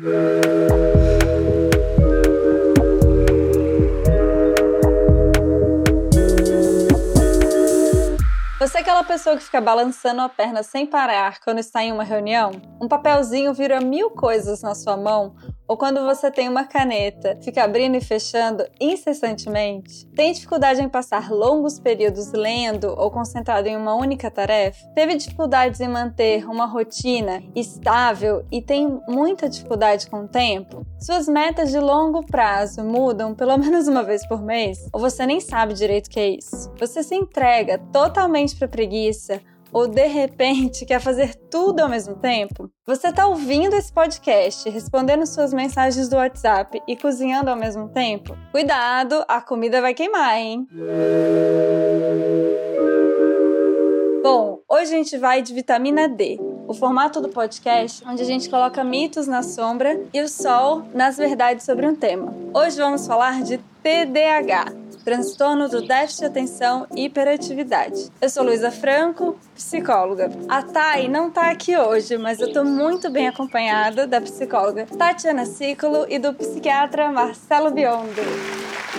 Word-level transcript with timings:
Você 0.00 0.08
é 8.78 8.80
aquela 8.80 9.04
pessoa 9.04 9.36
que 9.36 9.42
fica 9.42 9.60
balançando 9.60 10.22
a 10.22 10.28
perna 10.30 10.62
sem 10.62 10.86
parar 10.86 11.38
quando 11.40 11.58
está 11.58 11.82
em 11.82 11.92
uma 11.92 12.02
reunião? 12.02 12.50
Um 12.80 12.88
papelzinho 12.88 13.52
vira 13.52 13.78
mil 13.78 14.08
coisas 14.08 14.62
na 14.62 14.74
sua 14.74 14.96
mão? 14.96 15.34
Ou 15.70 15.76
quando 15.76 16.04
você 16.04 16.32
tem 16.32 16.48
uma 16.48 16.64
caneta, 16.64 17.38
fica 17.40 17.62
abrindo 17.62 17.96
e 17.96 18.00
fechando 18.00 18.66
incessantemente? 18.80 20.04
Tem 20.16 20.32
dificuldade 20.32 20.82
em 20.82 20.88
passar 20.88 21.30
longos 21.30 21.78
períodos 21.78 22.32
lendo 22.32 22.92
ou 22.98 23.08
concentrado 23.08 23.68
em 23.68 23.76
uma 23.76 23.94
única 23.94 24.28
tarefa? 24.32 24.84
Teve 24.96 25.14
dificuldades 25.14 25.80
em 25.80 25.86
manter 25.86 26.44
uma 26.44 26.66
rotina 26.66 27.40
estável 27.54 28.44
e 28.50 28.60
tem 28.60 29.00
muita 29.06 29.48
dificuldade 29.48 30.10
com 30.10 30.24
o 30.24 30.28
tempo? 30.28 30.84
Suas 30.98 31.28
metas 31.28 31.70
de 31.70 31.78
longo 31.78 32.26
prazo 32.26 32.82
mudam 32.82 33.32
pelo 33.32 33.54
menos 33.56 33.86
uma 33.86 34.02
vez 34.02 34.26
por 34.26 34.42
mês? 34.42 34.88
Ou 34.92 34.98
você 34.98 35.24
nem 35.24 35.38
sabe 35.38 35.72
direito 35.74 36.08
o 36.08 36.10
que 36.10 36.18
é 36.18 36.30
isso? 36.30 36.68
Você 36.80 37.04
se 37.04 37.14
entrega 37.14 37.78
totalmente 37.92 38.56
para 38.56 38.66
preguiça 38.66 39.40
ou 39.72 39.86
de 39.86 40.06
repente 40.06 40.84
quer 40.84 41.00
fazer 41.00 41.34
tudo 41.50 41.80
ao 41.80 41.88
mesmo 41.88 42.16
tempo? 42.16 42.70
Você 42.86 43.08
está 43.08 43.26
ouvindo 43.26 43.74
esse 43.74 43.92
podcast, 43.92 44.68
respondendo 44.68 45.26
suas 45.26 45.52
mensagens 45.52 46.08
do 46.08 46.16
WhatsApp 46.16 46.80
e 46.86 46.96
cozinhando 46.96 47.50
ao 47.50 47.56
mesmo 47.56 47.88
tempo? 47.88 48.36
Cuidado, 48.50 49.24
a 49.28 49.40
comida 49.40 49.80
vai 49.80 49.94
queimar, 49.94 50.36
hein? 50.36 50.66
Bom, 54.22 54.60
hoje 54.68 54.94
a 54.94 54.96
gente 54.96 55.16
vai 55.18 55.42
de 55.42 55.54
vitamina 55.54 56.08
D. 56.08 56.38
O 56.68 56.74
formato 56.74 57.20
do 57.20 57.28
podcast 57.28 58.06
onde 58.06 58.22
a 58.22 58.24
gente 58.24 58.48
coloca 58.48 58.84
mitos 58.84 59.26
na 59.26 59.42
sombra 59.42 60.00
e 60.14 60.20
o 60.20 60.28
sol 60.28 60.84
nas 60.94 61.16
verdades 61.16 61.64
sobre 61.64 61.86
um 61.86 61.96
tema. 61.96 62.32
Hoje 62.54 62.76
vamos 62.76 63.06
falar 63.06 63.42
de 63.42 63.58
TDAH, 63.82 64.66
transtorno 65.10 65.68
do 65.68 65.82
déficit 65.82 66.20
de 66.20 66.26
atenção 66.26 66.86
e 66.94 67.06
hiperatividade. 67.06 68.12
Eu 68.20 68.28
sou 68.28 68.44
Luísa 68.44 68.70
Franco, 68.70 69.36
psicóloga. 69.56 70.30
A 70.48 70.62
Thay 70.62 71.08
não 71.08 71.28
tá 71.32 71.50
aqui 71.50 71.76
hoje, 71.76 72.16
mas 72.16 72.38
eu 72.38 72.52
tô 72.52 72.62
muito 72.62 73.10
bem 73.10 73.26
acompanhada 73.26 74.06
da 74.06 74.20
psicóloga 74.20 74.86
Tatiana 74.86 75.46
Ciclo 75.46 76.06
e 76.08 76.16
do 76.16 76.32
psiquiatra 76.32 77.10
Marcelo 77.10 77.72
Biondo. 77.72 78.22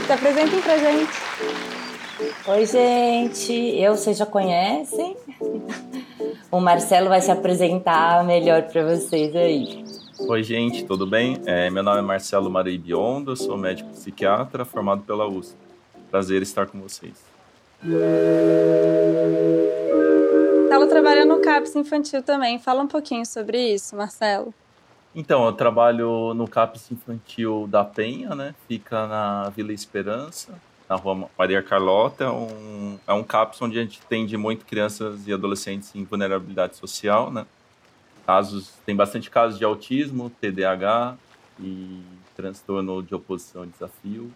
Se 0.05 0.11
apresentem 0.11 0.61
pra 0.61 0.77
gente. 0.77 1.13
Oi, 2.45 2.65
gente. 2.65 3.53
Eu, 3.53 3.95
vocês 3.95 4.17
já 4.17 4.25
conhecem? 4.25 5.15
O 6.51 6.59
Marcelo 6.59 7.07
vai 7.07 7.21
se 7.21 7.31
apresentar 7.31 8.21
melhor 8.25 8.63
para 8.63 8.83
vocês 8.83 9.33
aí. 9.33 9.85
Oi, 10.19 10.43
gente, 10.43 10.83
tudo 10.83 11.07
bem? 11.07 11.41
É, 11.45 11.69
meu 11.69 11.81
nome 11.81 11.99
é 11.99 12.01
Marcelo 12.01 12.51
Marei 12.51 12.77
Biondo, 12.77 13.33
sou 13.37 13.57
médico 13.57 13.91
psiquiatra 13.91 14.65
formado 14.65 15.03
pela 15.03 15.25
USP. 15.25 15.70
Prazer 16.11 16.41
estar 16.41 16.67
com 16.67 16.79
vocês. 16.79 17.23
Marcelo 20.81 20.87
trabalha 20.87 21.25
no 21.25 21.39
CAPS 21.39 21.75
infantil 21.75 22.23
também. 22.23 22.59
Fala 22.59 22.81
um 22.81 22.87
pouquinho 22.87 23.25
sobre 23.25 23.73
isso, 23.73 23.95
Marcelo. 23.95 24.53
Então, 25.13 25.45
eu 25.45 25.53
trabalho 25.53 26.33
no 26.33 26.47
CAPS 26.47 26.91
infantil 26.91 27.67
da 27.67 27.83
Penha, 27.83 28.33
né? 28.33 28.55
Fica 28.67 29.07
na 29.07 29.49
Vila 29.49 29.73
Esperança, 29.73 30.53
na 30.89 30.95
rua 30.95 31.29
Maria 31.37 31.61
Carlota. 31.61 32.23
É 32.23 32.29
um, 32.29 32.99
é 33.07 33.13
um 33.13 33.23
CAPS 33.23 33.61
onde 33.61 33.77
a 33.77 33.81
gente 33.81 33.99
atende 34.03 34.37
muito 34.37 34.65
crianças 34.65 35.27
e 35.27 35.33
adolescentes 35.33 35.93
em 35.95 36.03
vulnerabilidade 36.03 36.75
social, 36.77 37.31
né? 37.31 37.45
Casos, 38.25 38.73
tem 38.85 38.95
bastante 38.95 39.29
casos 39.29 39.57
de 39.57 39.65
autismo, 39.65 40.29
TDAH 40.29 41.17
e 41.59 42.01
transtorno 42.35 43.03
de 43.03 43.13
oposição 43.13 43.65
e 43.65 43.67
desafio 43.67 44.31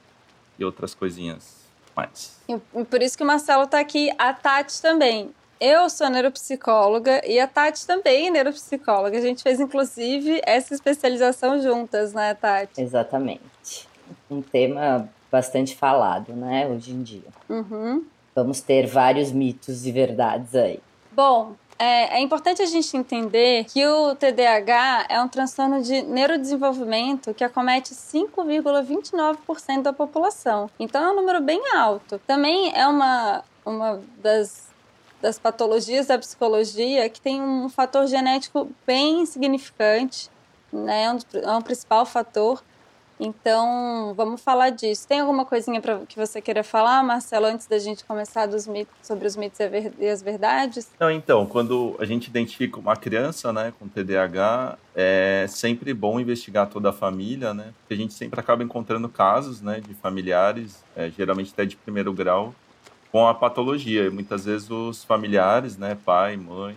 e 0.59 0.65
outras 0.65 0.93
coisinhas 0.93 1.64
mais. 1.95 2.35
E 2.47 2.57
por 2.85 3.01
isso 3.01 3.17
que 3.17 3.23
o 3.23 3.27
Marcelo 3.27 3.63
está 3.63 3.79
aqui, 3.79 4.11
a 4.17 4.33
Tati 4.33 4.81
também. 4.81 5.31
Eu 5.59 5.89
sou 5.89 6.09
neuropsicóloga 6.09 7.21
e 7.25 7.39
a 7.39 7.47
Tati 7.47 7.87
também 7.87 8.27
é 8.27 8.31
neuropsicóloga. 8.31 9.17
A 9.17 9.21
gente 9.21 9.41
fez, 9.41 9.59
inclusive, 9.59 10.41
essa 10.45 10.73
especialização 10.73 11.61
juntas, 11.61 12.13
né, 12.13 12.33
Tati? 12.33 12.81
Exatamente. 12.81 13.87
Um 14.29 14.41
tema 14.41 15.09
bastante 15.31 15.75
falado, 15.75 16.33
né, 16.33 16.67
hoje 16.67 16.91
em 16.91 17.01
dia. 17.01 17.29
Uhum. 17.49 18.05
Vamos 18.35 18.59
ter 18.59 18.85
vários 18.85 19.31
mitos 19.31 19.85
e 19.85 19.91
verdades 19.91 20.53
aí. 20.55 20.79
Bom, 21.11 21.55
é, 21.77 22.17
é, 22.17 22.21
importante 22.21 22.61
a 22.61 22.65
gente 22.65 22.95
entender 22.95 23.65
que 23.65 23.85
o 23.85 24.15
TDAH 24.15 25.07
é 25.09 25.21
um 25.21 25.27
transtorno 25.27 25.81
de 25.81 26.01
neurodesenvolvimento 26.03 27.33
que 27.33 27.43
acomete 27.43 27.93
5,29% 27.93 29.81
da 29.81 29.91
população. 29.91 30.69
Então 30.79 31.03
é 31.03 31.11
um 31.11 31.15
número 31.15 31.41
bem 31.41 31.61
alto. 31.75 32.19
Também 32.25 32.71
é 32.73 32.87
uma, 32.87 33.43
uma 33.65 34.01
das, 34.21 34.69
das 35.21 35.37
patologias 35.37 36.07
da 36.07 36.17
psicologia 36.17 37.09
que 37.09 37.19
tem 37.19 37.41
um 37.41 37.67
fator 37.67 38.07
genético 38.07 38.69
bem 38.87 39.25
significante, 39.25 40.29
né? 40.71 41.03
é 41.03 41.11
um, 41.11 41.19
é 41.41 41.57
um 41.57 41.61
principal 41.61 42.05
fator 42.05 42.63
então, 43.19 44.13
vamos 44.15 44.41
falar 44.41 44.71
disso. 44.71 45.07
Tem 45.07 45.21
alguma 45.21 45.45
coisinha 45.45 45.79
pra, 45.79 45.99
que 45.99 46.17
você 46.17 46.41
queira 46.41 46.63
falar, 46.63 47.01
Marcelo, 47.03 47.45
antes 47.45 47.65
da 47.65 47.79
gente 47.79 48.03
começar 48.03 48.45
dos 48.45 48.67
mitos, 48.67 48.93
sobre 49.01 49.27
os 49.27 49.35
mitos 49.35 49.59
e 49.99 50.07
as 50.07 50.21
verdades? 50.21 50.91
Não, 50.99 51.09
então, 51.09 51.45
quando 51.45 51.95
a 51.99 52.05
gente 52.05 52.27
identifica 52.27 52.79
uma 52.79 52.95
criança 52.95 53.53
né, 53.53 53.73
com 53.79 53.87
TDAH, 53.87 54.77
é 54.93 55.45
sempre 55.47 55.93
bom 55.93 56.19
investigar 56.19 56.67
toda 56.67 56.89
a 56.89 56.93
família, 56.93 57.53
né? 57.53 57.73
Porque 57.79 57.93
a 57.93 57.97
gente 57.97 58.13
sempre 58.13 58.39
acaba 58.39 58.63
encontrando 58.63 59.07
casos 59.07 59.61
né, 59.61 59.79
de 59.79 59.93
familiares, 59.93 60.83
é, 60.95 61.09
geralmente 61.09 61.51
até 61.53 61.65
de 61.65 61.77
primeiro 61.77 62.11
grau, 62.11 62.53
com 63.11 63.25
a 63.27 63.33
patologia. 63.33 64.05
E 64.05 64.09
muitas 64.09 64.43
vezes 64.43 64.69
os 64.69 65.03
familiares, 65.05 65.77
né, 65.77 65.97
pai, 66.05 66.35
mãe, 66.35 66.75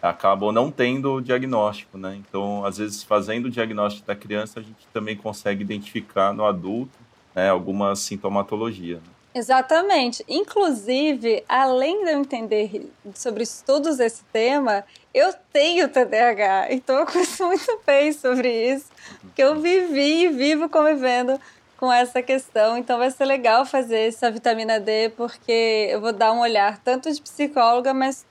acabam 0.00 0.52
não 0.52 0.70
tendo 0.70 1.14
o 1.14 1.20
diagnóstico, 1.20 1.96
né? 1.98 2.16
Então, 2.16 2.64
às 2.64 2.78
vezes, 2.78 3.02
fazendo 3.02 3.46
o 3.46 3.50
diagnóstico 3.50 4.06
da 4.06 4.14
criança, 4.14 4.60
a 4.60 4.62
gente 4.62 4.86
também 4.92 5.16
consegue 5.16 5.62
identificar 5.62 6.32
no 6.32 6.44
adulto 6.44 6.98
né, 7.34 7.50
alguma 7.50 7.94
sintomatologia. 7.96 8.96
Né? 8.96 9.16
Exatamente. 9.34 10.24
Inclusive, 10.26 11.44
além 11.46 12.04
de 12.04 12.10
eu 12.10 12.20
entender 12.20 12.90
sobre 13.14 13.42
estudos 13.42 13.98
desse 13.98 14.24
tema, 14.32 14.82
eu 15.12 15.30
tenho 15.52 15.88
TDAH, 15.88 16.68
então 16.70 17.00
eu 17.00 17.06
conheço 17.06 17.44
muito 17.46 17.80
bem 17.86 18.12
sobre 18.12 18.72
isso, 18.72 18.86
porque 19.20 19.42
eu 19.42 19.60
vivi 19.60 20.24
e 20.24 20.28
vivo 20.30 20.70
convivendo 20.70 21.38
com 21.76 21.92
essa 21.92 22.22
questão. 22.22 22.78
Então 22.78 22.96
vai 22.98 23.10
ser 23.10 23.26
legal 23.26 23.66
fazer 23.66 24.08
essa 24.08 24.30
vitamina 24.30 24.80
D, 24.80 25.10
porque 25.10 25.88
eu 25.90 26.00
vou 26.00 26.12
dar 26.12 26.32
um 26.32 26.40
olhar 26.40 26.78
tanto 26.78 27.12
de 27.12 27.20
psicóloga, 27.20 27.92
mas 27.92 28.24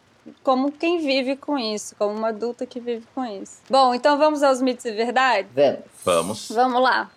como 0.44 0.72
quem 0.72 1.00
vive 1.00 1.36
com 1.36 1.58
isso, 1.58 1.96
como 1.96 2.13
uma 2.13 2.30
adulta 2.30 2.66
que 2.66 2.80
vive 2.80 3.06
com 3.13 3.25
isso. 3.25 3.62
Bom, 3.69 3.94
então 3.94 4.18
vamos 4.18 4.44
aos 4.44 4.62
mitos 4.62 4.86
e 4.86 4.91
verdades? 4.91 5.52
Vamos. 5.53 5.86
Vamos. 6.03 6.52
Vamos 6.52 6.81
lá. 6.81 7.12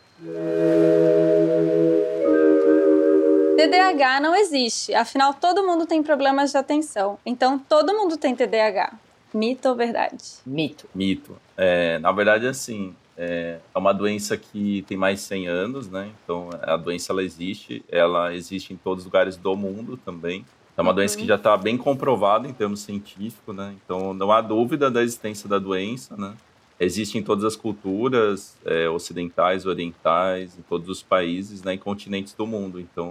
TDAH 3.57 4.21
não 4.21 4.35
existe, 4.35 4.95
afinal 4.95 5.35
todo 5.35 5.67
mundo 5.67 5.87
tem 5.87 6.03
problemas 6.03 6.53
de 6.53 6.59
atenção. 6.59 7.19
Então 7.25 7.59
todo 7.59 7.95
mundo 7.95 8.17
tem 8.17 8.35
TDAH. 8.35 8.93
Mito 9.35 9.69
ou 9.69 9.75
verdade? 9.75 10.25
Mito. 10.47 10.89
Mito. 10.95 11.37
É, 11.57 11.99
na 11.99 12.11
verdade, 12.13 12.47
assim, 12.47 12.95
é, 13.17 13.59
é 13.75 13.79
uma 13.79 13.93
doença 13.93 14.37
que 14.37 14.83
tem 14.89 14.97
mais 14.97 15.19
de 15.21 15.27
100 15.27 15.49
anos, 15.49 15.89
né? 15.89 16.11
Então 16.23 16.49
a 16.63 16.77
doença 16.77 17.13
ela 17.13 17.23
existe, 17.23 17.85
ela 17.91 18.35
existe 18.35 18.73
em 18.73 18.77
todos 18.77 19.01
os 19.01 19.07
lugares 19.07 19.37
do 19.37 19.55
mundo 19.57 19.97
também. 19.97 20.47
É 20.79 20.81
uma 20.81 20.91
uhum. 20.91 20.95
doença 20.95 21.19
que 21.19 21.27
já 21.27 21.35
está 21.35 21.57
bem 21.57 21.77
comprovada 21.77 22.47
em 22.47 22.53
termos 22.53 22.83
científicos, 22.83 23.55
né? 23.55 23.75
Então 23.85 24.15
não 24.15 24.31
há 24.31 24.41
dúvida 24.41 24.89
da 24.89 25.03
existência 25.03 25.49
da 25.49 25.59
doença, 25.59 26.17
né? 26.17 26.35
Existe 26.79 27.19
em 27.19 27.23
todas 27.23 27.45
as 27.45 27.57
culturas 27.57 28.57
é, 28.65 28.89
ocidentais, 28.89 29.67
orientais, 29.67 30.57
em 30.57 30.63
todos 30.63 30.89
os 30.89 31.03
países, 31.03 31.65
né, 31.65 31.75
em 31.75 31.79
continentes 31.79 32.33
do 32.33 32.47
mundo. 32.47 32.79
Então 32.79 33.11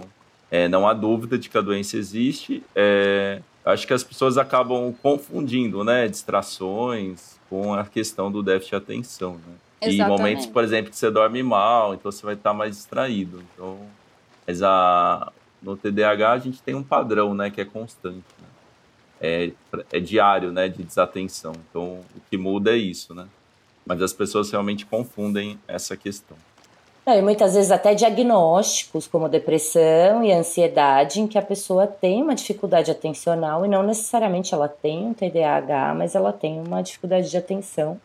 é, 0.50 0.66
não 0.66 0.88
há 0.88 0.94
dúvida 0.94 1.36
de 1.36 1.50
que 1.50 1.58
a 1.58 1.60
doença 1.60 1.98
existe. 1.98 2.62
É, 2.74 3.42
acho 3.62 3.86
que 3.86 3.92
as 3.92 4.02
pessoas 4.02 4.38
acabam 4.38 4.94
confundindo, 5.02 5.84
né, 5.84 6.08
distrações 6.08 7.38
com 7.50 7.74
a 7.74 7.84
questão 7.84 8.32
do 8.32 8.42
déficit 8.42 8.70
de 8.70 8.76
atenção, 8.76 9.34
né? 9.34 9.54
Exatamente. 9.82 10.00
E 10.00 10.08
momentos, 10.08 10.46
por 10.46 10.64
exemplo, 10.64 10.90
que 10.90 10.96
você 10.96 11.10
dorme 11.10 11.42
mal, 11.42 11.92
então 11.92 12.10
você 12.10 12.24
vai 12.24 12.34
estar 12.34 12.54
mais 12.54 12.76
distraído. 12.76 13.42
Então, 13.52 13.78
mas 14.46 14.62
a, 14.62 15.30
no 15.62 15.76
TDAH 15.76 16.32
a 16.32 16.38
gente 16.38 16.62
tem 16.62 16.74
um 16.74 16.82
padrão, 16.82 17.34
né, 17.34 17.50
que 17.50 17.60
é 17.60 17.64
constante, 17.64 18.24
né? 18.40 18.48
é, 19.20 19.50
é 19.92 20.00
diário, 20.00 20.52
né, 20.52 20.68
de 20.68 20.82
desatenção. 20.82 21.52
Então, 21.68 22.00
o 22.16 22.20
que 22.30 22.36
muda 22.36 22.70
é 22.70 22.76
isso, 22.76 23.14
né? 23.14 23.26
Mas 23.84 24.02
as 24.02 24.12
pessoas 24.12 24.50
realmente 24.50 24.84
confundem 24.86 25.58
essa 25.66 25.96
questão. 25.96 26.36
É, 27.06 27.18
e 27.18 27.22
muitas 27.22 27.54
vezes 27.54 27.70
até 27.70 27.94
diagnósticos 27.94 29.06
como 29.06 29.30
depressão 29.30 30.22
e 30.22 30.30
ansiedade, 30.30 31.22
em 31.22 31.26
que 31.26 31.38
a 31.38 31.42
pessoa 31.42 31.86
tem 31.86 32.22
uma 32.22 32.34
dificuldade 32.34 32.90
atencional 32.90 33.64
e 33.64 33.68
não 33.68 33.82
necessariamente 33.82 34.52
ela 34.52 34.68
tem 34.68 35.06
um 35.06 35.14
TDAH, 35.14 35.94
mas 35.94 36.14
ela 36.14 36.34
tem 36.34 36.60
uma 36.60 36.82
dificuldade 36.82 37.30
de 37.30 37.36
atenção 37.36 37.98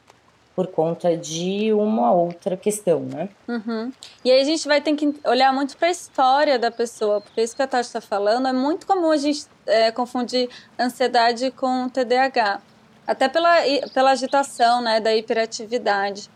por 0.55 0.67
conta 0.67 1.17
de 1.17 1.73
uma 1.73 2.11
outra 2.11 2.55
questão, 2.55 2.99
né? 2.99 3.29
Uhum. 3.47 3.91
E 4.23 4.31
aí 4.31 4.41
a 4.41 4.43
gente 4.43 4.67
vai 4.67 4.79
ter 4.81 4.95
que 4.95 5.15
olhar 5.25 5.51
muito 5.51 5.75
para 5.75 5.87
a 5.87 5.91
história 5.91 6.59
da 6.59 6.69
pessoa, 6.69 7.21
porque 7.21 7.41
isso 7.41 7.55
que 7.55 7.61
a 7.61 7.67
Tati 7.67 7.87
está 7.87 8.01
falando 8.01 8.47
é 8.47 8.53
muito 8.53 8.85
comum 8.85 9.09
a 9.09 9.17
gente 9.17 9.45
é, 9.65 9.91
confundir 9.91 10.49
ansiedade 10.79 11.49
com 11.51 11.89
TDAH, 11.89 12.61
até 13.07 13.27
pela, 13.27 13.57
pela 13.93 14.11
agitação, 14.11 14.81
né, 14.81 14.99
da 14.99 15.15
hiperatividade. 15.15 16.29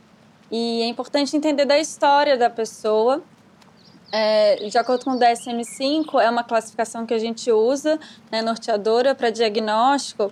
E 0.52 0.82
é 0.82 0.86
importante 0.88 1.36
entender 1.36 1.66
da 1.66 1.78
história 1.78 2.38
da 2.38 2.50
pessoa. 2.50 3.22
É, 4.12 4.56
de 4.56 4.78
acordo 4.78 5.04
com 5.04 5.12
o 5.12 5.20
DSM-5, 5.20 6.20
é 6.22 6.30
uma 6.30 6.44
classificação 6.44 7.06
que 7.06 7.14
a 7.14 7.20
gente 7.20 7.52
usa, 7.52 8.00
né, 8.32 8.42
norteadora 8.42 9.14
para 9.14 9.30
diagnóstico. 9.30 10.32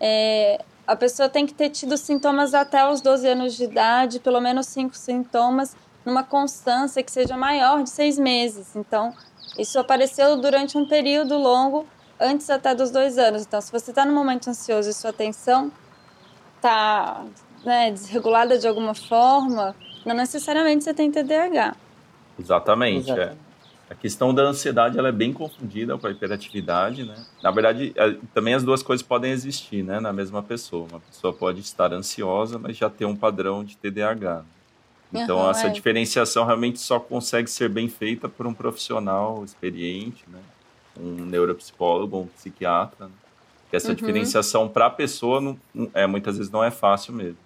É, 0.00 0.60
a 0.86 0.96
pessoa 0.96 1.28
tem 1.28 1.46
que 1.46 1.54
ter 1.54 1.70
tido 1.70 1.96
sintomas 1.96 2.54
até 2.54 2.88
os 2.88 3.00
12 3.00 3.28
anos 3.28 3.54
de 3.54 3.64
idade, 3.64 4.20
pelo 4.20 4.40
menos 4.40 4.66
cinco 4.66 4.96
sintomas, 4.96 5.76
numa 6.04 6.24
constância 6.24 7.02
que 7.02 7.10
seja 7.10 7.36
maior 7.36 7.82
de 7.82 7.90
seis 7.90 8.18
meses. 8.18 8.74
Então, 8.74 9.12
isso 9.58 9.78
apareceu 9.78 10.36
durante 10.36 10.76
um 10.76 10.86
período 10.86 11.36
longo, 11.36 11.86
antes 12.18 12.50
até 12.50 12.74
dos 12.74 12.90
dois 12.90 13.18
anos. 13.18 13.42
Então, 13.42 13.60
se 13.60 13.70
você 13.70 13.90
está 13.90 14.04
no 14.04 14.12
momento 14.12 14.48
ansioso 14.48 14.90
e 14.90 14.92
sua 14.92 15.10
atenção 15.10 15.70
está 16.56 17.24
né, 17.64 17.90
desregulada 17.90 18.58
de 18.58 18.66
alguma 18.66 18.94
forma, 18.94 19.74
não 20.04 20.14
necessariamente 20.14 20.84
você 20.84 20.94
tem 20.94 21.10
TDAH. 21.10 21.76
Exatamente. 22.38 23.10
Exatamente. 23.10 23.38
É. 23.38 23.51
A 23.92 23.94
questão 23.94 24.32
da 24.32 24.42
ansiedade 24.44 24.98
ela 24.98 25.08
é 25.08 25.12
bem 25.12 25.34
confundida 25.34 25.98
com 25.98 26.06
a 26.06 26.10
hiperatividade, 26.10 27.04
né? 27.04 27.14
Na 27.42 27.50
verdade, 27.50 27.92
é, 27.94 28.16
também 28.32 28.54
as 28.54 28.64
duas 28.64 28.82
coisas 28.82 29.06
podem 29.06 29.30
existir, 29.30 29.84
né, 29.84 30.00
na 30.00 30.14
mesma 30.14 30.42
pessoa. 30.42 30.88
Uma 30.90 31.00
pessoa 31.00 31.30
pode 31.30 31.60
estar 31.60 31.92
ansiosa, 31.92 32.58
mas 32.58 32.74
já 32.74 32.88
ter 32.88 33.04
um 33.04 33.14
padrão 33.14 33.62
de 33.62 33.76
TDAH. 33.76 34.44
Então, 35.12 35.40
uhum, 35.40 35.50
essa 35.50 35.66
é. 35.66 35.70
diferenciação 35.70 36.46
realmente 36.46 36.80
só 36.80 36.98
consegue 36.98 37.50
ser 37.50 37.68
bem 37.68 37.86
feita 37.86 38.30
por 38.30 38.46
um 38.46 38.54
profissional 38.54 39.44
experiente, 39.44 40.24
né? 40.26 40.40
Um 40.98 41.26
neuropsicólogo, 41.26 42.20
um 42.20 42.26
psiquiatra. 42.28 43.08
Né? 43.08 43.12
Essa 43.70 43.90
uhum. 43.90 43.94
diferenciação 43.94 44.68
para 44.70 44.86
a 44.86 44.90
pessoa 44.90 45.38
não, 45.38 45.58
é, 45.92 46.06
muitas 46.06 46.38
vezes 46.38 46.50
não 46.50 46.64
é 46.64 46.70
fácil 46.70 47.12
mesmo. 47.12 47.36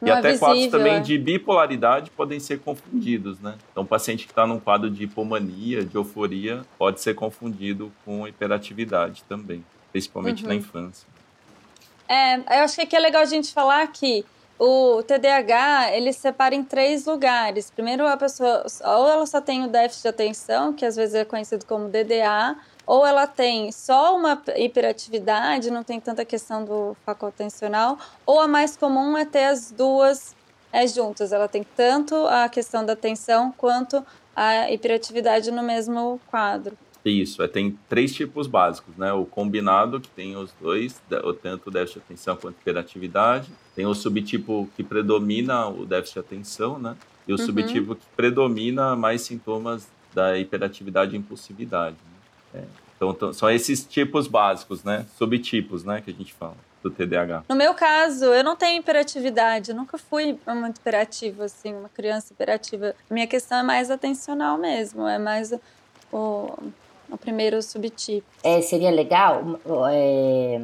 Não 0.00 0.08
e 0.08 0.10
é 0.10 0.14
até 0.14 0.28
visível, 0.28 0.48
quadros 0.48 0.66
também 0.68 0.94
é. 0.94 1.00
de 1.00 1.16
bipolaridade 1.18 2.10
podem 2.10 2.38
ser 2.38 2.60
confundidos, 2.60 3.40
né? 3.40 3.54
Então, 3.70 3.82
o 3.82 3.86
paciente 3.86 4.26
que 4.26 4.32
está 4.32 4.46
num 4.46 4.60
quadro 4.60 4.90
de 4.90 5.04
hipomania, 5.04 5.84
de 5.84 5.94
euforia, 5.94 6.62
pode 6.78 7.00
ser 7.00 7.14
confundido 7.14 7.90
com 8.04 8.28
hiperatividade 8.28 9.24
também, 9.28 9.64
principalmente 9.92 10.42
uhum. 10.42 10.48
na 10.48 10.54
infância. 10.54 11.08
É, 12.08 12.36
eu 12.36 12.64
acho 12.64 12.76
que 12.76 12.82
aqui 12.82 12.94
é 12.94 13.00
legal 13.00 13.22
a 13.22 13.26
gente 13.26 13.52
falar 13.52 13.86
que 13.88 14.24
o 14.58 15.02
TDAH, 15.02 15.92
ele 15.92 16.12
separa 16.12 16.54
em 16.54 16.64
três 16.64 17.04
lugares. 17.04 17.70
Primeiro, 17.70 18.06
a 18.06 18.16
pessoa, 18.16 18.64
ou 18.84 19.08
ela 19.08 19.26
só 19.26 19.40
tem 19.40 19.64
o 19.64 19.68
déficit 19.68 20.02
de 20.02 20.08
atenção, 20.08 20.72
que 20.72 20.84
às 20.84 20.96
vezes 20.96 21.14
é 21.14 21.24
conhecido 21.24 21.66
como 21.66 21.88
DDA, 21.88 22.56
ou 22.86 23.04
ela 23.04 23.26
tem 23.26 23.70
só 23.72 24.16
uma 24.16 24.40
hiperatividade, 24.56 25.70
não 25.70 25.82
tem 25.82 26.00
tanta 26.00 26.24
questão 26.24 26.64
do 26.64 26.96
foco 27.04 27.26
atencional, 27.26 27.98
ou 28.24 28.40
a 28.40 28.48
mais 28.48 28.76
comum 28.76 29.16
é 29.18 29.24
ter 29.24 29.44
as 29.44 29.70
duas 29.70 30.34
é, 30.72 30.86
juntas. 30.86 31.32
Ela 31.32 31.48
tem 31.48 31.64
tanto 31.76 32.14
a 32.26 32.48
questão 32.48 32.84
da 32.84 32.94
atenção 32.94 33.52
quanto 33.56 34.04
a 34.34 34.70
hiperatividade 34.70 35.50
no 35.50 35.62
mesmo 35.62 36.20
quadro. 36.30 36.76
Isso, 37.08 37.40
é, 37.40 37.46
tem 37.46 37.78
três 37.88 38.12
tipos 38.12 38.48
básicos, 38.48 38.96
né? 38.96 39.12
O 39.12 39.24
combinado, 39.24 40.00
que 40.00 40.08
tem 40.08 40.36
os 40.36 40.52
dois, 40.60 41.00
tanto 41.40 41.68
o 41.68 41.70
déficit 41.70 42.00
de 42.00 42.04
atenção 42.04 42.36
quanto 42.36 42.56
a 42.56 42.60
hiperatividade. 42.60 43.48
Tem 43.76 43.86
o 43.86 43.94
subtipo 43.94 44.68
que 44.74 44.82
predomina 44.82 45.68
o 45.68 45.86
déficit 45.86 46.14
de 46.14 46.20
atenção, 46.20 46.80
né? 46.80 46.96
E 47.28 47.32
o 47.32 47.38
uhum. 47.38 47.46
subtipo 47.46 47.94
que 47.94 48.06
predomina 48.16 48.96
mais 48.96 49.22
sintomas 49.22 49.86
da 50.12 50.36
hiperatividade 50.36 51.14
e 51.14 51.18
impulsividade. 51.18 51.96
Né? 52.52 52.62
É. 52.62 52.64
Então, 52.96 53.32
são 53.32 53.48
esses 53.50 53.84
tipos 53.84 54.26
básicos, 54.26 54.82
né? 54.82 55.06
Subtipos, 55.16 55.84
né? 55.84 56.00
Que 56.00 56.10
a 56.10 56.14
gente 56.14 56.34
fala 56.34 56.56
do 56.82 56.90
TDAH. 56.90 57.44
No 57.48 57.54
meu 57.54 57.72
caso, 57.74 58.24
eu 58.24 58.42
não 58.42 58.56
tenho 58.56 58.80
hiperatividade. 58.80 59.70
Eu 59.70 59.76
nunca 59.76 59.96
fui 59.96 60.36
muito 60.44 60.78
hiperativa, 60.78 61.44
assim, 61.44 61.72
uma 61.72 61.88
criança 61.88 62.32
hiperativa. 62.32 62.96
Minha 63.08 63.28
questão 63.28 63.58
é 63.58 63.62
mais 63.62 63.92
atencional 63.92 64.58
mesmo. 64.58 65.06
É 65.06 65.18
mais 65.18 65.52
o, 66.12 66.52
o 67.10 67.16
primeiro 67.16 67.62
subtipo. 67.62 68.26
É, 68.42 68.60
seria 68.60 68.90
legal, 68.90 69.60
é, 69.90 70.60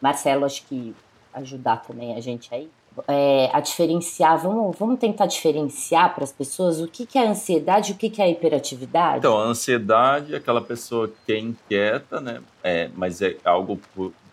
Marcelo, 0.00 0.44
acho 0.44 0.64
que 0.66 0.94
ajudar 1.34 1.78
também 1.78 2.14
a 2.14 2.20
gente 2.20 2.54
aí 2.54 2.68
é, 3.08 3.50
a 3.52 3.60
diferenciar, 3.60 4.38
vamos, 4.38 4.76
vamos 4.78 4.98
tentar 4.98 5.26
diferenciar 5.26 6.14
para 6.14 6.24
as 6.24 6.32
pessoas 6.32 6.80
o 6.80 6.86
que, 6.86 7.04
que 7.04 7.18
é 7.18 7.26
ansiedade 7.26 7.92
e 7.92 7.94
o 7.94 7.98
que, 7.98 8.08
que 8.08 8.22
é 8.22 8.30
hiperatividade? 8.30 9.18
Então, 9.18 9.38
a 9.38 9.44
ansiedade 9.44 10.34
é 10.34 10.38
aquela 10.38 10.60
pessoa 10.60 11.10
que 11.24 11.32
é 11.32 11.38
inquieta, 11.38 12.20
né? 12.20 12.40
É, 12.62 12.90
mas 12.94 13.20
é 13.20 13.36
algo 13.44 13.78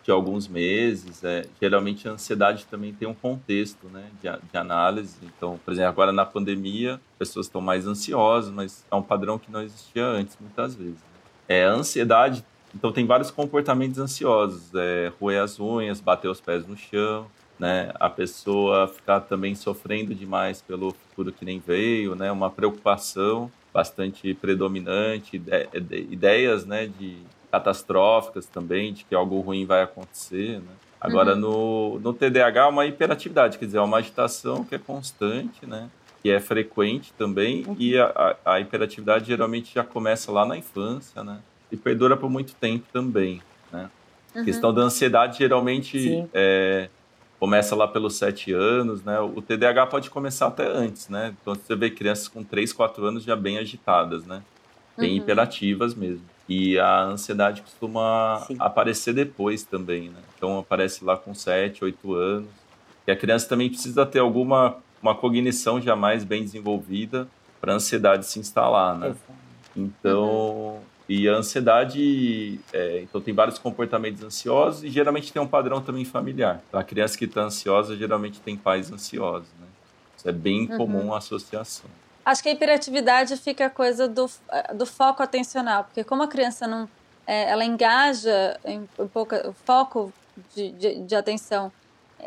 de 0.02 0.10
alguns 0.10 0.48
meses. 0.48 1.22
É, 1.24 1.46
geralmente 1.60 2.08
a 2.08 2.12
ansiedade 2.12 2.66
também 2.66 2.92
tem 2.92 3.06
um 3.06 3.14
contexto 3.14 3.86
né, 3.88 4.04
de, 4.22 4.30
de, 4.50 4.56
análise. 4.56 5.16
Então, 5.22 5.58
por 5.64 5.72
exemplo, 5.72 5.90
agora 5.90 6.12
na 6.12 6.24
pandemia, 6.24 7.00
pessoas 7.18 7.46
estão 7.46 7.60
mais 7.60 7.86
ansiosas, 7.86 8.52
mas 8.52 8.84
é 8.90 8.94
um 8.94 9.02
padrão 9.02 9.38
que 9.38 9.50
não 9.50 9.62
existia 9.62 10.04
antes, 10.04 10.36
muitas 10.40 10.74
vezes. 10.74 11.13
É, 11.48 11.64
ansiedade, 11.64 12.44
então 12.74 12.92
tem 12.92 13.06
vários 13.06 13.30
comportamentos 13.30 13.98
ansiosos. 13.98 14.74
É, 14.74 15.12
roer 15.20 15.42
as 15.42 15.60
unhas, 15.60 16.00
bater 16.00 16.28
os 16.28 16.40
pés 16.40 16.66
no 16.66 16.76
chão, 16.76 17.26
né? 17.58 17.92
A 17.94 18.10
pessoa 18.10 18.88
ficar 18.88 19.20
também 19.20 19.54
sofrendo 19.54 20.14
demais 20.14 20.60
pelo 20.60 20.92
futuro 20.92 21.32
que 21.32 21.44
nem 21.44 21.60
veio, 21.60 22.14
né? 22.14 22.32
Uma 22.32 22.50
preocupação 22.50 23.50
bastante 23.72 24.34
predominante, 24.34 25.40
ideias, 25.90 26.64
né, 26.64 26.86
de 26.86 27.18
catastróficas 27.50 28.46
também, 28.46 28.92
de 28.92 29.04
que 29.04 29.16
algo 29.16 29.40
ruim 29.40 29.66
vai 29.66 29.82
acontecer, 29.82 30.60
né? 30.60 30.72
Agora, 31.00 31.34
uhum. 31.34 31.40
no, 31.40 31.98
no 31.98 32.12
TDAH, 32.14 32.68
uma 32.68 32.86
hiperatividade, 32.86 33.58
quer 33.58 33.66
dizer, 33.66 33.78
é 33.78 33.80
uma 33.80 33.98
agitação 33.98 34.64
que 34.64 34.74
é 34.74 34.78
constante, 34.78 35.66
né? 35.66 35.90
Que 36.24 36.30
é 36.30 36.40
frequente 36.40 37.12
também, 37.12 37.66
uhum. 37.66 37.76
e 37.78 37.98
a, 37.98 38.36
a, 38.46 38.58
hiperatividade 38.58 39.26
geralmente 39.26 39.74
já 39.74 39.84
começa 39.84 40.32
lá 40.32 40.46
na 40.46 40.56
infância, 40.56 41.22
né? 41.22 41.38
E 41.70 41.76
perdura 41.76 42.16
por 42.16 42.30
muito 42.30 42.54
tempo 42.54 42.86
também, 42.90 43.42
né? 43.70 43.90
Uhum. 44.34 44.40
A 44.40 44.44
questão 44.46 44.72
da 44.72 44.80
ansiedade 44.80 45.36
geralmente 45.36 46.26
é, 46.32 46.88
começa 47.38 47.76
lá 47.76 47.86
pelos 47.86 48.16
sete 48.16 48.54
anos, 48.54 49.04
né? 49.04 49.20
O 49.20 49.42
TDAH 49.42 49.86
pode 49.88 50.08
começar 50.08 50.46
até 50.46 50.66
antes, 50.66 51.10
né? 51.10 51.34
Então 51.38 51.54
você 51.54 51.76
vê 51.76 51.90
crianças 51.90 52.26
com 52.26 52.42
três, 52.42 52.72
quatro 52.72 53.04
anos 53.04 53.22
já 53.22 53.36
bem 53.36 53.58
agitadas, 53.58 54.24
né? 54.24 54.42
Bem 54.96 55.10
uhum. 55.10 55.16
hiperativas 55.18 55.94
mesmo. 55.94 56.24
E 56.48 56.78
a 56.78 57.02
ansiedade 57.02 57.60
costuma 57.60 58.42
Sim. 58.46 58.56
aparecer 58.58 59.12
depois 59.12 59.62
também, 59.62 60.08
né? 60.08 60.20
Então 60.34 60.58
aparece 60.58 61.04
lá 61.04 61.18
com 61.18 61.34
sete, 61.34 61.84
oito 61.84 62.14
anos. 62.14 62.48
E 63.06 63.12
a 63.12 63.16
criança 63.16 63.46
também 63.46 63.68
precisa 63.68 64.06
ter 64.06 64.20
alguma 64.20 64.78
uma 65.04 65.14
cognição 65.14 65.80
já 65.80 65.94
mais 65.94 66.24
bem 66.24 66.42
desenvolvida 66.42 67.28
para 67.60 67.72
a 67.72 67.76
ansiedade 67.76 68.26
se 68.26 68.38
instalar, 68.38 68.98
né? 68.98 69.14
Então, 69.76 70.76
uhum. 70.76 70.80
E 71.06 71.28
a 71.28 71.34
ansiedade, 71.34 72.58
é, 72.72 73.00
então 73.02 73.20
tem 73.20 73.34
vários 73.34 73.58
comportamentos 73.58 74.22
ansiosos 74.22 74.82
e 74.84 74.88
geralmente 74.88 75.30
tem 75.30 75.40
um 75.40 75.46
padrão 75.46 75.82
também 75.82 76.04
familiar. 76.04 76.62
A 76.72 76.82
criança 76.82 77.18
que 77.18 77.26
está 77.26 77.42
ansiosa 77.42 77.94
geralmente 77.94 78.40
tem 78.40 78.56
pais 78.56 78.90
ansiosos, 78.90 79.48
né? 79.60 79.66
Isso 80.16 80.26
é 80.26 80.32
bem 80.32 80.66
uhum. 80.70 80.78
comum 80.78 81.12
a 81.12 81.18
associação. 81.18 81.90
Acho 82.24 82.42
que 82.42 82.48
a 82.48 82.52
hiperatividade 82.52 83.36
fica 83.36 83.66
a 83.66 83.70
coisa 83.70 84.08
do, 84.08 84.30
do 84.74 84.86
foco 84.86 85.22
atencional, 85.22 85.84
porque 85.84 86.02
como 86.02 86.22
a 86.22 86.28
criança 86.28 86.66
não, 86.66 86.88
é, 87.26 87.50
ela 87.50 87.66
engaja 87.66 88.58
em 88.64 88.88
um 88.98 89.06
pouco, 89.06 89.34
o 89.46 89.52
foco 89.52 90.10
de, 90.54 90.72
de, 90.72 91.00
de 91.00 91.14
atenção 91.14 91.70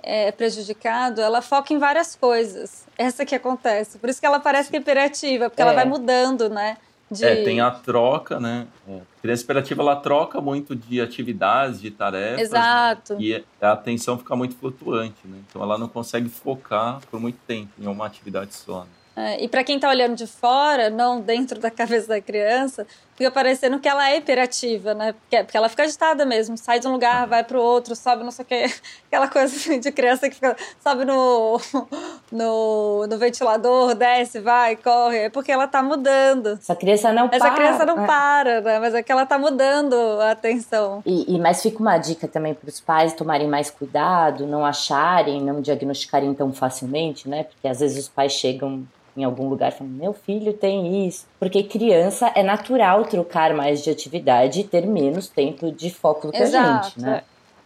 é 0.04 0.32
prejudicado, 0.32 1.22
ela 1.22 1.42
foca 1.42 1.74
em 1.74 1.77
várias 1.77 2.16
coisas. 2.16 2.86
Essa 2.98 3.25
que 3.25 3.36
acontece. 3.36 3.98
Por 3.98 4.10
isso 4.10 4.20
que 4.20 4.25
ela 4.25 4.39
parece 4.39 4.70
que 4.70 4.75
é 4.75 4.80
hiperativa, 4.80 5.50
porque 5.50 5.62
é. 5.62 5.66
ela 5.66 5.74
vai 5.74 5.86
mudando, 5.86 6.50
né? 6.50 6.77
De... 7.10 7.24
É, 7.24 7.44
tem 7.44 7.62
a 7.62 7.72
troca, 7.72 8.39
né? 8.39 8.68
É. 8.88 8.96
A 8.96 9.22
criança 9.22 9.42
esperativa 9.42 9.82
ela 9.82 9.96
troca 9.96 10.42
muito 10.42 10.75
de 10.75 11.00
atividades, 11.00 11.80
de 11.80 11.89
tarefas. 11.89 12.38
Né? 12.38 12.42
Exato. 12.42 13.13
Né? 13.13 13.20
E 13.22 13.46
a 13.62 13.72
atenção 13.72 14.18
fica 14.18 14.36
muito 14.36 14.56
flutuante, 14.56 15.20
né? 15.25 15.38
Então 15.48 15.62
ela 15.63 15.77
não 15.77 15.88
consegue 15.88 16.27
focar 16.27 17.00
por 17.10 17.20
muito 17.20 17.38
tempo 17.48 17.72
em 17.80 17.88
uma 17.88 18.06
atividade 18.06 18.54
só. 18.54 18.82
Né? 18.82 18.89
É, 19.18 19.44
e 19.44 19.48
para 19.48 19.63
quem 19.63 19.77
está 19.77 19.89
olhando 19.89 20.16
de 20.16 20.27
fora, 20.27 20.89
não 20.89 21.20
dentro 21.20 21.60
da 21.60 21.72
cabeça 21.72 22.08
da 22.08 22.22
criança, 22.22 22.86
fica 23.18 23.32
parecendo 23.32 23.80
que 23.80 23.90
ela 23.90 24.12
é 24.12 24.18
hiperativa, 24.18 24.94
né? 24.94 25.14
Porque, 25.14 25.44
porque 25.44 25.58
ela 25.58 25.68
fica 25.68 25.84
agitada 25.84 26.24
mesmo, 26.24 26.56
sai 26.56 26.80
de 26.80 26.88
um 26.88 26.92
lugar, 26.92 27.26
vai 27.26 27.44
pro 27.44 27.60
outro, 27.60 27.96
sobe 27.96 28.24
não 28.24 28.30
sei 28.30 28.46
o 28.46 28.48
quê. 28.48 28.66
Aquela 29.08 29.28
coisa 29.28 29.56
assim, 29.56 29.80
de 29.80 29.92
criança 29.92 30.30
que 30.30 30.36
fica, 30.36 30.56
sobe 30.80 31.04
no, 31.04 31.60
no, 32.32 33.08
no 33.08 33.18
ventilador, 33.18 33.96
desce, 33.96 34.40
vai, 34.40 34.76
corre. 34.76 35.18
É 35.18 35.30
porque 35.30 35.52
ela 35.52 35.68
tá 35.68 35.82
mudando. 35.82 36.50
Essa 36.50 36.76
criança 36.76 37.12
não 37.12 37.26
Essa 37.32 37.40
para. 37.40 37.56
criança 37.56 37.86
não 37.86 37.98
né? 37.98 38.08
para, 38.08 38.62
né? 38.62 38.80
Mas 38.80 38.94
é 38.94 39.02
que 39.02 39.12
ela 39.12 39.26
tá 39.26 39.40
mudando 39.40 39.96
a 40.22 40.32
atenção. 40.32 41.02
E, 41.04 41.36
e 41.36 41.40
mas 41.40 41.64
fica 41.64 41.80
uma 41.80 41.98
dica 41.98 42.28
também 42.28 42.54
para 42.54 42.70
os 42.70 42.80
pais 42.80 43.14
tomarem 43.14 43.48
mais 43.48 43.72
cuidado, 43.72 44.46
não 44.46 44.64
acharem, 44.64 45.42
não 45.42 45.60
diagnosticarem 45.60 46.32
tão 46.36 46.54
facilmente, 46.54 47.28
né? 47.28 47.46
Porque 47.46 47.68
às 47.68 47.80
vezes 47.80 48.04
os 48.04 48.10
pais 48.10 48.34
chegam 48.34 48.86
em 49.18 49.24
algum 49.24 49.50
lugar 49.50 49.72
falam: 49.72 49.92
meu 49.92 50.14
filho 50.14 50.54
tem 50.54 51.08
isso. 51.08 51.26
Porque 51.40 51.64
criança 51.64 52.32
é 52.36 52.44
natural 52.44 53.04
trocar 53.06 53.54
mais 53.54 53.84
de 53.84 53.90
atividade 53.90 54.62
e 54.62 54.64
ter 54.64 54.86
menos 54.86 55.28
tempo 55.28 55.72
de 55.72 55.90
foco 55.90 56.28
do 56.28 56.32
que 56.32 56.38
a 56.38 56.46
gente, 56.46 57.02
né? 57.02 57.24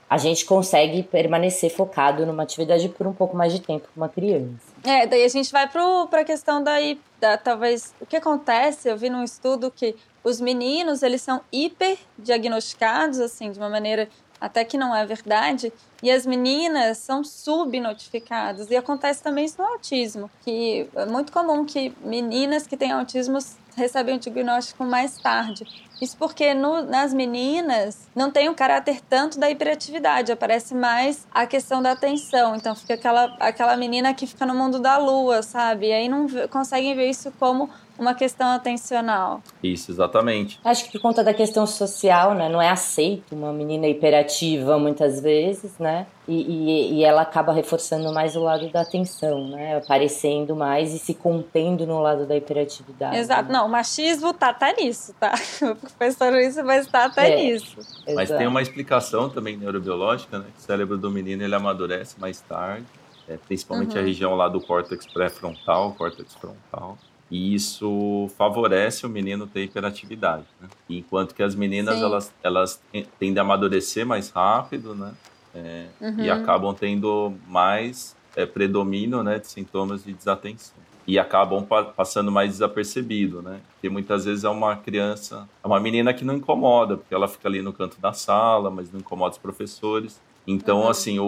A 0.10 0.18
gente 0.18 0.44
consegue 0.44 1.04
permanecer 1.04 1.70
focado 1.70 2.26
numa 2.26 2.44
atividade 2.44 2.90
por 2.90 3.08
um 3.08 3.14
pouco 3.14 3.36
mais 3.36 3.54
de 3.54 3.62
tempo 3.62 3.88
que 3.88 3.98
uma 3.98 4.10
criança. 4.10 4.74
É, 4.84 5.08
daí 5.08 5.24
a 5.24 5.28
gente 5.30 5.50
vai 5.52 5.70
para 5.70 6.22
a 6.22 6.24
questão 6.26 6.62
daí, 6.62 7.00
da, 7.20 7.38
talvez, 7.38 7.94
o 8.02 8.06
que 8.06 8.18
acontece, 8.18 8.90
eu 8.90 8.98
vi 8.98 9.10
num 9.10 9.24
estudo 9.24 9.72
que 9.72 9.96
os 10.22 10.42
meninos, 10.42 11.02
eles 11.02 11.22
são 11.22 11.42
hiper 11.52 11.98
diagnosticados, 12.18 13.20
assim, 13.20 13.52
de 13.52 13.58
uma 13.58 13.70
maneira 13.70 14.10
até 14.42 14.66
que 14.66 14.76
não 14.76 14.96
é 14.96 15.06
verdade, 15.06 15.72
e 16.02 16.10
as 16.10 16.26
meninas 16.26 16.98
são 16.98 17.24
subnotificadas. 17.24 18.72
E 18.72 18.76
acontece 18.76 19.22
também 19.22 19.46
isso 19.46 19.62
no 19.62 19.68
autismo, 19.68 20.32
que 20.44 20.90
é 20.96 21.06
muito 21.06 21.32
comum 21.32 21.64
que 21.64 21.94
meninas 22.04 22.66
que 22.66 22.76
têm 22.76 22.92
autismo 22.92 23.38
recebem 23.76 24.16
o 24.16 24.20
diagnóstico 24.20 24.84
mais 24.84 25.18
tarde. 25.18 25.66
Isso 26.02 26.18
porque 26.18 26.56
no, 26.56 26.82
nas 26.82 27.14
meninas 27.14 28.10
não 28.16 28.32
tem 28.32 28.50
o 28.50 28.56
caráter 28.56 29.00
tanto 29.08 29.40
da 29.40 29.52
hiperatividade, 29.52 30.32
aparece 30.32 30.74
mais 30.74 31.28
a 31.32 31.46
questão 31.46 31.80
da 31.80 31.92
atenção. 31.92 32.56
Então 32.56 32.76
fica 32.76 32.96
aquela, 32.96 33.36
aquela 33.40 33.78
menina 33.78 34.12
que 34.14 34.26
fica 34.26 34.46
no 34.46 34.56
mundo 34.56 34.80
da 34.80 34.98
lua, 34.98 35.44
sabe? 35.44 35.90
E 35.90 35.94
aí 35.94 36.10
não 36.10 36.28
conseguem 36.50 36.96
ver 36.96 37.10
isso 37.10 37.32
como 37.40 37.70
uma 37.98 38.14
questão 38.14 38.50
atencional. 38.50 39.42
Isso, 39.64 39.92
exatamente. 39.92 40.60
Acho 40.64 40.86
que 40.86 40.92
por 40.94 41.02
conta 41.02 41.24
da 41.24 41.34
questão 41.34 41.68
social, 41.68 42.34
né? 42.34 42.50
Não 42.50 42.62
é 42.62 42.70
aceito 42.70 43.36
uma 43.36 43.54
menina 43.54 43.88
hiperativa 43.88 44.78
muitas 44.78 45.20
vezes, 45.22 45.78
né? 45.78 46.08
E, 46.28 46.34
e, 46.34 46.94
e, 46.94 47.04
ela 47.04 47.24
acaba 47.24 47.52
reforçando 47.52 48.14
mais 48.14 48.36
o 48.36 48.42
lado 48.42 48.70
da 48.70 48.82
atenção, 48.82 49.50
né? 49.50 49.78
Aparecendo 49.78 50.56
mais 50.56 50.94
e 50.94 51.00
se 51.00 51.14
contendo 51.14 51.86
no 51.86 52.00
lado 52.00 52.26
da 52.26 52.36
hiperatividade. 52.36 53.18
Exato. 53.18 53.52
Né? 53.52 53.58
Não, 53.58 53.66
o 53.66 53.70
machismo 53.70 54.34
tá 54.34 54.50
até 54.50 54.74
nisso, 54.74 55.14
tá? 55.20 55.36
Fico 55.36 55.76
pensando 55.98 56.38
nisso, 56.38 56.64
mas 56.64 56.88
tá 56.88 57.06
até 57.06 57.32
É. 57.32 57.44
nisso. 57.44 57.78
Mas 58.16 58.30
tem 58.30 58.48
uma 58.48 58.62
explicação 58.62 59.30
também 59.30 59.58
neurobiológica, 59.58 60.40
né? 60.40 60.46
Que 60.56 60.60
o 60.60 60.64
cérebro 60.64 60.98
do 60.98 61.10
menino 61.10 61.44
ele 61.44 61.56
amadurece 61.56 62.20
mais 62.20 62.40
tarde, 62.42 62.86
é, 63.28 63.38
principalmente 63.38 63.98
a 63.98 64.02
região 64.02 64.36
lá 64.36 64.48
do 64.48 64.62
córtex 64.62 65.06
pré-frontal, 65.06 65.94
córtex 65.98 66.34
frontal. 66.36 66.98
E 67.32 67.56
isso 67.56 68.28
favorece 68.38 69.06
o 69.06 69.10
menino 69.10 69.48
ter 69.48 69.64
hiperatividade, 69.64 70.50
né? 70.60 70.70
Enquanto 70.90 71.34
que 71.34 71.42
as 71.44 71.56
meninas, 71.56 71.96
Sim. 71.96 72.04
elas, 72.04 72.36
elas 72.44 72.84
tendem 73.20 73.40
a 73.40 73.44
amadurecer 73.44 74.06
mais 74.06 74.30
rápido, 74.30 74.94
né? 74.96 75.18
É, 75.54 75.94
E 76.18 76.30
Uhum. 76.30 76.30
acabam 76.30 76.76
tendo 76.78 77.40
mais 77.46 78.16
é, 78.36 78.46
predomínio 78.46 79.24
né, 79.24 79.40
de 79.40 79.48
sintomas 79.48 80.04
de 80.04 80.14
desatenção. 80.14 80.86
E 81.08 81.18
acabam 81.20 81.66
pa- 81.68 81.86
passando 81.94 82.32
mais 82.32 82.52
desapercebido, 82.52 83.42
né? 83.42 83.64
Porque 83.74 83.90
muitas 83.90 84.26
vezes 84.26 84.44
é 84.44 84.50
uma 84.50 84.78
criança, 84.78 85.50
é 85.64 85.68
uma 85.68 85.80
menina 85.80 86.14
que 86.14 86.24
não 86.26 86.36
incomoda, 86.36 86.98
porque 86.98 87.14
ela 87.14 87.28
fica 87.28 87.48
ali 87.48 87.62
no 87.62 87.74
canto 87.74 88.00
da 88.00 88.14
sala, 88.14 88.70
mas 88.70 88.92
não 88.92 89.00
incomoda 89.00 89.34
os 89.34 89.40
professores. 89.40 90.22
Então, 90.48 90.88
Uhum. 90.88 90.90
assim, 90.90 91.20
o, 91.20 91.26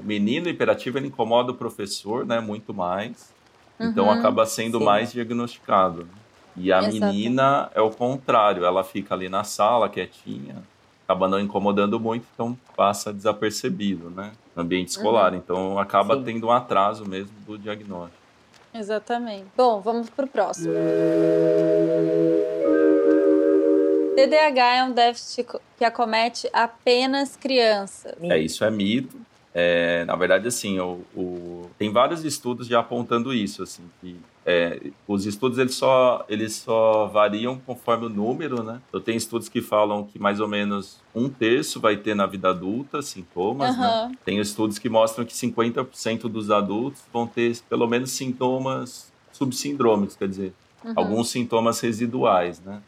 o 0.00 0.02
menino 0.04 0.48
hiperativo, 0.48 0.98
ele 0.98 1.08
incomoda 1.08 1.52
o 1.52 1.56
professor, 1.58 2.26
né? 2.26 2.40
Muito 2.40 2.74
mais. 2.74 3.34
Então, 3.80 4.04
Uhum, 4.06 4.10
acaba 4.12 4.46
sendo 4.46 4.78
sim. 4.78 4.84
mais 4.84 5.12
diagnosticado. 5.12 6.06
E 6.56 6.72
a 6.72 6.78
Exato. 6.80 6.94
menina 6.94 7.70
é 7.74 7.80
o 7.80 7.90
contrário, 7.90 8.64
ela 8.64 8.84
fica 8.84 9.14
ali 9.14 9.28
na 9.28 9.42
sala, 9.42 9.88
quietinha, 9.88 10.56
acaba 11.04 11.26
não 11.26 11.40
incomodando 11.40 11.98
muito, 11.98 12.26
então 12.34 12.56
passa 12.76 13.12
desapercebido, 13.12 14.10
né? 14.10 14.32
No 14.54 14.62
ambiente 14.62 14.88
escolar. 14.88 15.34
Então 15.34 15.78
acaba 15.78 16.14
Sim. 16.16 16.24
tendo 16.24 16.46
um 16.48 16.52
atraso 16.52 17.06
mesmo 17.08 17.32
do 17.46 17.56
diagnóstico. 17.58 18.20
Exatamente. 18.74 19.46
Bom, 19.56 19.80
vamos 19.80 20.08
pro 20.10 20.26
próximo. 20.26 20.72
TDAH 24.14 24.74
é 24.76 24.84
um 24.84 24.92
déficit 24.92 25.46
que 25.78 25.84
acomete 25.84 26.48
apenas 26.52 27.34
crianças. 27.36 28.14
É, 28.22 28.38
isso 28.38 28.64
é 28.64 28.70
mito. 28.70 29.16
É, 29.54 30.04
na 30.06 30.16
verdade, 30.16 30.48
assim, 30.48 30.78
o, 30.80 31.00
o- 31.14 31.70
tem 31.78 31.92
vários 31.92 32.24
estudos 32.24 32.66
já 32.66 32.80
apontando 32.80 33.34
isso, 33.34 33.62
assim, 33.62 33.82
que 34.00 34.16
é, 34.46 34.80
os 35.06 35.26
estudos 35.26 35.58
eles 35.58 35.74
só, 35.74 36.24
eles 36.28 36.54
só 36.56 37.06
variam 37.08 37.58
conforme 37.60 38.06
o 38.06 38.08
número, 38.08 38.62
né? 38.62 38.80
Eu 38.92 39.00
tenho 39.00 39.16
estudos 39.18 39.48
que 39.48 39.60
falam 39.60 40.04
que 40.04 40.18
mais 40.18 40.40
ou 40.40 40.48
menos 40.48 40.98
um 41.14 41.28
terço 41.28 41.80
vai 41.80 41.96
ter 41.96 42.14
na 42.14 42.26
vida 42.26 42.48
adulta 42.50 43.02
sintomas, 43.02 43.76
né? 43.76 43.84
Aham. 43.86 44.12
Tem 44.24 44.38
estudos 44.38 44.78
que 44.78 44.88
mostram 44.88 45.24
que 45.24 45.36
50% 45.36 46.28
dos 46.28 46.50
adultos 46.50 47.02
vão 47.12 47.26
ter 47.26 47.56
pelo 47.68 47.86
menos 47.86 48.10
sintomas 48.12 49.12
subsindrômicos, 49.32 50.16
quer 50.16 50.28
dizer, 50.28 50.52
Uhum. 50.84 50.92
alguns 50.96 51.30
sintomas 51.30 51.78
residuais, 51.80 52.58
né? 52.60 52.82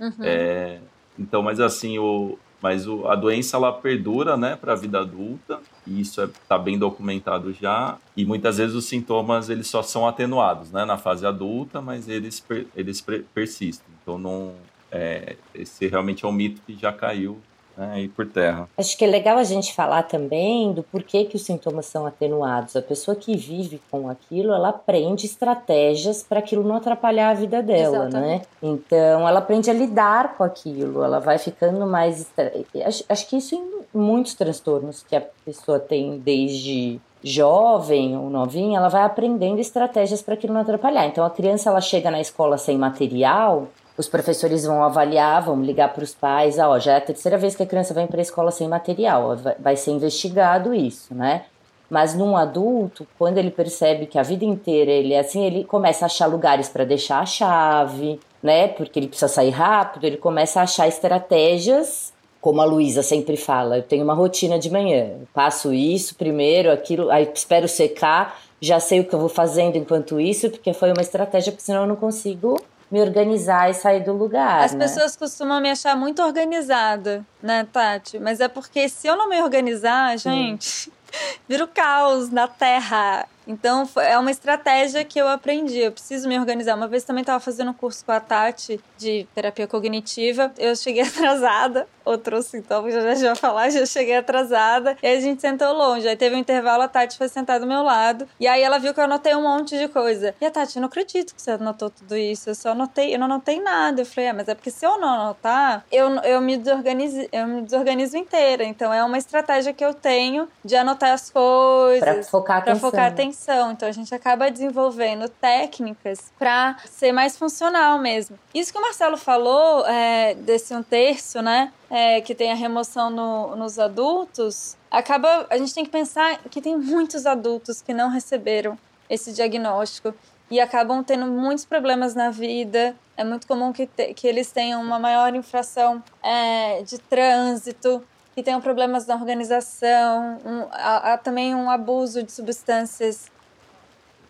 Uhum. 0.00 0.10
É, 0.22 0.80
então, 1.18 1.42
mas 1.42 1.60
assim, 1.60 1.98
o, 1.98 2.36
mas 2.62 2.86
o, 2.86 3.06
a 3.06 3.14
doença 3.14 3.56
ela 3.56 3.72
perdura, 3.72 4.36
né, 4.36 4.56
para 4.56 4.72
a 4.72 4.76
vida 4.76 5.00
adulta. 5.00 5.60
E 5.86 6.00
isso 6.00 6.22
está 6.22 6.58
bem 6.58 6.78
documentado 6.78 7.52
já. 7.52 7.96
E 8.16 8.24
muitas 8.24 8.58
vezes 8.58 8.74
os 8.74 8.86
sintomas 8.86 9.48
eles 9.50 9.66
só 9.68 9.82
são 9.82 10.06
atenuados, 10.06 10.70
né, 10.72 10.84
na 10.84 10.96
fase 10.98 11.26
adulta, 11.26 11.80
mas 11.80 12.08
eles 12.08 12.40
per- 12.40 12.66
eles 12.74 13.00
per- 13.00 13.24
persistem. 13.34 13.86
Então, 14.02 14.18
não, 14.18 14.54
é, 14.90 15.36
esse 15.54 15.86
realmente 15.86 16.24
é 16.24 16.28
um 16.28 16.32
mito 16.32 16.60
que 16.66 16.76
já 16.76 16.92
caiu 16.92 17.38
né, 17.76 17.90
aí 17.94 18.08
por 18.08 18.26
terra. 18.26 18.68
Acho 18.76 18.96
que 18.96 19.04
é 19.04 19.08
legal 19.08 19.38
a 19.38 19.44
gente 19.44 19.74
falar 19.74 20.04
também 20.04 20.72
do 20.72 20.82
porquê 20.82 21.24
que 21.24 21.36
os 21.36 21.42
sintomas 21.42 21.86
são 21.86 22.06
atenuados. 22.06 22.74
A 22.76 22.82
pessoa 22.82 23.14
que 23.16 23.36
vive 23.36 23.80
com 23.90 24.08
aquilo, 24.08 24.52
ela 24.52 24.68
aprende 24.70 25.26
estratégias 25.26 26.22
para 26.22 26.38
aquilo 26.38 26.62
não 26.66 26.76
atrapalhar 26.76 27.30
a 27.30 27.34
vida 27.34 27.62
dela, 27.62 27.98
né? 28.04 28.06
Exatamente. 28.08 28.48
Então, 28.62 29.28
ela 29.28 29.38
aprende 29.38 29.70
a 29.70 29.74
lidar 29.74 30.36
com 30.36 30.44
aquilo, 30.44 31.02
ela 31.02 31.18
vai 31.20 31.38
ficando 31.38 31.86
mais. 31.86 32.20
estra- 32.20 32.52
Acho, 32.84 33.04
acho 33.08 33.28
que 33.28 33.36
isso 33.36 33.54
em 33.54 33.76
muitos 33.94 34.34
transtornos 34.34 35.02
que 35.02 35.16
a 35.16 35.22
pessoa 35.44 35.78
tem 35.78 36.18
desde 36.18 37.00
jovem 37.24 38.16
ou 38.16 38.30
novinha, 38.30 38.78
ela 38.78 38.88
vai 38.88 39.02
aprendendo 39.02 39.58
estratégias 39.60 40.22
para 40.22 40.34
aquilo 40.34 40.54
não 40.54 40.60
atrapalhar. 40.60 41.06
Então, 41.06 41.24
a 41.24 41.30
criança 41.30 41.68
ela 41.70 41.80
chega 41.80 42.10
na 42.10 42.20
escola 42.20 42.56
sem 42.58 42.78
material, 42.78 43.66
os 43.96 44.08
professores 44.08 44.64
vão 44.64 44.82
avaliar, 44.82 45.42
vão 45.42 45.62
ligar 45.62 45.92
para 45.92 46.04
os 46.04 46.14
pais, 46.14 46.58
ah, 46.58 46.68
ó, 46.68 46.78
já 46.78 46.94
é 46.94 46.96
a 46.96 47.00
terceira 47.00 47.38
vez 47.38 47.56
que 47.56 47.62
a 47.62 47.66
criança 47.66 47.94
vem 47.94 48.06
para 48.06 48.18
a 48.18 48.22
escola 48.22 48.50
sem 48.50 48.68
material, 48.68 49.36
vai 49.58 49.76
ser 49.76 49.92
investigado 49.92 50.74
isso, 50.74 51.14
né? 51.14 51.44
Mas 51.88 52.14
num 52.14 52.36
adulto, 52.36 53.06
quando 53.16 53.38
ele 53.38 53.50
percebe 53.50 54.06
que 54.06 54.18
a 54.18 54.22
vida 54.22 54.44
inteira 54.44 54.90
ele 54.90 55.14
é 55.14 55.20
assim, 55.20 55.44
ele 55.44 55.64
começa 55.64 56.04
a 56.04 56.06
achar 56.06 56.26
lugares 56.26 56.68
para 56.68 56.84
deixar 56.84 57.20
a 57.20 57.26
chave, 57.26 58.18
né? 58.42 58.68
Porque 58.68 58.98
ele 58.98 59.08
precisa 59.08 59.28
sair 59.28 59.50
rápido, 59.50 60.04
ele 60.04 60.16
começa 60.16 60.60
a 60.60 60.64
achar 60.64 60.88
estratégias, 60.88 62.12
como 62.40 62.60
a 62.60 62.64
Luísa 62.64 63.02
sempre 63.02 63.36
fala, 63.36 63.78
eu 63.78 63.82
tenho 63.82 64.04
uma 64.04 64.14
rotina 64.14 64.58
de 64.58 64.70
manhã, 64.70 65.12
eu 65.20 65.28
passo 65.32 65.72
isso 65.72 66.14
primeiro, 66.16 66.70
aquilo, 66.70 67.10
aí 67.10 67.28
espero 67.34 67.66
secar, 67.66 68.40
já 68.60 68.78
sei 68.78 69.00
o 69.00 69.04
que 69.04 69.14
eu 69.14 69.18
vou 69.18 69.28
fazendo 69.28 69.76
enquanto 69.76 70.20
isso, 70.20 70.50
porque 70.50 70.72
foi 70.72 70.92
uma 70.92 71.00
estratégia, 71.00 71.50
porque 71.50 71.64
senão 71.64 71.82
eu 71.82 71.88
não 71.88 71.96
consigo 71.96 72.60
me 72.90 73.00
organizar 73.00 73.70
e 73.70 73.74
sair 73.74 74.04
do 74.04 74.12
lugar. 74.12 74.64
As 74.64 74.72
né? 74.72 74.84
pessoas 74.84 75.16
costumam 75.16 75.60
me 75.60 75.70
achar 75.70 75.96
muito 75.96 76.22
organizada, 76.22 77.24
né, 77.42 77.66
Tati? 77.72 78.18
Mas 78.18 78.40
é 78.40 78.48
porque 78.48 78.88
se 78.88 79.06
eu 79.06 79.16
não 79.16 79.28
me 79.28 79.42
organizar, 79.42 80.16
gente, 80.16 80.92
vira 81.48 81.64
o 81.64 81.68
caos 81.68 82.30
na 82.30 82.46
terra. 82.46 83.26
Então 83.46 83.88
é 83.96 84.18
uma 84.18 84.30
estratégia 84.30 85.04
que 85.04 85.18
eu 85.18 85.28
aprendi. 85.28 85.78
Eu 85.78 85.92
preciso 85.92 86.28
me 86.28 86.38
organizar. 86.38 86.74
Uma 86.74 86.88
vez 86.88 87.04
também 87.04 87.20
estava 87.22 87.40
fazendo 87.40 87.70
um 87.70 87.74
curso 87.74 88.04
com 88.04 88.12
a 88.12 88.20
Tati 88.20 88.80
de 88.98 89.26
terapia 89.34 89.66
cognitiva. 89.66 90.52
Eu 90.58 90.74
cheguei 90.74 91.02
atrasada. 91.06 91.86
Outro 92.04 92.40
sintoma 92.40 92.88
que 92.88 92.94
eu 92.94 93.02
já 93.02 93.14
já 93.16 93.34
falar, 93.34 93.68
já 93.68 93.84
cheguei 93.84 94.16
atrasada. 94.16 94.96
E 95.02 95.06
aí 95.08 95.16
a 95.16 95.20
gente 95.20 95.40
sentou 95.40 95.72
longe. 95.72 96.06
Aí 96.06 96.14
teve 96.16 96.36
um 96.36 96.38
intervalo, 96.38 96.82
a 96.84 96.88
Tati 96.88 97.18
foi 97.18 97.28
sentada 97.28 97.60
do 97.60 97.66
meu 97.66 97.82
lado. 97.82 98.28
E 98.38 98.46
aí 98.46 98.62
ela 98.62 98.78
viu 98.78 98.94
que 98.94 99.00
eu 99.00 99.04
anotei 99.04 99.34
um 99.34 99.42
monte 99.42 99.76
de 99.76 99.88
coisa. 99.88 100.32
E 100.40 100.46
a 100.46 100.50
Tati, 100.50 100.76
eu 100.76 100.80
não 100.82 100.86
acredito 100.88 101.34
que 101.34 101.42
você 101.42 101.50
anotou 101.52 101.90
tudo 101.90 102.16
isso. 102.16 102.48
Eu 102.48 102.54
só 102.54 102.70
anotei, 102.70 103.12
eu 103.12 103.18
não 103.18 103.26
anotei 103.26 103.60
nada. 103.60 104.02
Eu 104.02 104.06
falei, 104.06 104.30
é, 104.30 104.32
mas 104.32 104.46
é 104.48 104.54
porque 104.54 104.70
se 104.70 104.86
eu 104.86 104.98
não 105.00 105.08
anotar, 105.08 105.84
eu, 105.90 106.08
eu, 106.20 106.40
me 106.40 106.56
desorganizo, 106.56 107.26
eu 107.32 107.46
me 107.48 107.62
desorganizo 107.62 108.16
inteira. 108.16 108.62
Então 108.62 108.94
é 108.94 109.02
uma 109.02 109.18
estratégia 109.18 109.72
que 109.72 109.84
eu 109.84 109.92
tenho 109.92 110.48
de 110.64 110.76
anotar 110.76 111.10
as 111.10 111.28
coisas. 111.28 112.00
Pra 112.04 112.22
focar 112.22 112.58
a 112.58 112.60
Pra 112.60 112.72
atenção. 112.72 112.90
focar 112.90 113.04
a 113.04 113.08
atenção. 113.08 113.35
Intervenção. 113.36 113.72
Então 113.72 113.88
a 113.88 113.92
gente 113.92 114.14
acaba 114.14 114.50
desenvolvendo 114.50 115.28
técnicas 115.28 116.32
para 116.38 116.76
ser 116.86 117.12
mais 117.12 117.36
funcional 117.36 117.98
mesmo. 117.98 118.38
Isso 118.54 118.72
que 118.72 118.78
o 118.78 118.82
Marcelo 118.82 119.16
falou 119.16 119.86
é, 119.86 120.34
desse 120.34 120.74
um 120.74 120.82
terço, 120.82 121.42
né? 121.42 121.72
É, 121.90 122.20
que 122.20 122.34
tem 122.34 122.50
a 122.50 122.54
remoção 122.54 123.10
no, 123.10 123.54
nos 123.54 123.78
adultos, 123.78 124.76
acaba. 124.90 125.46
A 125.50 125.58
gente 125.58 125.74
tem 125.74 125.84
que 125.84 125.90
pensar 125.90 126.38
que 126.50 126.60
tem 126.60 126.76
muitos 126.76 127.26
adultos 127.26 127.80
que 127.82 127.94
não 127.94 128.08
receberam 128.08 128.78
esse 129.08 129.32
diagnóstico 129.32 130.12
e 130.50 130.60
acabam 130.60 131.02
tendo 131.04 131.26
muitos 131.26 131.64
problemas 131.64 132.14
na 132.14 132.30
vida. 132.30 132.96
É 133.16 133.24
muito 133.24 133.46
comum 133.46 133.72
que, 133.72 133.86
te, 133.86 134.14
que 134.14 134.26
eles 134.26 134.50
tenham 134.50 134.82
uma 134.82 134.98
maior 134.98 135.34
infração 135.34 136.02
é, 136.22 136.82
de 136.82 136.98
trânsito, 136.98 138.02
que 138.36 138.42
tenham 138.42 138.60
problemas 138.60 139.06
na 139.06 139.14
organização, 139.14 140.38
um, 140.44 140.66
há, 140.70 141.14
há, 141.14 141.18
também 141.18 141.54
um 141.54 141.70
abuso 141.70 142.22
de 142.22 142.30
substâncias, 142.30 143.30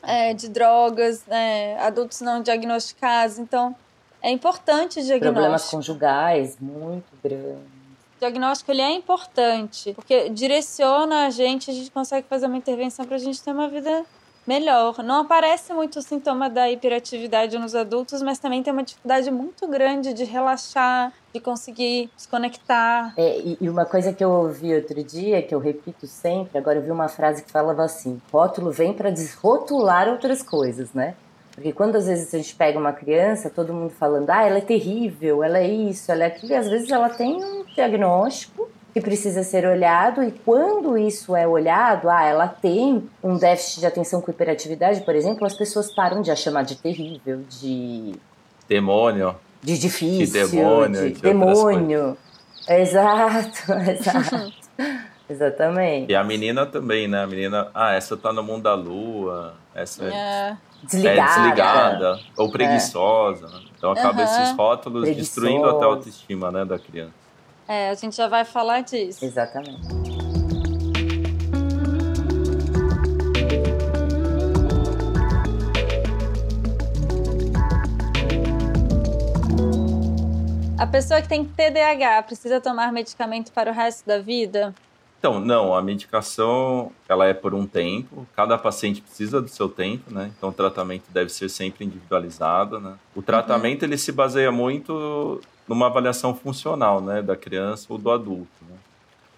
é, 0.01 0.33
de 0.33 0.49
drogas, 0.49 1.27
né, 1.27 1.77
adultos 1.81 2.21
não 2.21 2.41
diagnosticados. 2.41 3.37
Então, 3.37 3.75
é 4.23 4.31
importante 4.31 5.01
o 5.01 5.03
diagnóstico. 5.03 5.33
Problemas 5.33 5.69
conjugais 5.69 6.57
muito 6.61 7.05
grandes. 7.21 7.65
O 8.17 8.21
diagnóstico 8.21 8.71
ele 8.71 8.81
é 8.81 8.93
importante, 8.93 9.93
porque 9.95 10.29
direciona 10.29 11.27
a 11.27 11.31
gente, 11.31 11.69
a 11.69 11.75
gente 11.75 11.91
consegue 11.91 12.29
fazer 12.29 12.47
uma 12.47 12.57
intervenção 12.57 13.05
para 13.05 13.17
a 13.17 13.19
gente 13.19 13.43
ter 13.43 13.51
uma 13.51 13.69
vida 13.69 14.07
melhor. 14.47 15.03
Não 15.03 15.21
aparece 15.21 15.73
muito 15.73 15.99
o 15.99 16.03
sintoma 16.03 16.49
da 16.49 16.71
hiperatividade 16.71 17.59
nos 17.59 17.75
adultos, 17.75 18.23
mas 18.23 18.39
também 18.39 18.63
tem 18.63 18.73
uma 18.73 18.83
dificuldade 18.83 19.31
muito 19.31 19.67
grande 19.67 20.13
de 20.13 20.25
relaxar, 20.25 21.13
de 21.35 21.41
conseguir 21.41 22.11
desconectar. 22.17 23.15
É, 23.17 23.57
e 23.61 23.69
uma 23.69 23.85
coisa 23.85 24.13
que 24.13 24.25
eu 24.25 24.31
ouvi 24.31 24.75
outro 24.75 25.03
dia, 25.03 25.43
que 25.43 25.55
eu 25.55 25.59
repito 25.59 26.07
sempre, 26.07 26.59
agora 26.59 26.79
eu 26.79 26.83
vi 26.83 26.91
uma 26.91 27.09
frase 27.09 27.43
que 27.43 27.51
falava 27.51 27.85
assim: 27.85 28.21
rótulo 28.33 28.71
vem 28.71 28.93
para 28.93 29.11
desrotular 29.11 30.09
outras 30.09 30.43
coisas, 30.43 30.93
né? 30.93 31.15
Porque 31.57 31.73
quando 31.73 31.97
às 31.97 32.07
vezes 32.07 32.35
a 32.35 32.37
gente 32.37 32.55
pega 32.55 32.79
uma 32.79 32.93
criança, 32.93 33.49
todo 33.49 33.73
mundo 33.73 33.91
falando, 33.91 34.29
ah, 34.29 34.43
ela 34.47 34.59
é 34.59 34.61
terrível, 34.61 35.43
ela 35.43 35.59
é 35.59 35.67
isso, 35.67 36.13
ela 36.13 36.25
é 36.25 36.27
aquilo, 36.27 36.53
e 36.53 36.55
às 36.55 36.69
vezes 36.69 36.91
ela 36.91 37.09
tem 37.09 37.43
um 37.43 37.65
diagnóstico 37.65 38.69
que 38.97 39.01
precisa 39.03 39.43
ser 39.43 39.67
olhado 39.67 40.25
e 40.25 40.31
quando 40.31 40.97
isso 40.97 41.37
é 41.37 41.47
olhado, 41.47 42.09
ah, 42.09 42.25
ela 42.25 42.49
tem 42.49 43.07
um 43.23 43.37
déficit 43.37 43.81
de 43.81 43.87
atenção 43.87 44.23
com 44.23 44.31
hiperatividade, 44.31 45.03
por 45.03 45.15
exemplo, 45.15 45.47
as 45.47 45.53
pessoas 45.53 45.95
param 45.95 46.23
de 46.23 46.31
a 46.31 46.35
chamar 46.35 46.63
de 46.63 46.77
terrível, 46.77 47.43
de 47.47 48.15
demônio, 48.67 49.37
de 49.63 49.79
difícil, 49.79 50.47
de 50.47 50.57
demônio, 50.57 51.03
de, 51.03 51.13
de 51.13 51.21
demônio. 51.21 52.17
Exato, 52.67 53.73
exato. 53.87 54.53
Exatamente. 55.29 56.11
E 56.11 56.15
a 56.15 56.23
menina 56.23 56.65
também, 56.65 57.09
né? 57.09 57.23
A 57.25 57.27
menina, 57.27 57.69
ah, 57.75 57.93
essa 57.93 58.17
tá 58.17 58.33
no 58.33 58.45
mundo 58.45 58.63
da 58.63 58.75
lua, 58.75 59.55
essa 59.75 60.05
é, 60.05 60.09
é 60.09 60.57
desligada, 60.85 61.21
é 61.21 61.25
desligada 61.27 62.21
ou 62.37 62.51
preguiçosa. 62.51 63.47
É. 63.47 63.67
Então 63.77 63.91
acaba 63.91 64.23
uhum. 64.23 64.25
esses 64.25 64.57
rótulos 64.57 65.03
Preguiçoso. 65.03 65.35
destruindo 65.35 65.69
até 65.69 65.85
a 65.85 65.89
autoestima, 65.89 66.51
né, 66.51 66.65
da 66.65 66.79
criança. 66.79 67.26
É, 67.69 67.91
a 67.91 67.95
gente 67.95 68.15
já 68.15 68.29
vai 68.29 68.45
falar 68.45 68.83
disso. 68.83 69.25
Exatamente. 69.25 69.89
A 80.79 80.87
pessoa 80.87 81.21
que 81.21 81.29
tem 81.29 81.45
TDAH 81.45 82.23
precisa 82.23 82.61
tomar 82.61 82.93
medicamento 82.93 83.51
para 83.51 83.71
o 83.71 83.75
resto 83.75 84.07
da 84.07 84.19
vida? 84.19 84.73
Então, 85.19 85.41
não, 85.41 85.75
a 85.75 85.83
medicação 85.83 86.93
ela 87.09 87.27
é 87.27 87.35
por 87.35 87.55
um 87.55 87.67
tempo, 87.67 88.27
cada 88.37 88.57
paciente 88.57 89.03
precisa 89.03 89.43
do 89.43 89.49
seu 89.49 89.69
tempo, 89.69 90.13
né? 90.13 90.31
Então 90.37 90.51
o 90.51 90.53
tratamento 90.53 91.05
deve 91.11 91.31
ser 91.31 91.49
sempre 91.49 91.85
individualizado, 91.85 92.79
né? 92.79 92.95
O 93.15 93.23
tratamento 93.23 93.83
uhum. 93.83 93.89
ele 93.89 93.99
se 93.99 94.13
baseia 94.13 94.53
muito 94.53 95.41
numa 95.69 95.87
avaliação 95.87 96.35
funcional, 96.35 97.01
né, 97.01 97.23
da 97.23 97.37
criança 97.37 97.87
ou 97.89 97.99
do 97.99 98.11
adulto. 98.11 98.65
Né? 98.69 98.77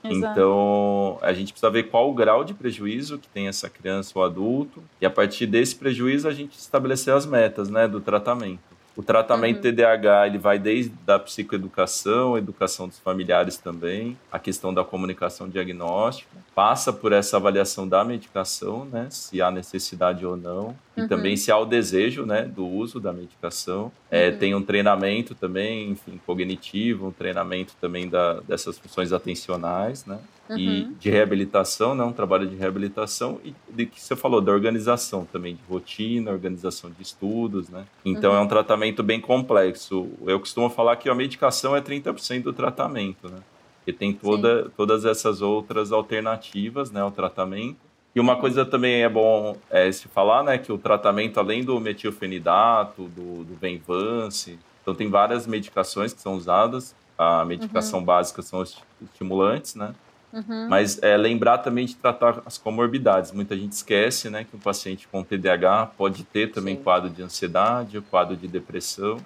Então, 0.05 1.19
a 1.21 1.33
gente 1.33 1.53
precisa 1.53 1.71
ver 1.71 1.85
qual 1.85 2.09
o 2.09 2.15
grau 2.15 2.45
de 2.45 2.55
prejuízo 2.55 3.19
que 3.19 3.29
tem 3.29 3.49
essa 3.49 3.69
criança 3.69 4.13
ou 4.15 4.25
adulto, 4.25 4.83
e 5.01 5.07
a 5.07 5.11
partir 5.11 5.47
desse 5.47 5.75
prejuízo 5.75 6.29
a 6.29 6.33
gente 6.33 6.57
estabelecer 6.57 7.13
as 7.13 7.27
metas, 7.27 7.69
né, 7.69 7.89
do 7.89 8.01
tratamento. 8.01 8.61
O 8.97 9.03
tratamento 9.03 9.65
uhum. 9.65 9.73
TDAH 9.73 10.27
ele 10.27 10.39
vai 10.39 10.59
desde 10.59 10.93
a 11.07 11.19
psicoeducação, 11.21 12.37
educação 12.37 12.89
dos 12.89 12.99
familiares 12.99 13.57
também, 13.57 14.19
a 14.31 14.41
questão 14.41 14.75
da 14.75 14.83
comunicação 14.83 15.49
diagnóstica, 15.49 16.29
passa 16.53 16.93
por 16.93 17.13
essa 17.13 17.37
avaliação 17.37 17.87
da 17.87 18.05
medicação, 18.05 18.85
né, 18.87 19.07
se 19.11 19.41
há 19.41 19.51
necessidade 19.51 20.27
ou 20.27 20.37
não, 20.37 20.77
e 20.99 21.03
uhum. 21.03 21.09
também 21.09 21.37
se 21.37 21.53
há 21.53 21.57
o 21.57 21.65
desejo, 21.65 22.27
né, 22.27 22.43
do 22.43 22.67
uso 22.67 22.99
da 22.99 23.13
medicação. 23.13 23.93
É, 24.11 24.31
uhum. 24.31 24.39
Tem 24.39 24.55
um 24.55 24.63
treinamento 24.63 25.35
também, 25.35 25.91
enfim, 25.91 26.21
cognitivo, 26.27 27.07
um 27.07 27.13
treinamento 27.13 27.75
também 27.81 28.09
da, 28.09 28.41
dessas 28.41 28.77
funções 28.79 29.13
atencionais, 29.13 30.05
né, 30.05 30.19
uhum. 30.51 30.59
e 30.59 30.85
de 30.99 31.09
reabilitação, 31.09 31.95
né, 31.95 32.03
um 32.03 32.13
trabalho 32.13 32.49
de 32.49 32.57
reabilitação 32.57 33.41
e 33.45 33.55
de 33.73 33.87
que 33.87 34.01
você 34.01 34.17
falou 34.17 34.41
da 34.41 34.51
organização 34.51 35.25
também 35.25 35.55
de 35.55 35.63
rotina, 35.69 36.33
organização 36.33 36.91
de 36.91 37.01
estudos, 37.01 37.69
né. 37.69 37.85
Então 38.05 38.35
é 38.35 38.39
um 38.39 38.43
uhum. 38.43 38.49
tratamento 38.49 39.03
bem 39.03 39.21
complexo. 39.21 40.11
Eu 40.27 40.41
costumo 40.41 40.69
falar 40.69 40.97
que 40.97 41.09
a 41.09 41.15
medicação 41.15 41.77
é 41.77 41.81
30% 41.81 42.43
do 42.43 42.53
tratamento, 42.53 43.29
né. 43.29 43.39
Porque 43.79 43.93
tem 43.93 44.13
toda, 44.13 44.71
todas 44.77 45.07
essas 45.07 45.41
outras 45.41 45.93
alternativas 45.93 46.91
né, 46.91 47.01
ao 47.01 47.11
tratamento. 47.11 47.88
E 48.19 48.21
uma 48.21 48.35
coisa 48.35 48.67
também 48.67 49.05
é 49.05 49.09
bom 49.09 49.57
é, 49.71 49.93
se 49.93 50.09
falar, 50.09 50.43
né, 50.43 50.59
que 50.59 50.73
o 50.73 50.77
tratamento, 50.77 51.39
além 51.39 51.63
do 51.63 51.79
metilfenidato, 51.79 53.05
do, 53.05 53.45
do 53.45 53.55
Venvance, 53.55 54.59
então 54.83 54.93
tem 54.93 55.09
várias 55.09 55.47
medicações 55.47 56.13
que 56.13 56.21
são 56.21 56.35
usadas. 56.35 56.97
A 57.17 57.45
medicação 57.45 58.01
uhum. 58.01 58.05
básica 58.05 58.43
são 58.43 58.59
os 58.59 58.77
estimulantes, 59.01 59.77
né? 59.77 59.95
Uhum. 60.33 60.67
Mas 60.69 61.01
é, 61.01 61.17
lembrar 61.17 61.59
também 61.59 61.87
de 61.87 61.95
tratar 61.95 62.43
as 62.45 62.59
comorbidades. 62.59 63.31
Muita 63.31 63.57
gente 63.57 63.71
esquece, 63.71 64.29
né, 64.29 64.43
que 64.43 64.57
um 64.57 64.59
paciente 64.59 65.07
com 65.07 65.23
TDAH 65.23 65.93
pode 65.97 66.25
ter 66.25 66.51
também 66.51 66.75
Sim. 66.75 66.83
quadro 66.83 67.09
de 67.09 67.23
ansiedade, 67.23 68.01
quadro 68.01 68.37
de 68.37 68.49
depressão 68.49 69.19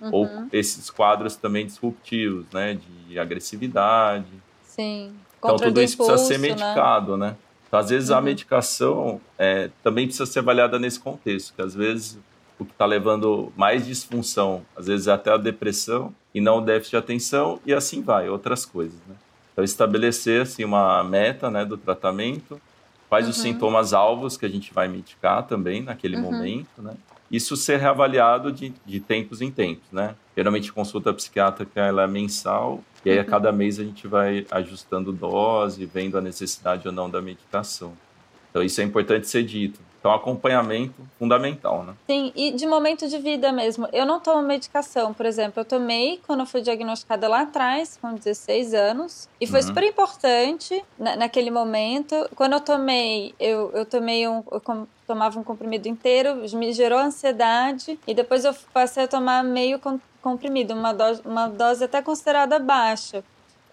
uhum. 0.00 0.10
ou 0.10 0.30
esses 0.50 0.88
quadros 0.88 1.36
também 1.36 1.66
disruptivos, 1.66 2.46
né, 2.54 2.78
de 3.06 3.18
agressividade. 3.18 4.32
Sim. 4.62 5.12
Então 5.36 5.56
tudo 5.56 5.82
isso 5.82 5.92
impulso, 5.92 6.12
precisa 6.12 6.32
ser 6.32 6.38
né? 6.38 6.48
medicado, 6.48 7.18
né? 7.18 7.28
né? 7.28 7.36
Então, 7.70 7.78
às 7.78 7.88
vezes 7.88 8.10
uhum. 8.10 8.16
a 8.16 8.20
medicação 8.20 9.20
é, 9.38 9.70
também 9.80 10.04
precisa 10.04 10.26
ser 10.26 10.40
avaliada 10.40 10.76
nesse 10.76 10.98
contexto, 10.98 11.54
que 11.54 11.62
às 11.62 11.72
vezes 11.72 12.18
o 12.58 12.64
que 12.64 12.72
está 12.72 12.84
levando 12.84 13.52
mais 13.56 13.86
disfunção, 13.86 14.66
às 14.76 14.88
vezes 14.88 15.06
é 15.06 15.12
até 15.12 15.32
a 15.32 15.36
depressão 15.36 16.12
e 16.34 16.40
não 16.40 16.58
o 16.58 16.60
déficit 16.60 16.90
de 16.90 16.96
atenção 16.96 17.60
e 17.64 17.72
assim 17.72 18.02
vai, 18.02 18.28
outras 18.28 18.66
coisas, 18.66 18.98
né? 19.08 19.14
Então 19.52 19.64
estabelecer 19.64 20.42
assim 20.42 20.64
uma 20.64 21.02
meta, 21.04 21.48
né, 21.48 21.64
do 21.64 21.76
tratamento, 21.76 22.60
quais 23.08 23.26
uhum. 23.26 23.30
os 23.30 23.38
sintomas 23.38 23.92
alvos 23.92 24.36
que 24.36 24.44
a 24.44 24.48
gente 24.48 24.74
vai 24.74 24.88
medicar 24.88 25.46
também 25.46 25.80
naquele 25.80 26.16
uhum. 26.16 26.22
momento, 26.22 26.82
né? 26.82 26.94
Isso 27.30 27.56
ser 27.56 27.78
reavaliado 27.78 28.50
de, 28.50 28.72
de 28.84 28.98
tempos 28.98 29.40
em 29.40 29.50
tempos, 29.50 29.86
né? 29.92 30.16
Geralmente 30.36 30.72
consulta 30.72 31.12
psiquiátrica 31.12 31.80
ela 31.80 32.02
é 32.02 32.06
mensal 32.06 32.82
e 33.04 33.10
aí 33.10 33.18
a 33.18 33.22
uhum. 33.22 33.28
cada 33.28 33.52
mês 33.52 33.78
a 33.78 33.84
gente 33.84 34.06
vai 34.06 34.46
ajustando 34.50 35.12
dose, 35.12 35.86
vendo 35.86 36.18
a 36.18 36.20
necessidade 36.20 36.86
ou 36.88 36.92
não 36.92 37.08
da 37.08 37.22
medicação. 37.22 37.92
Então 38.50 38.62
isso 38.62 38.80
é 38.80 38.84
importante 38.84 39.28
ser 39.28 39.44
dito. 39.44 39.80
Então, 40.00 40.12
acompanhamento 40.12 40.94
fundamental, 41.18 41.84
né? 41.84 41.94
Sim, 42.06 42.32
e 42.34 42.52
de 42.52 42.66
momento 42.66 43.06
de 43.06 43.18
vida 43.18 43.52
mesmo. 43.52 43.86
Eu 43.92 44.06
não 44.06 44.18
tomo 44.18 44.42
medicação, 44.42 45.12
por 45.12 45.26
exemplo. 45.26 45.60
Eu 45.60 45.64
tomei 45.64 46.18
quando 46.26 46.40
eu 46.40 46.46
fui 46.46 46.62
diagnosticada 46.62 47.28
lá 47.28 47.42
atrás, 47.42 47.98
com 48.00 48.14
16 48.14 48.72
anos. 48.72 49.28
E 49.38 49.46
foi 49.46 49.60
uhum. 49.60 49.66
super 49.66 49.82
importante 49.84 50.82
na, 50.98 51.16
naquele 51.16 51.50
momento. 51.50 52.16
Quando 52.34 52.54
eu 52.54 52.60
tomei, 52.60 53.34
eu, 53.38 53.70
eu 53.74 53.84
tomei 53.84 54.26
um. 54.26 54.42
Eu 54.50 54.62
tomava 55.06 55.38
um 55.38 55.44
comprimido 55.44 55.86
inteiro, 55.86 56.36
me 56.54 56.72
gerou 56.72 56.98
ansiedade. 56.98 57.98
E 58.06 58.14
depois 58.14 58.44
eu 58.46 58.54
passei 58.72 59.04
a 59.04 59.08
tomar 59.08 59.44
meio 59.44 59.78
comprimido, 60.22 60.74
uma 60.74 60.92
dose, 60.92 61.20
uma 61.24 61.46
dose 61.48 61.84
até 61.84 62.00
considerada 62.00 62.58
baixa. 62.58 63.24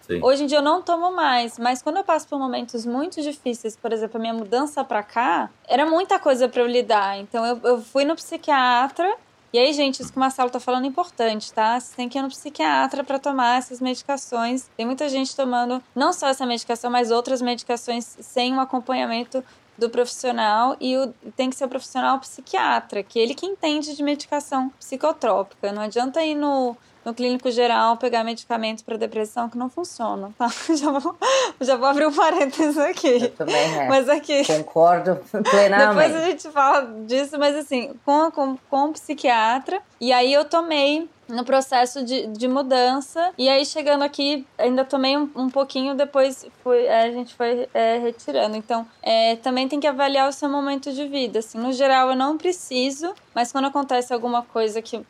Sim. 0.08 0.20
Hoje 0.22 0.44
em 0.44 0.46
dia 0.46 0.58
eu 0.58 0.62
não 0.62 0.80
tomo 0.80 1.14
mais, 1.14 1.58
mas 1.58 1.82
quando 1.82 1.98
eu 1.98 2.04
passo 2.04 2.26
por 2.26 2.38
momentos 2.38 2.86
muito 2.86 3.20
difíceis, 3.20 3.76
por 3.76 3.92
exemplo, 3.92 4.16
a 4.16 4.20
minha 4.20 4.32
mudança 4.32 4.82
para 4.82 5.02
cá, 5.02 5.50
era 5.68 5.84
muita 5.84 6.18
coisa 6.18 6.48
para 6.48 6.62
eu 6.62 6.66
lidar. 6.66 7.18
Então 7.18 7.44
eu, 7.44 7.60
eu 7.62 7.82
fui 7.82 8.06
no 8.06 8.16
psiquiatra. 8.16 9.14
E 9.52 9.58
aí, 9.58 9.72
gente, 9.72 10.00
isso 10.00 10.10
que 10.10 10.16
o 10.16 10.20
Marcelo 10.20 10.50
tá 10.50 10.60
falando 10.60 10.84
é 10.84 10.88
importante, 10.88 11.52
tá? 11.52 11.78
Você 11.78 11.94
tem 11.94 12.08
que 12.08 12.18
ir 12.18 12.22
no 12.22 12.28
psiquiatra 12.28 13.04
para 13.04 13.18
tomar 13.18 13.58
essas 13.58 13.80
medicações. 13.80 14.68
Tem 14.76 14.84
muita 14.84 15.08
gente 15.08 15.34
tomando 15.36 15.82
não 15.94 16.12
só 16.12 16.28
essa 16.28 16.44
medicação, 16.44 16.90
mas 16.90 17.10
outras 17.10 17.40
medicações 17.40 18.16
sem 18.20 18.52
um 18.52 18.60
acompanhamento 18.60 19.42
do 19.78 19.88
profissional 19.88 20.76
e 20.80 20.96
o, 20.96 21.14
tem 21.36 21.48
que 21.48 21.56
ser 21.56 21.64
o 21.64 21.68
profissional 21.68 22.18
psiquiatra, 22.18 23.02
que 23.02 23.18
é 23.18 23.22
ele 23.22 23.34
que 23.34 23.46
entende 23.46 23.94
de 23.94 24.02
medicação 24.02 24.70
psicotrópica. 24.78 25.72
Não 25.72 25.82
adianta 25.82 26.22
ir 26.22 26.34
no 26.34 26.76
no 27.08 27.14
clínico 27.14 27.50
geral 27.50 27.96
pegar 27.96 28.22
medicamentos 28.22 28.82
para 28.82 28.98
depressão 28.98 29.48
que 29.48 29.56
não 29.56 29.70
funcionam, 29.70 30.30
tá? 30.32 30.48
Já 30.76 30.90
vou, 30.90 31.16
já 31.60 31.76
vou 31.76 31.88
abrir 31.88 32.06
um 32.06 32.12
parênteses 32.12 32.76
aqui. 32.76 33.22
Eu 33.22 33.30
também, 33.30 33.78
é. 33.78 33.88
Mas 33.88 34.08
aqui. 34.08 34.44
Concordo 34.44 35.16
plenamente. 35.48 35.88
Depois 35.88 36.14
a 36.14 36.26
gente 36.26 36.48
fala 36.50 36.82
disso, 37.06 37.38
mas 37.38 37.56
assim, 37.56 37.94
com, 38.04 38.30
com, 38.30 38.58
com 38.70 38.84
um 38.84 38.92
psiquiatra. 38.92 39.80
E 39.98 40.12
aí 40.12 40.32
eu 40.32 40.44
tomei 40.44 41.08
no 41.28 41.44
processo 41.44 42.02
de, 42.04 42.26
de 42.28 42.48
mudança. 42.48 43.32
E 43.36 43.48
aí, 43.48 43.64
chegando 43.64 44.02
aqui, 44.02 44.46
ainda 44.56 44.84
tomei 44.84 45.16
um, 45.16 45.30
um 45.36 45.50
pouquinho, 45.50 45.94
depois 45.94 46.46
foi, 46.62 46.84
é, 46.84 47.02
a 47.02 47.10
gente 47.12 47.34
foi 47.34 47.68
é, 47.74 47.98
retirando. 47.98 48.56
Então, 48.56 48.86
é, 49.02 49.36
também 49.36 49.68
tem 49.68 49.78
que 49.78 49.86
avaliar 49.86 50.28
o 50.28 50.32
seu 50.32 50.48
momento 50.48 50.92
de 50.92 51.06
vida. 51.06 51.40
Assim, 51.40 51.58
no 51.58 51.72
geral, 51.72 52.10
eu 52.10 52.16
não 52.16 52.38
preciso, 52.38 53.14
mas 53.34 53.52
quando 53.52 53.66
acontece 53.66 54.12
alguma 54.12 54.42
coisa 54.42 54.80
que. 54.80 55.00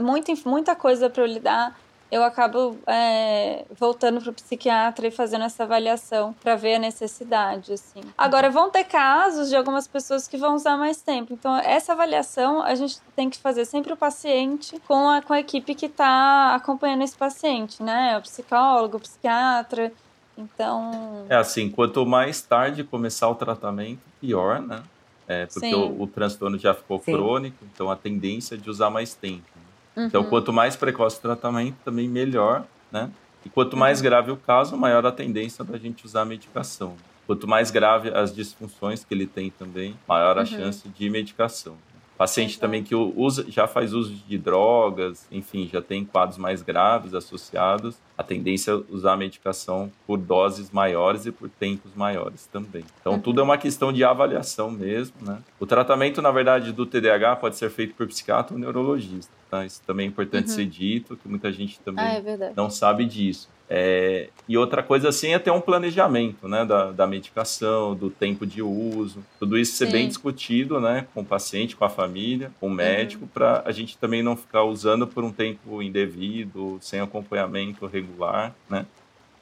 Muita, 0.00 0.32
muita 0.46 0.76
coisa 0.76 1.10
para 1.10 1.24
eu 1.24 1.26
lidar, 1.26 1.76
eu 2.12 2.22
acabo 2.22 2.76
é, 2.86 3.64
voltando 3.74 4.20
para 4.20 4.28
o 4.28 4.34
psiquiatra 4.34 5.06
e 5.06 5.10
fazendo 5.10 5.46
essa 5.46 5.62
avaliação 5.62 6.34
para 6.42 6.54
ver 6.56 6.74
a 6.74 6.78
necessidade, 6.78 7.72
assim. 7.72 8.02
Agora, 8.18 8.50
vão 8.50 8.68
ter 8.68 8.84
casos 8.84 9.48
de 9.48 9.56
algumas 9.56 9.88
pessoas 9.88 10.28
que 10.28 10.36
vão 10.36 10.54
usar 10.54 10.76
mais 10.76 11.00
tempo. 11.00 11.32
Então, 11.32 11.56
essa 11.56 11.94
avaliação 11.94 12.62
a 12.62 12.74
gente 12.74 13.00
tem 13.16 13.30
que 13.30 13.38
fazer 13.38 13.64
sempre 13.64 13.94
o 13.94 13.96
paciente 13.96 14.78
com 14.86 15.08
a, 15.08 15.22
com 15.22 15.32
a 15.32 15.40
equipe 15.40 15.74
que 15.74 15.86
está 15.86 16.54
acompanhando 16.54 17.02
esse 17.02 17.16
paciente, 17.16 17.82
né? 17.82 18.18
O 18.18 18.20
psicólogo, 18.20 18.98
o 18.98 19.00
psiquiatra. 19.00 19.90
Então. 20.36 21.24
É 21.30 21.36
assim, 21.36 21.70
quanto 21.70 22.04
mais 22.04 22.42
tarde 22.42 22.84
começar 22.84 23.30
o 23.30 23.34
tratamento, 23.34 24.02
pior, 24.20 24.60
né? 24.60 24.82
É, 25.26 25.46
porque 25.46 25.74
o, 25.74 26.02
o, 26.02 26.06
transtorno 26.06 26.58
já 26.58 26.74
ficou 26.74 27.00
Sim. 27.02 27.12
crônico, 27.12 27.56
então 27.72 27.90
a 27.90 27.96
tendência 27.96 28.54
é 28.54 28.58
de 28.58 28.68
usar 28.68 28.90
mais 28.90 29.14
tempo. 29.14 29.51
Então, 29.92 30.02
uhum. 30.02 30.08
Então, 30.08 30.24
quanto 30.24 30.52
mais 30.52 30.76
precoce 30.76 31.18
o 31.18 31.22
tratamento, 31.22 31.76
também 31.84 32.08
melhor, 32.08 32.64
né? 32.90 33.10
E 33.44 33.48
quanto 33.48 33.76
mais 33.76 33.98
uhum. 33.98 34.04
grave 34.04 34.30
o 34.30 34.36
caso, 34.36 34.76
maior 34.76 35.04
a 35.04 35.12
tendência 35.12 35.64
da 35.64 35.76
gente 35.78 36.04
usar 36.04 36.22
a 36.22 36.24
medicação. 36.24 36.94
Quanto 37.26 37.46
mais 37.46 37.70
grave 37.70 38.10
as 38.10 38.34
disfunções 38.34 39.04
que 39.04 39.14
ele 39.14 39.26
tem 39.26 39.50
também, 39.50 39.96
maior 40.08 40.36
a 40.36 40.40
uhum. 40.40 40.46
chance 40.46 40.88
de 40.88 41.10
medicação. 41.10 41.76
Paciente 42.16 42.58
também 42.60 42.84
que 42.84 42.94
usa, 42.94 43.44
já 43.48 43.66
faz 43.66 43.92
uso 43.92 44.14
de 44.14 44.38
drogas, 44.38 45.26
enfim, 45.30 45.68
já 45.72 45.82
tem 45.82 46.04
quadros 46.04 46.38
mais 46.38 46.62
graves 46.62 47.14
associados, 47.14 47.96
a 48.22 48.24
tendência 48.24 48.70
é 48.70 48.80
usar 48.88 49.14
a 49.14 49.16
medicação 49.16 49.90
por 50.06 50.16
doses 50.16 50.70
maiores 50.70 51.26
e 51.26 51.32
por 51.32 51.48
tempos 51.50 51.92
maiores 51.94 52.46
também. 52.46 52.84
Então, 53.00 53.14
uhum. 53.14 53.20
tudo 53.20 53.40
é 53.40 53.44
uma 53.44 53.58
questão 53.58 53.92
de 53.92 54.04
avaliação 54.04 54.70
mesmo, 54.70 55.16
né? 55.20 55.38
O 55.58 55.66
tratamento, 55.66 56.22
na 56.22 56.30
verdade, 56.30 56.72
do 56.72 56.86
TDAH 56.86 57.36
pode 57.36 57.56
ser 57.56 57.68
feito 57.70 57.94
por 57.94 58.06
psiquiatra 58.06 58.54
ou 58.54 58.60
neurologista, 58.60 59.32
tá? 59.50 59.66
Isso 59.66 59.82
também 59.86 60.06
é 60.06 60.08
importante 60.08 60.48
uhum. 60.48 60.54
ser 60.54 60.66
dito, 60.66 61.16
que 61.16 61.28
muita 61.28 61.52
gente 61.52 61.80
também 61.80 62.04
ah, 62.04 62.14
é 62.14 62.52
não 62.56 62.70
sabe 62.70 63.04
disso. 63.04 63.48
É, 63.74 64.28
e 64.46 64.58
outra 64.58 64.82
coisa 64.82 65.08
assim 65.08 65.32
é 65.32 65.38
ter 65.38 65.50
um 65.50 65.60
planejamento 65.60 66.46
né, 66.46 66.62
da, 66.62 66.92
da 66.92 67.06
medicação, 67.06 67.94
do 67.94 68.10
tempo 68.10 68.44
de 68.44 68.60
uso, 68.60 69.24
tudo 69.38 69.56
isso 69.56 69.72
ser 69.76 69.86
Sim. 69.86 69.92
bem 69.92 70.08
discutido 70.08 70.78
né, 70.78 71.06
com 71.14 71.22
o 71.22 71.24
paciente, 71.24 71.74
com 71.74 71.82
a 71.82 71.88
família, 71.88 72.50
com 72.60 72.66
o 72.66 72.68
uhum. 72.68 72.74
médico, 72.74 73.24
uhum. 73.24 73.30
para 73.32 73.62
a 73.64 73.72
gente 73.72 73.96
também 73.96 74.22
não 74.22 74.36
ficar 74.36 74.62
usando 74.64 75.06
por 75.06 75.24
um 75.24 75.32
tempo 75.32 75.80
indevido, 75.80 76.76
sem 76.82 77.00
acompanhamento 77.00 77.86
regular. 77.86 78.11
Né? 78.68 78.86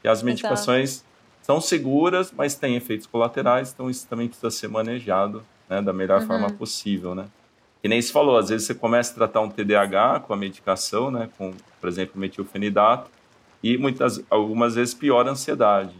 E 0.03 0.09
as 0.09 0.23
medicações 0.23 0.91
Exato. 0.91 1.07
são 1.43 1.61
seguras, 1.61 2.33
mas 2.37 2.55
têm 2.55 2.77
efeitos 2.77 3.07
colaterais, 3.07 3.73
então 3.73 3.91
isso 3.91 4.07
também 4.09 4.29
precisa 4.29 4.51
ser 4.51 4.69
manejado 4.69 5.45
né, 5.69 5.81
da 5.81 5.93
melhor 5.93 6.21
uhum. 6.21 6.27
forma 6.27 6.51
possível. 6.51 7.15
Né? 7.15 7.27
E 7.83 7.89
nem 7.89 8.01
se 8.01 8.13
falou, 8.13 8.37
às 8.37 8.49
vezes 8.49 8.67
você 8.67 8.75
começa 8.75 9.13
a 9.13 9.15
tratar 9.15 9.41
um 9.41 9.49
TDAH 9.49 10.21
com 10.21 10.33
a 10.33 10.37
medicação, 10.37 11.11
né, 11.11 11.29
com, 11.39 11.55
por 11.81 11.89
exemplo, 11.89 12.21
metilfenidato, 12.21 13.11
e 13.63 13.77
muitas, 13.77 14.23
algumas 14.31 14.75
vezes 14.75 14.95
piora 14.95 15.29
a 15.29 15.33
ansiedade. 15.33 15.95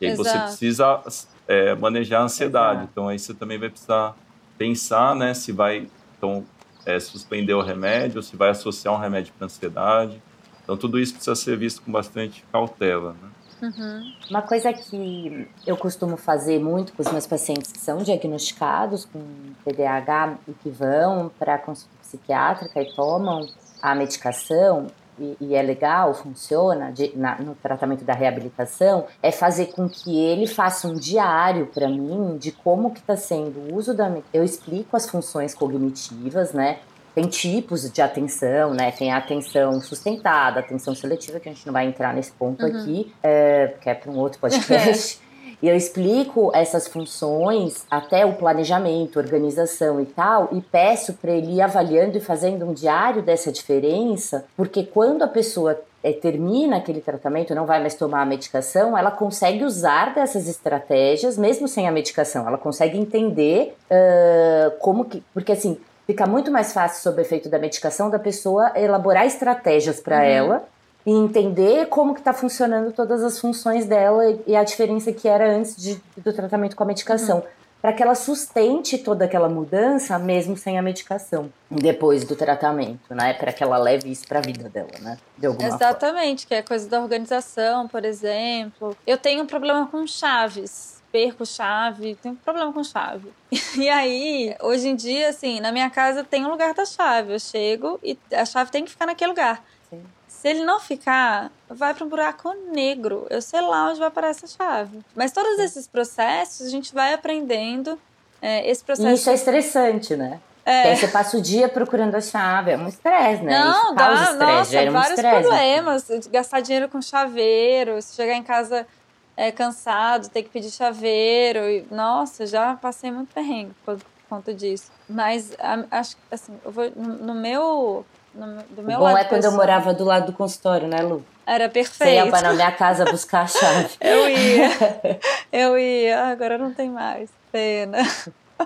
E 0.00 0.06
aí 0.06 0.12
Exato. 0.12 0.28
você 0.28 0.38
precisa 0.38 1.02
é, 1.46 1.74
manejar 1.74 2.20
a 2.20 2.24
ansiedade. 2.24 2.78
Exato. 2.78 2.88
Então 2.90 3.08
aí 3.08 3.18
você 3.18 3.32
também 3.32 3.58
vai 3.58 3.68
precisar 3.68 4.16
pensar, 4.58 5.14
né, 5.14 5.32
se 5.34 5.52
vai 5.52 5.86
então 6.16 6.44
é, 6.84 6.98
suspender 6.98 7.54
o 7.54 7.62
remédio, 7.62 8.18
ou 8.18 8.22
se 8.22 8.36
vai 8.36 8.50
associar 8.50 8.94
um 8.94 8.98
remédio 8.98 9.32
para 9.36 9.46
ansiedade. 9.46 10.20
Então 10.62 10.76
tudo 10.76 10.98
isso 10.98 11.14
precisa 11.14 11.34
ser 11.34 11.56
visto 11.56 11.82
com 11.82 11.90
bastante 11.90 12.44
cautela, 12.52 13.14
né? 13.20 13.28
Uhum. 13.62 14.12
Uma 14.28 14.42
coisa 14.42 14.72
que 14.72 15.48
eu 15.64 15.76
costumo 15.76 16.16
fazer 16.16 16.58
muito 16.58 16.92
com 16.92 17.02
os 17.02 17.12
meus 17.12 17.28
pacientes 17.28 17.70
que 17.70 17.78
são 17.78 17.98
diagnosticados 17.98 19.04
com 19.04 19.20
TDAH 19.64 20.38
e 20.48 20.52
que 20.52 20.68
vão 20.68 21.30
para 21.38 21.54
a 21.54 21.58
consulta 21.58 21.94
psiquiátrica 22.02 22.82
e 22.82 22.92
tomam 22.92 23.46
a 23.80 23.94
medicação 23.94 24.88
e, 25.18 25.36
e 25.40 25.54
é 25.54 25.62
legal, 25.62 26.12
funciona 26.14 26.90
de, 26.90 27.16
na, 27.16 27.38
no 27.40 27.54
tratamento 27.54 28.04
da 28.04 28.14
reabilitação, 28.14 29.06
é 29.22 29.30
fazer 29.30 29.66
com 29.66 29.88
que 29.88 30.18
ele 30.18 30.46
faça 30.46 30.88
um 30.88 30.94
diário 30.94 31.66
para 31.66 31.88
mim 31.88 32.36
de 32.38 32.50
como 32.50 32.90
que 32.90 33.00
está 33.00 33.16
sendo 33.16 33.60
o 33.60 33.76
uso 33.76 33.94
da... 33.94 34.10
Eu 34.32 34.42
explico 34.42 34.96
as 34.96 35.08
funções 35.08 35.54
cognitivas, 35.54 36.52
né? 36.52 36.80
Tem 37.14 37.26
tipos 37.26 37.90
de 37.90 38.00
atenção, 38.00 38.72
né? 38.72 38.90
Tem 38.90 39.12
a 39.12 39.18
atenção 39.18 39.80
sustentada, 39.80 40.60
atenção 40.60 40.94
seletiva, 40.94 41.38
que 41.38 41.48
a 41.48 41.52
gente 41.52 41.66
não 41.66 41.72
vai 41.72 41.86
entrar 41.86 42.14
nesse 42.14 42.32
ponto 42.32 42.64
uhum. 42.64 42.80
aqui, 42.80 43.12
é, 43.22 43.74
que 43.80 43.90
é 43.90 43.94
para 43.94 44.10
um 44.10 44.18
outro 44.18 44.38
podcast. 44.40 45.20
E 45.62 45.68
eu 45.68 45.76
explico 45.76 46.50
essas 46.52 46.88
funções, 46.88 47.86
até 47.88 48.26
o 48.26 48.32
planejamento, 48.32 49.20
organização 49.20 50.00
e 50.00 50.06
tal, 50.06 50.48
e 50.50 50.60
peço 50.60 51.14
para 51.14 51.30
ele 51.30 51.54
ir 51.54 51.60
avaliando 51.62 52.18
e 52.18 52.20
fazendo 52.20 52.66
um 52.66 52.72
diário 52.72 53.22
dessa 53.22 53.52
diferença, 53.52 54.44
porque 54.56 54.82
quando 54.82 55.22
a 55.22 55.28
pessoa 55.28 55.80
é, 56.02 56.12
termina 56.12 56.78
aquele 56.78 57.00
tratamento, 57.00 57.54
não 57.54 57.64
vai 57.64 57.80
mais 57.80 57.94
tomar 57.94 58.22
a 58.22 58.26
medicação, 58.26 58.98
ela 58.98 59.12
consegue 59.12 59.62
usar 59.62 60.12
dessas 60.12 60.48
estratégias, 60.48 61.38
mesmo 61.38 61.68
sem 61.68 61.86
a 61.86 61.92
medicação, 61.92 62.44
ela 62.46 62.58
consegue 62.58 62.98
entender 62.98 63.76
uh, 63.88 64.76
como 64.80 65.04
que. 65.04 65.22
Porque 65.32 65.52
assim, 65.52 65.78
fica 66.12 66.26
muito 66.26 66.50
mais 66.50 66.72
fácil, 66.72 67.02
sob 67.02 67.20
efeito 67.22 67.48
da 67.48 67.58
medicação, 67.58 68.10
da 68.10 68.18
pessoa 68.18 68.72
elaborar 68.76 69.26
estratégias 69.26 69.98
para 69.98 70.18
uhum. 70.18 70.22
ela 70.22 70.68
e 71.06 71.10
entender 71.10 71.86
como 71.86 72.12
que 72.12 72.20
está 72.20 72.32
funcionando 72.32 72.92
todas 72.92 73.24
as 73.24 73.38
funções 73.38 73.86
dela 73.86 74.22
e 74.46 74.54
a 74.54 74.62
diferença 74.62 75.10
que 75.10 75.26
era 75.26 75.50
antes 75.50 75.74
de, 75.74 76.00
do 76.18 76.32
tratamento 76.32 76.76
com 76.76 76.82
a 76.82 76.86
medicação. 76.86 77.38
Uhum. 77.38 77.62
Para 77.80 77.92
que 77.92 78.00
ela 78.00 78.14
sustente 78.14 78.96
toda 78.98 79.24
aquela 79.24 79.48
mudança 79.48 80.16
mesmo 80.16 80.56
sem 80.56 80.78
a 80.78 80.82
medicação, 80.82 81.50
depois 81.68 82.22
do 82.22 82.36
tratamento, 82.36 83.12
né? 83.12 83.34
Para 83.34 83.52
que 83.52 83.60
ela 83.60 83.76
leve 83.76 84.08
isso 84.08 84.24
para 84.28 84.38
a 84.38 84.42
vida 84.42 84.68
dela, 84.68 84.92
né? 85.00 85.18
De 85.36 85.46
alguma 85.46 85.66
Exatamente, 85.66 86.46
forma. 86.46 86.48
que 86.48 86.54
é 86.54 86.62
coisa 86.62 86.88
da 86.88 87.00
organização, 87.00 87.88
por 87.88 88.04
exemplo. 88.04 88.96
Eu 89.04 89.18
tenho 89.18 89.42
um 89.42 89.46
problema 89.46 89.88
com 89.88 90.06
chaves 90.06 90.91
perco 91.12 91.44
chave, 91.44 92.16
tenho 92.22 92.34
problema 92.36 92.72
com 92.72 92.82
chave. 92.82 93.30
E 93.76 93.88
aí, 93.88 94.56
hoje 94.60 94.88
em 94.88 94.96
dia, 94.96 95.28
assim, 95.28 95.60
na 95.60 95.70
minha 95.70 95.90
casa 95.90 96.24
tem 96.24 96.44
um 96.44 96.48
lugar 96.48 96.72
da 96.72 96.86
chave. 96.86 97.34
Eu 97.34 97.38
chego 97.38 98.00
e 98.02 98.18
a 98.32 98.44
chave 98.44 98.70
tem 98.70 98.84
que 98.84 98.90
ficar 98.90 99.06
naquele 99.06 99.28
lugar. 99.28 99.62
Sim. 99.90 100.02
Se 100.26 100.48
ele 100.48 100.64
não 100.64 100.80
ficar, 100.80 101.52
vai 101.68 101.94
para 101.94 102.04
um 102.04 102.08
buraco 102.08 102.52
negro. 102.72 103.26
Eu 103.30 103.42
sei 103.42 103.60
lá 103.60 103.90
onde 103.90 104.00
vai 104.00 104.10
parar 104.10 104.28
essa 104.28 104.46
chave. 104.46 105.00
Mas 105.14 105.32
todos 105.32 105.58
esses 105.58 105.86
processos 105.86 106.66
a 106.66 106.70
gente 106.70 106.92
vai 106.94 107.12
aprendendo. 107.12 107.98
É, 108.40 108.68
esse 108.68 108.82
processo. 108.82 109.08
E 109.08 109.14
isso 109.14 109.30
é 109.30 109.34
estressante, 109.34 110.16
né? 110.16 110.40
É. 110.64 110.90
aí 110.90 110.96
você 110.96 111.08
passa 111.08 111.36
o 111.36 111.40
dia 111.40 111.68
procurando 111.68 112.14
a 112.14 112.20
chave. 112.20 112.72
É 112.72 112.76
um 112.76 112.88
estresse, 112.88 113.42
né? 113.42 113.58
Não, 113.58 113.86
isso 113.86 113.94
dá, 113.94 114.12
estresse, 114.12 114.90
nossa, 114.90 114.90
vários 114.90 115.18
um 115.18 115.42
problemas. 115.42 116.08
Gastar 116.30 116.60
dinheiro 116.60 116.88
com 116.88 117.00
chaveiro, 117.02 118.00
chegar 118.02 118.34
em 118.34 118.42
casa 118.42 118.86
é, 119.36 119.50
cansado, 119.50 120.28
ter 120.28 120.42
que 120.42 120.50
pedir 120.50 120.70
chaveiro. 120.70 121.60
E, 121.60 121.86
nossa, 121.90 122.46
já 122.46 122.74
passei 122.74 123.10
muito 123.10 123.32
perrengue 123.32 123.72
por 123.84 123.98
conta 124.28 124.54
disso. 124.54 124.90
Mas 125.08 125.54
acho 125.90 126.16
que 126.16 126.22
assim, 126.30 126.58
eu 126.64 126.70
vou, 126.70 126.90
no, 126.96 127.14
no 127.18 127.34
meu 127.34 128.04
no, 128.34 128.62
do 128.70 128.82
meu 128.82 128.98
bom 128.98 129.04
lado 129.04 129.18
é 129.18 129.24
quando 129.24 129.44
eu 129.44 129.52
morava 129.52 129.92
do 129.92 130.04
lado 130.04 130.26
do 130.26 130.32
consultório, 130.32 130.88
né, 130.88 131.02
Lu? 131.02 131.24
Era 131.46 131.68
perfeito. 131.68 132.10
Você 132.10 132.16
ia 132.16 132.30
para 132.30 132.48
na 132.48 132.54
minha 132.54 132.72
casa 132.72 133.04
buscar 133.04 133.42
a 133.42 133.46
chave. 133.46 133.90
eu 134.00 134.28
ia. 134.28 134.68
Eu 135.52 135.78
ia. 135.78 136.28
Agora 136.28 136.56
não 136.56 136.72
tem 136.72 136.88
mais. 136.88 137.28
Pena. 137.50 137.98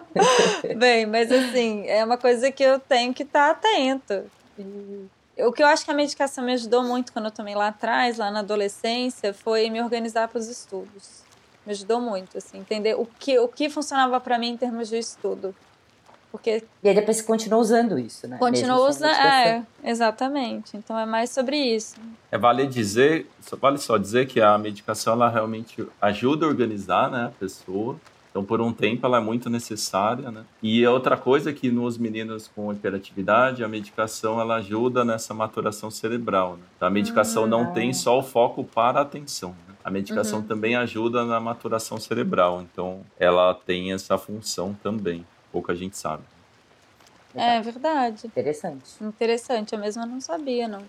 Bem, 0.77 1.05
mas 1.07 1.33
assim, 1.33 1.85
é 1.89 2.05
uma 2.05 2.17
coisa 2.17 2.53
que 2.53 2.63
eu 2.63 2.79
tenho 2.79 3.13
que 3.13 3.25
estar 3.25 3.55
tá 3.55 3.69
atento. 3.69 4.31
E 4.57 5.07
o 5.39 5.53
que 5.53 5.63
eu 5.63 5.67
acho 5.67 5.85
que 5.85 5.91
a 5.91 5.95
medicação 5.95 6.45
me 6.45 6.53
ajudou 6.53 6.83
muito 6.83 7.13
quando 7.13 7.27
eu 7.27 7.31
tomei 7.31 7.55
lá 7.55 7.69
atrás, 7.69 8.17
lá 8.17 8.31
na 8.31 8.41
adolescência, 8.41 9.35
foi 9.35 9.69
me 9.69 9.83
organizar 9.83 10.29
para 10.29 10.39
os 10.39 10.49
estudos. 10.49 11.23
Me 11.67 11.73
ajudou 11.73 12.01
muito, 12.01 12.39
assim, 12.39 12.59
entender 12.59 12.95
o 12.95 13.07
que, 13.19 13.39
o 13.39 13.49
que 13.49 13.69
funcionava 13.69 14.19
para 14.21 14.39
mim 14.39 14.51
em 14.51 14.57
termos 14.57 14.89
de 14.89 14.99
estudo. 14.99 15.55
Porque... 16.31 16.65
E 16.83 16.89
aí 16.89 16.95
depois 16.95 17.19
você 17.19 17.23
continua 17.23 17.59
usando 17.59 17.99
isso, 17.99 18.27
né? 18.29 18.39
Continua 18.39 18.89
usando, 18.89 19.11
é, 19.11 19.65
exatamente. 19.83 20.77
Então 20.77 20.99
é 20.99 21.07
mais 21.07 21.31
sobre 21.31 21.57
isso. 21.57 21.97
É, 22.31 22.39
vale 22.39 22.67
dizer, 22.67 23.27
só 23.41 23.57
vale 23.57 23.79
só 23.79 23.97
dizer 23.97 24.27
que 24.27 24.41
a 24.41 24.57
medicação 24.59 25.15
ela 25.15 25.29
realmente 25.29 25.87
ajuda 26.01 26.47
a 26.47 26.49
organizar 26.49 27.11
né, 27.11 27.27
a 27.27 27.31
pessoa. 27.39 27.99
Então, 28.37 28.45
por 28.45 28.61
um 28.61 28.71
tempo, 28.71 29.07
ela 29.07 29.17
é 29.17 29.21
muito 29.21 29.49
necessária, 29.49 30.31
né? 30.31 30.45
E 30.63 30.85
a 30.85 30.93
outra 30.93 31.17
coisa 31.17 31.49
é 31.49 31.53
que 31.55 31.71
nos 31.71 31.97
meninos 31.97 32.47
com 32.55 32.71
hiperatividade, 32.71 33.65
a 33.65 33.69
medicação 33.69 34.39
ela 34.39 34.57
ajuda 34.57 35.07
nessa 35.07 35.33
maturação 35.33 35.91
cerebral. 35.91 36.59
Né? 36.59 36.65
Então, 36.77 36.87
a 36.87 36.91
medicação 36.91 37.45
uhum. 37.45 37.49
não 37.49 37.73
tem 37.73 37.95
só 37.95 38.19
o 38.19 38.23
foco 38.23 38.63
para 38.63 38.99
a 38.99 39.03
atenção. 39.03 39.57
Né? 39.67 39.75
A 39.83 39.91
medicação 39.91 40.41
uhum. 40.41 40.47
também 40.47 40.77
ajuda 40.77 41.25
na 41.25 41.41
maturação 41.41 41.99
cerebral. 41.99 42.61
Então, 42.61 43.01
ela 43.19 43.55
tem 43.55 43.95
essa 43.95 44.19
função 44.19 44.77
também. 44.83 45.25
Pouca 45.51 45.75
gente 45.75 45.97
sabe. 45.97 46.23
É 47.35 47.63
verdade. 47.63 48.27
Interessante. 48.27 49.03
Interessante, 49.03 49.73
eu 49.73 49.79
mesma 49.79 50.05
não 50.05 50.21
sabia, 50.21 50.69
não. 50.69 50.83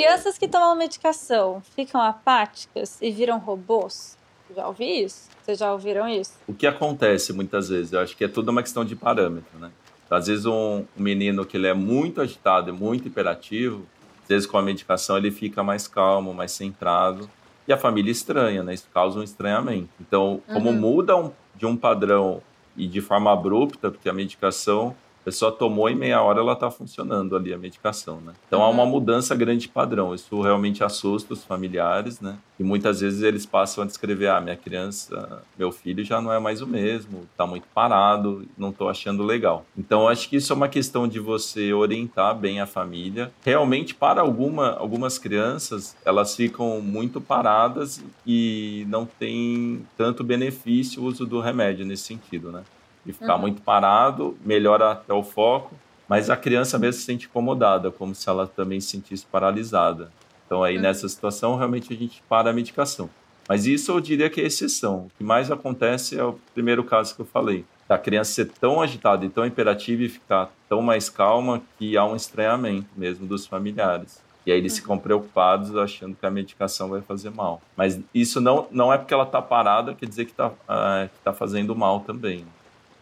Crianças 0.00 0.38
que 0.38 0.48
tomam 0.48 0.74
medicação 0.74 1.60
ficam 1.76 2.00
apáticas 2.00 2.96
e 3.02 3.10
viram 3.10 3.38
robôs? 3.38 4.16
Já 4.56 4.66
ouvi 4.66 5.04
isso? 5.04 5.28
Vocês 5.42 5.58
já 5.58 5.70
ouviram 5.70 6.08
isso? 6.08 6.32
O 6.48 6.54
que 6.54 6.66
acontece 6.66 7.34
muitas 7.34 7.68
vezes? 7.68 7.92
Eu 7.92 8.00
acho 8.00 8.16
que 8.16 8.24
é 8.24 8.28
tudo 8.28 8.48
uma 8.48 8.62
questão 8.62 8.82
de 8.82 8.96
parâmetro, 8.96 9.58
né? 9.58 9.70
Às 10.10 10.26
vezes 10.28 10.46
um, 10.46 10.86
menino 10.96 11.44
que 11.44 11.58
ele 11.58 11.66
é 11.66 11.74
muito 11.74 12.22
agitado 12.22 12.70
e 12.70 12.72
muito 12.72 13.08
hiperativo, 13.08 13.84
às 14.22 14.28
vezes 14.28 14.46
com 14.46 14.56
a 14.56 14.62
medicação 14.62 15.18
ele 15.18 15.30
fica 15.30 15.62
mais 15.62 15.86
calmo, 15.86 16.32
mais 16.32 16.52
centrado. 16.52 17.28
E 17.68 17.72
a 17.72 17.76
família 17.76 18.10
estranha, 18.10 18.62
né? 18.62 18.72
Isso 18.72 18.88
causa 18.94 19.20
um 19.20 19.22
estranhamento. 19.22 19.90
Então, 20.00 20.40
como 20.50 20.70
uhum. 20.70 20.76
muda 20.76 21.14
um, 21.14 21.30
de 21.54 21.66
um 21.66 21.76
padrão 21.76 22.40
e 22.74 22.86
de 22.86 23.02
forma 23.02 23.30
abrupta, 23.30 23.90
porque 23.90 24.08
a 24.08 24.14
medicação 24.14 24.96
a 25.20 25.24
pessoa 25.24 25.52
tomou 25.52 25.88
em 25.88 25.94
meia 25.94 26.22
hora 26.22 26.40
ela 26.40 26.54
está 26.54 26.70
funcionando 26.70 27.36
ali 27.36 27.52
a 27.52 27.58
medicação, 27.58 28.20
né? 28.20 28.32
Então 28.46 28.62
há 28.62 28.68
uma 28.68 28.86
mudança 28.86 29.34
grande 29.34 29.62
de 29.62 29.68
padrão. 29.68 30.14
Isso 30.14 30.40
realmente 30.40 30.82
assusta 30.82 31.34
os 31.34 31.44
familiares, 31.44 32.20
né? 32.20 32.38
E 32.58 32.64
muitas 32.64 33.00
vezes 33.00 33.22
eles 33.22 33.44
passam 33.44 33.84
a 33.84 33.86
descrever: 33.86 34.28
ah, 34.28 34.40
minha 34.40 34.56
criança, 34.56 35.42
meu 35.58 35.70
filho 35.70 36.04
já 36.04 36.20
não 36.20 36.32
é 36.32 36.38
mais 36.38 36.62
o 36.62 36.66
mesmo, 36.66 37.26
está 37.30 37.46
muito 37.46 37.66
parado, 37.74 38.46
não 38.56 38.70
estou 38.70 38.88
achando 38.88 39.22
legal. 39.22 39.64
Então 39.76 40.08
acho 40.08 40.28
que 40.28 40.36
isso 40.36 40.52
é 40.52 40.56
uma 40.56 40.68
questão 40.68 41.06
de 41.06 41.20
você 41.20 41.72
orientar 41.72 42.34
bem 42.34 42.60
a 42.60 42.66
família. 42.66 43.30
Realmente, 43.44 43.94
para 43.94 44.22
alguma, 44.22 44.70
algumas 44.72 45.18
crianças, 45.18 45.94
elas 46.04 46.34
ficam 46.34 46.80
muito 46.80 47.20
paradas 47.20 48.02
e 48.26 48.86
não 48.88 49.04
tem 49.04 49.84
tanto 49.96 50.24
benefício 50.24 51.02
o 51.02 51.06
uso 51.06 51.26
do 51.26 51.40
remédio 51.40 51.84
nesse 51.84 52.04
sentido, 52.04 52.50
né? 52.50 52.62
E 53.04 53.12
ficar 53.12 53.34
uhum. 53.34 53.42
muito 53.42 53.62
parado, 53.62 54.36
melhora 54.44 54.92
até 54.92 55.12
o 55.12 55.22
foco, 55.22 55.74
mas 56.08 56.28
a 56.28 56.36
criança 56.36 56.78
mesmo 56.78 57.00
se 57.00 57.06
sente 57.06 57.26
incomodada, 57.26 57.90
como 57.90 58.14
se 58.14 58.28
ela 58.28 58.46
também 58.46 58.80
se 58.80 58.88
sentisse 58.88 59.24
paralisada. 59.26 60.10
Então 60.46 60.62
aí 60.62 60.76
uhum. 60.76 60.82
nessa 60.82 61.08
situação 61.08 61.56
realmente 61.56 61.92
a 61.92 61.96
gente 61.96 62.22
para 62.28 62.50
a 62.50 62.52
medicação. 62.52 63.08
Mas 63.48 63.66
isso 63.66 63.90
eu 63.90 64.00
diria 64.00 64.30
que 64.30 64.40
é 64.40 64.44
exceção. 64.44 65.06
O 65.06 65.10
que 65.18 65.24
mais 65.24 65.50
acontece 65.50 66.18
é 66.18 66.22
o 66.24 66.38
primeiro 66.54 66.84
caso 66.84 67.14
que 67.14 67.20
eu 67.20 67.26
falei, 67.26 67.64
da 67.88 67.98
criança 67.98 68.32
ser 68.32 68.48
tão 68.48 68.80
agitada 68.80 69.24
e 69.24 69.28
tão 69.28 69.44
imperativa 69.44 70.02
e 70.02 70.08
ficar 70.08 70.50
tão 70.68 70.80
mais 70.80 71.08
calma 71.08 71.60
que 71.76 71.96
há 71.96 72.04
um 72.04 72.14
estranhamento 72.14 72.86
mesmo 72.96 73.26
dos 73.26 73.46
familiares. 73.46 74.22
E 74.46 74.52
aí 74.52 74.58
eles 74.58 74.78
ficam 74.78 74.94
uhum. 74.94 75.00
preocupados 75.00 75.76
achando 75.76 76.16
que 76.16 76.24
a 76.24 76.30
medicação 76.30 76.88
vai 76.88 77.00
fazer 77.02 77.30
mal. 77.30 77.60
Mas 77.76 78.00
isso 78.14 78.40
não, 78.40 78.66
não 78.70 78.92
é 78.92 78.98
porque 78.98 79.12
ela 79.12 79.24
está 79.24 79.42
parada, 79.42 79.94
quer 79.94 80.06
dizer 80.06 80.24
que 80.24 80.30
está 80.30 80.48
uh, 80.48 80.54
ah, 80.68 81.08
tá 81.22 81.32
fazendo 81.32 81.74
mal 81.74 82.00
também. 82.00 82.44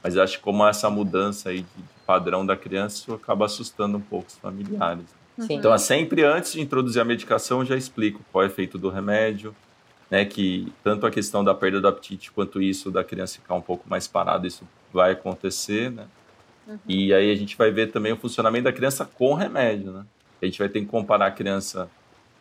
Mas 0.08 0.16
acho 0.16 0.38
que 0.38 0.42
como 0.42 0.66
essa 0.66 0.88
mudança 0.88 1.50
aí 1.50 1.60
de, 1.60 1.84
padrão 2.06 2.46
da 2.46 2.56
criança, 2.56 2.96
isso 2.96 3.12
acaba 3.12 3.44
assustando 3.44 3.98
um 3.98 4.00
pouco 4.00 4.28
os 4.28 4.38
familiares. 4.38 5.04
Sim. 5.38 5.52
Então, 5.52 5.74
é 5.74 5.76
sempre 5.76 6.24
antes 6.24 6.52
de 6.52 6.62
introduzir 6.62 7.02
a 7.02 7.04
medicação, 7.04 7.60
eu 7.60 7.66
já 7.66 7.76
explico 7.76 8.22
qual 8.32 8.42
é 8.42 8.46
o 8.46 8.50
efeito 8.50 8.78
do 8.78 8.88
remédio, 8.88 9.54
né, 10.10 10.24
que 10.24 10.72
tanto 10.82 11.04
a 11.04 11.10
questão 11.10 11.44
da 11.44 11.54
perda 11.54 11.78
do 11.78 11.86
apetite 11.86 12.32
quanto 12.32 12.62
isso 12.62 12.90
da 12.90 13.04
criança 13.04 13.34
ficar 13.34 13.54
um 13.54 13.60
pouco 13.60 13.86
mais 13.86 14.08
parada, 14.08 14.46
isso 14.46 14.66
vai 14.90 15.12
acontecer, 15.12 15.90
né? 15.90 16.06
Uhum. 16.66 16.78
E 16.88 17.12
aí 17.12 17.30
a 17.30 17.34
gente 17.34 17.54
vai 17.54 17.70
ver 17.70 17.92
também 17.92 18.10
o 18.10 18.16
funcionamento 18.16 18.64
da 18.64 18.72
criança 18.72 19.04
com 19.04 19.34
remédio, 19.34 19.92
né? 19.92 20.06
A 20.40 20.46
gente 20.46 20.58
vai 20.58 20.70
ter 20.70 20.80
que 20.80 20.86
comparar 20.86 21.26
a 21.26 21.30
criança 21.30 21.90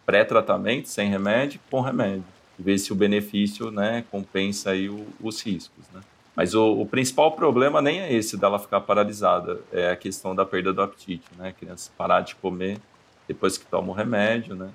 pré-tratamento, 0.06 0.88
sem 0.88 1.10
remédio, 1.10 1.60
com 1.70 1.82
remédio. 1.82 2.24
E 2.58 2.64
ver 2.64 2.78
se 2.78 2.94
o 2.94 2.96
benefício, 2.96 3.70
né, 3.70 4.06
compensa 4.10 4.72
aí 4.72 4.88
o, 4.88 5.06
os 5.22 5.42
riscos, 5.42 5.84
né? 5.94 6.00
Mas 6.38 6.54
o, 6.54 6.82
o, 6.82 6.86
principal 6.86 7.32
problema 7.32 7.82
nem 7.82 8.00
é 8.00 8.14
esse 8.14 8.38
dela 8.38 8.60
ficar 8.60 8.82
paralisada, 8.82 9.60
é 9.72 9.90
a 9.90 9.96
questão 9.96 10.36
da 10.36 10.46
perda 10.46 10.72
do 10.72 10.84
apetite, 10.84 11.26
né? 11.36 11.50
A 11.50 11.52
criança 11.52 11.90
parar 11.98 12.22
de 12.22 12.36
comer 12.36 12.80
depois 13.28 13.58
que 13.58 13.66
toma 13.66 13.90
o 13.90 13.92
remédio, 13.92 14.54
né? 14.56 14.70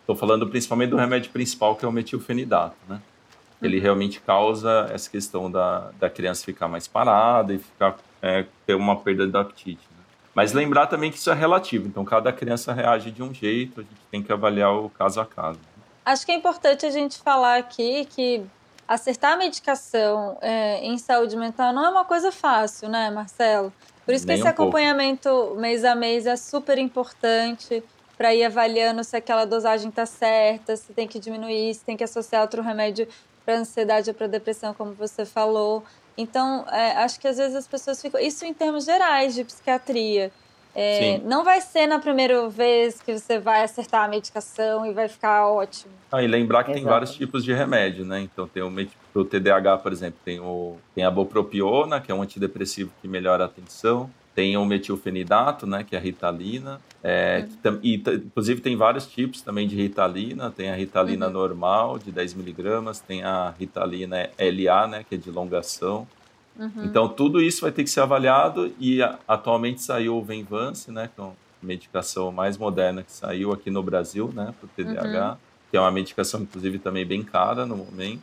Estou 0.00 0.16
falando 0.16 0.46
principalmente 0.46 0.88
do 0.88 0.96
remédio 0.96 1.30
principal, 1.30 1.76
que 1.76 1.84
é 1.84 1.88
o 1.88 1.92
metilfenidato, 1.92 2.74
né? 2.88 3.02
Ele 3.60 3.76
uhum. 3.76 3.82
realmente 3.82 4.18
causa 4.20 4.88
essa 4.90 5.10
questão 5.10 5.50
da, 5.50 5.90
da 6.00 6.08
criança 6.08 6.42
ficar 6.42 6.68
mais 6.68 6.88
parada 6.88 7.52
e 7.52 7.58
ficar, 7.58 7.98
é, 8.22 8.46
ter 8.64 8.74
uma 8.74 8.96
perda 8.96 9.26
do 9.26 9.36
apetite. 9.36 9.86
Né? 9.90 10.02
Mas 10.34 10.54
lembrar 10.54 10.86
também 10.86 11.10
que 11.10 11.18
isso 11.18 11.30
é 11.30 11.34
relativo, 11.34 11.86
então 11.86 12.02
cada 12.02 12.32
criança 12.32 12.72
reage 12.72 13.10
de 13.10 13.22
um 13.22 13.34
jeito, 13.34 13.80
a 13.80 13.82
gente 13.82 14.00
tem 14.10 14.22
que 14.22 14.32
avaliar 14.32 14.72
o 14.72 14.88
caso 14.88 15.20
a 15.20 15.26
caso. 15.26 15.60
Acho 16.02 16.24
que 16.24 16.32
é 16.32 16.34
importante 16.34 16.86
a 16.86 16.90
gente 16.90 17.18
falar 17.18 17.58
aqui 17.58 18.06
que 18.06 18.42
acertar 18.88 19.34
a 19.34 19.36
medicação 19.36 20.38
é, 20.40 20.82
em 20.82 20.96
saúde 20.96 21.36
mental 21.36 21.72
não 21.72 21.84
é 21.84 21.90
uma 21.90 22.04
coisa 22.06 22.32
fácil, 22.32 22.88
né, 22.88 23.10
Marcelo? 23.10 23.72
Por 24.04 24.14
isso 24.14 24.26
Nem 24.26 24.36
que 24.36 24.40
esse 24.40 24.48
um 24.48 24.50
acompanhamento 24.50 25.28
pouco. 25.28 25.56
mês 25.56 25.84
a 25.84 25.94
mês 25.94 26.24
é 26.24 26.34
super 26.34 26.78
importante 26.78 27.84
para 28.16 28.34
ir 28.34 28.42
avaliando 28.44 29.04
se 29.04 29.14
aquela 29.14 29.44
dosagem 29.44 29.90
está 29.90 30.06
certa, 30.06 30.74
se 30.76 30.92
tem 30.94 31.06
que 31.06 31.20
diminuir, 31.20 31.74
se 31.74 31.84
tem 31.84 31.96
que 31.96 32.02
associar 32.02 32.42
outro 32.42 32.62
remédio 32.62 33.06
para 33.44 33.58
ansiedade 33.58 34.10
ou 34.10 34.14
para 34.14 34.26
depressão, 34.26 34.72
como 34.74 34.92
você 34.94 35.24
falou. 35.24 35.84
Então, 36.16 36.64
é, 36.68 36.92
acho 36.96 37.20
que 37.20 37.28
às 37.28 37.36
vezes 37.36 37.54
as 37.54 37.68
pessoas 37.68 38.02
ficam. 38.02 38.20
Isso 38.20 38.44
em 38.44 38.52
termos 38.52 38.84
gerais 38.84 39.34
de 39.34 39.44
psiquiatria. 39.44 40.32
É, 40.74 41.18
não 41.24 41.44
vai 41.44 41.60
ser 41.60 41.86
na 41.86 41.98
primeira 41.98 42.48
vez 42.48 43.00
que 43.00 43.18
você 43.18 43.38
vai 43.38 43.62
acertar 43.62 44.04
a 44.04 44.08
medicação 44.08 44.86
e 44.86 44.92
vai 44.92 45.08
ficar 45.08 45.48
ótimo. 45.48 45.92
Ah, 46.10 46.22
e 46.22 46.26
lembrar 46.26 46.64
que 46.64 46.70
Exato. 46.70 46.84
tem 46.84 46.90
vários 46.90 47.14
tipos 47.14 47.44
de 47.44 47.52
remédio, 47.52 48.04
né? 48.04 48.20
Então 48.20 48.46
tem 48.46 48.62
o 48.62 48.70
pro 49.12 49.24
TDAH, 49.24 49.78
por 49.78 49.92
exemplo, 49.92 50.18
tem 50.24 50.40
o 50.40 50.76
tem 50.94 51.04
a 51.04 51.10
bupropiona, 51.10 52.00
que 52.00 52.12
é 52.12 52.14
um 52.14 52.22
antidepressivo 52.22 52.90
que 53.00 53.08
melhora 53.08 53.44
a 53.44 53.46
atenção. 53.46 54.10
Tem 54.34 54.56
o 54.56 54.64
metilfenidato, 54.64 55.66
né, 55.66 55.82
que 55.82 55.96
é 55.96 55.98
a 55.98 56.00
ritalina. 56.00 56.80
É, 57.02 57.44
uhum. 57.64 57.80
e, 57.82 57.96
inclusive 57.96 58.60
tem 58.60 58.76
vários 58.76 59.04
tipos 59.08 59.42
também 59.42 59.66
de 59.66 59.74
ritalina. 59.74 60.48
Tem 60.48 60.70
a 60.70 60.76
ritalina 60.76 61.26
uhum. 61.26 61.32
normal, 61.32 61.98
de 61.98 62.12
10 62.12 62.34
miligramas. 62.34 63.00
Tem 63.00 63.24
a 63.24 63.52
ritalina 63.58 64.30
LA, 64.38 64.86
né, 64.86 65.04
que 65.08 65.16
é 65.16 65.18
de 65.18 65.28
longação. 65.28 66.06
Uhum. 66.58 66.84
Então, 66.84 67.08
tudo 67.08 67.40
isso 67.40 67.60
vai 67.62 67.70
ter 67.70 67.84
que 67.84 67.90
ser 67.90 68.00
avaliado 68.00 68.72
e 68.80 69.00
a, 69.00 69.18
atualmente 69.28 69.80
saiu 69.80 70.16
o 70.16 70.22
Venvance, 70.22 70.90
né, 70.90 71.08
que 71.14 71.20
é 71.20 71.24
uma 71.24 71.36
medicação 71.62 72.32
mais 72.32 72.58
moderna 72.58 73.02
que 73.02 73.12
saiu 73.12 73.52
aqui 73.52 73.70
no 73.70 73.82
Brasil, 73.82 74.32
né, 74.34 74.52
para 74.58 74.66
o 74.66 74.70
TDAH, 74.76 75.30
uhum. 75.30 75.36
que 75.70 75.76
é 75.76 75.80
uma 75.80 75.92
medicação, 75.92 76.40
inclusive, 76.40 76.78
também 76.80 77.06
bem 77.06 77.22
cara 77.22 77.64
no 77.64 77.76
momento. 77.76 78.22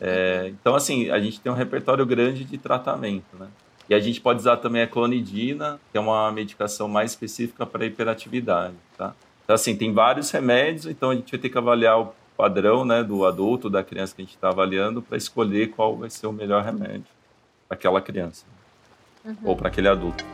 É, 0.00 0.42
uhum. 0.42 0.48
então, 0.48 0.74
assim, 0.74 1.10
a 1.10 1.20
gente 1.20 1.40
tem 1.40 1.52
um 1.52 1.54
repertório 1.54 2.04
grande 2.04 2.44
de 2.44 2.58
tratamento, 2.58 3.36
né? 3.38 3.46
E 3.88 3.94
a 3.94 3.98
gente 3.98 4.20
pode 4.20 4.38
usar 4.38 4.56
também 4.56 4.82
a 4.82 4.86
clonidina, 4.86 5.80
que 5.90 5.98
é 5.98 6.00
uma 6.00 6.30
medicação 6.30 6.86
mais 6.86 7.10
específica 7.10 7.66
para 7.66 7.84
hiperatividade, 7.84 8.74
tá? 8.96 9.14
Então, 9.44 9.54
assim, 9.54 9.76
tem 9.76 9.92
vários 9.92 10.30
remédios, 10.30 10.86
então 10.86 11.10
a 11.10 11.14
gente 11.14 11.30
vai 11.30 11.40
ter 11.40 11.48
que 11.48 11.58
avaliar 11.58 12.00
o 12.00 12.14
padrão, 12.36 12.84
né, 12.84 13.02
do 13.02 13.26
adulto, 13.26 13.68
da 13.68 13.82
criança 13.82 14.14
que 14.14 14.22
a 14.22 14.24
gente 14.24 14.36
está 14.36 14.48
avaliando, 14.48 15.02
para 15.02 15.18
escolher 15.18 15.70
qual 15.70 15.96
vai 15.96 16.08
ser 16.08 16.28
o 16.28 16.32
melhor 16.32 16.62
remédio 16.64 17.19
para 17.70 17.76
aquela 17.76 18.02
criança 18.02 18.44
uhum. 19.24 19.36
ou 19.44 19.56
para 19.56 19.68
aquele 19.68 19.86
adulto. 19.86 20.24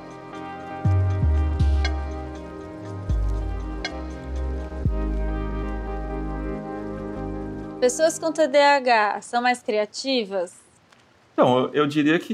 Pessoas 7.78 8.18
com 8.18 8.32
TDAH 8.32 9.20
são 9.20 9.42
mais 9.42 9.62
criativas? 9.62 10.54
Então, 11.34 11.58
eu, 11.58 11.74
eu 11.74 11.86
diria 11.86 12.18
que 12.18 12.32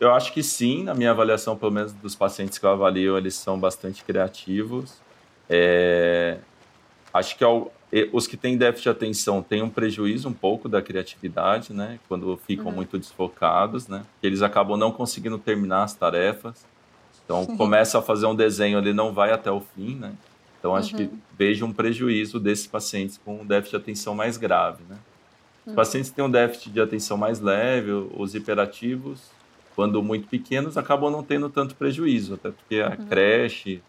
eu 0.00 0.10
acho 0.14 0.32
que 0.32 0.42
sim, 0.42 0.84
na 0.84 0.94
minha 0.94 1.10
avaliação, 1.10 1.54
pelo 1.54 1.70
menos 1.70 1.92
dos 1.92 2.14
pacientes 2.14 2.56
que 2.56 2.64
eu 2.64 2.70
avalio, 2.70 3.18
eles 3.18 3.34
são 3.34 3.60
bastante 3.60 4.02
criativos. 4.02 5.02
É, 5.50 6.38
acho 7.12 7.36
que 7.36 7.44
ao, 7.44 7.70
os 8.12 8.26
que 8.26 8.36
têm 8.36 8.56
déficit 8.56 8.84
de 8.84 8.88
atenção 8.90 9.42
têm 9.42 9.62
um 9.62 9.68
prejuízo 9.68 10.28
um 10.28 10.32
pouco 10.32 10.68
da 10.68 10.80
criatividade, 10.80 11.72
né? 11.72 11.98
Quando 12.08 12.36
ficam 12.46 12.66
uhum. 12.66 12.72
muito 12.72 12.98
desfocados, 12.98 13.88
né? 13.88 14.04
Eles 14.22 14.42
acabam 14.42 14.78
não 14.78 14.92
conseguindo 14.92 15.38
terminar 15.38 15.82
as 15.82 15.94
tarefas. 15.94 16.64
Então, 17.24 17.46
começa 17.56 17.98
a 17.98 18.02
fazer 18.02 18.26
um 18.26 18.34
desenho, 18.34 18.78
ele 18.78 18.92
não 18.92 19.12
vai 19.12 19.32
até 19.32 19.50
o 19.50 19.60
fim, 19.60 19.96
né? 19.96 20.12
Então, 20.58 20.76
acho 20.76 20.96
uhum. 20.96 21.08
que 21.08 21.18
vejo 21.36 21.64
um 21.64 21.72
prejuízo 21.72 22.38
desses 22.38 22.66
pacientes 22.66 23.18
com 23.24 23.40
um 23.40 23.46
déficit 23.46 23.70
de 23.70 23.82
atenção 23.82 24.14
mais 24.14 24.36
grave, 24.36 24.82
né? 24.88 24.96
Os 25.64 25.70
uhum. 25.70 25.74
pacientes 25.74 26.10
que 26.10 26.16
têm 26.16 26.24
um 26.24 26.30
déficit 26.30 26.70
de 26.70 26.80
atenção 26.80 27.16
mais 27.16 27.40
leve, 27.40 27.90
os 27.90 28.34
hiperativos, 28.34 29.30
quando 29.74 30.02
muito 30.02 30.28
pequenos, 30.28 30.76
acabam 30.76 31.10
não 31.10 31.22
tendo 31.22 31.48
tanto 31.48 31.74
prejuízo, 31.74 32.34
até 32.34 32.50
porque 32.50 32.80
a 32.80 32.90
uhum. 32.90 33.06
creche 33.06 33.82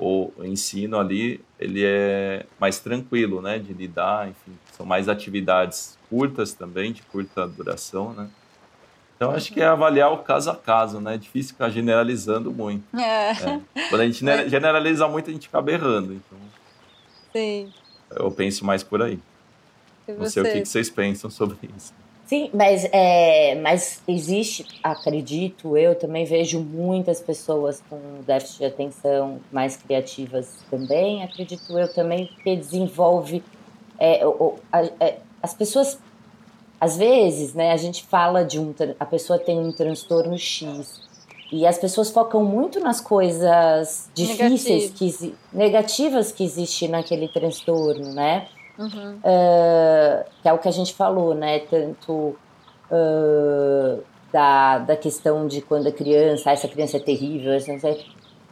o 0.00 0.32
ensino 0.42 0.98
ali 0.98 1.40
ele 1.58 1.84
é 1.84 2.46
mais 2.58 2.80
tranquilo, 2.80 3.42
né, 3.42 3.58
de 3.58 3.74
lidar, 3.74 4.28
enfim, 4.28 4.58
são 4.72 4.86
mais 4.86 5.08
atividades 5.08 5.98
curtas 6.08 6.54
também, 6.54 6.92
de 6.92 7.02
curta 7.02 7.46
duração, 7.46 8.14
né? 8.14 8.28
Então 9.14 9.32
acho 9.32 9.52
que 9.52 9.60
é 9.60 9.66
avaliar 9.66 10.10
o 10.10 10.18
caso 10.18 10.50
a 10.50 10.56
caso, 10.56 10.98
né? 10.98 11.16
É 11.16 11.18
difícil 11.18 11.52
ficar 11.52 11.68
generalizando 11.68 12.50
muito. 12.50 12.84
É. 12.96 13.32
É. 13.32 13.88
Quando 13.90 14.00
a 14.00 14.06
gente 14.06 14.24
generaliza 14.48 15.06
muito, 15.06 15.28
a 15.28 15.32
gente 15.34 15.46
acaba 15.46 15.70
errando. 15.70 16.14
Então, 16.14 16.38
Sim. 17.30 17.70
Eu 18.10 18.30
penso 18.30 18.64
mais 18.64 18.82
por 18.82 19.02
aí. 19.02 19.18
E 20.08 20.12
Não 20.12 20.24
sei 20.24 20.42
o 20.42 20.46
que 20.50 20.64
vocês 20.64 20.88
pensam 20.88 21.28
sobre 21.28 21.58
isso. 21.76 21.92
Sim, 22.30 22.48
mas, 22.54 22.84
é, 22.92 23.56
mas 23.56 24.00
existe, 24.06 24.64
acredito, 24.84 25.76
eu 25.76 25.96
também 25.96 26.24
vejo 26.24 26.60
muitas 26.60 27.20
pessoas 27.20 27.82
com 27.90 27.98
déficit 28.24 28.58
de 28.58 28.64
atenção 28.66 29.40
mais 29.50 29.76
criativas 29.76 30.46
também. 30.70 31.24
Acredito 31.24 31.76
eu 31.76 31.92
também 31.92 32.30
que 32.44 32.54
desenvolve. 32.54 33.42
é, 33.98 34.24
o- 34.24 34.54
a- 34.72 34.88
é, 35.00 35.18
as 35.42 35.52
pessoas, 35.54 35.98
às 36.80 36.96
vezes, 36.96 37.52
né, 37.52 37.72
a 37.72 37.76
gente 37.76 38.04
fala 38.04 38.44
de 38.44 38.60
um. 38.60 38.72
A 39.00 39.04
pessoa 39.04 39.36
tem 39.36 39.58
um 39.58 39.72
transtorno 39.72 40.38
X. 40.38 41.00
E 41.52 41.66
as 41.66 41.78
pessoas 41.78 42.10
focam 42.10 42.44
muito 42.44 42.78
nas 42.78 43.00
coisas 43.00 44.08
difíceis, 44.14 44.92
Negativo. 44.92 45.18
que, 45.18 45.34
negativas 45.52 46.30
que 46.30 46.44
existem 46.44 46.88
naquele 46.88 47.26
transtorno, 47.26 48.14
né? 48.14 48.46
Uhum. 48.80 49.18
Ah, 49.22 50.24
que 50.42 50.48
é 50.48 50.52
o 50.52 50.58
que 50.58 50.68
a 50.68 50.72
gente 50.72 50.94
falou, 50.94 51.34
né? 51.34 51.60
Tanto 51.60 52.36
ah, 52.90 53.98
da, 54.32 54.78
da 54.78 54.96
questão 54.96 55.46
de 55.46 55.60
quando 55.60 55.88
a 55.88 55.92
criança, 55.92 56.50
ah, 56.50 56.52
essa 56.52 56.68
criança 56.68 56.96
é 56.96 57.00
terrível, 57.00 57.52
essa 57.52 57.72
não 57.72 57.80
sei. 57.80 58.04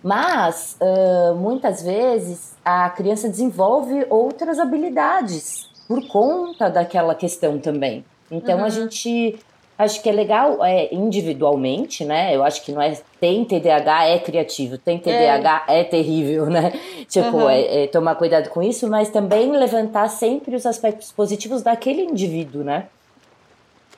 Mas 0.03 0.77
ah, 0.81 1.35
muitas 1.35 1.83
vezes 1.83 2.57
a 2.64 2.91
criança 2.91 3.29
desenvolve 3.29 4.07
outras 4.11 4.59
habilidades 4.59 5.69
por 5.88 6.07
conta 6.09 6.69
daquela 6.69 7.14
questão 7.14 7.59
também. 7.59 8.05
Então 8.31 8.59
a 8.61 8.64
Uhum. 8.64 8.71
gente 8.71 9.38
acho 9.79 10.03
que 10.03 10.09
é 10.09 10.12
legal 10.12 10.62
é, 10.64 10.93
individualmente, 10.93 12.05
né? 12.05 12.35
Eu 12.35 12.43
acho 12.43 12.62
que 12.64 12.73
não 12.73 12.83
é 12.83 12.99
tem 13.21 13.45
TDAH 13.45 14.07
é 14.09 14.19
criativo, 14.19 14.77
tem 14.77 14.99
TDAH 14.99 15.64
é, 15.69 15.85
terrível, 15.85 16.47
né? 16.47 16.73
Tipo, 17.09 17.37
Uhum. 17.38 17.49
é, 17.49 17.85
é 17.85 17.87
tomar 17.87 18.17
cuidado 18.17 18.51
com 18.51 18.61
isso, 18.62 18.88
mas 18.88 19.09
também 19.09 19.51
levantar 19.53 20.09
sempre 20.09 20.55
os 20.57 20.67
aspectos 20.67 21.12
positivos 21.12 21.62
daquele 21.62 22.03
indivíduo, 22.03 22.62
né? 22.64 22.87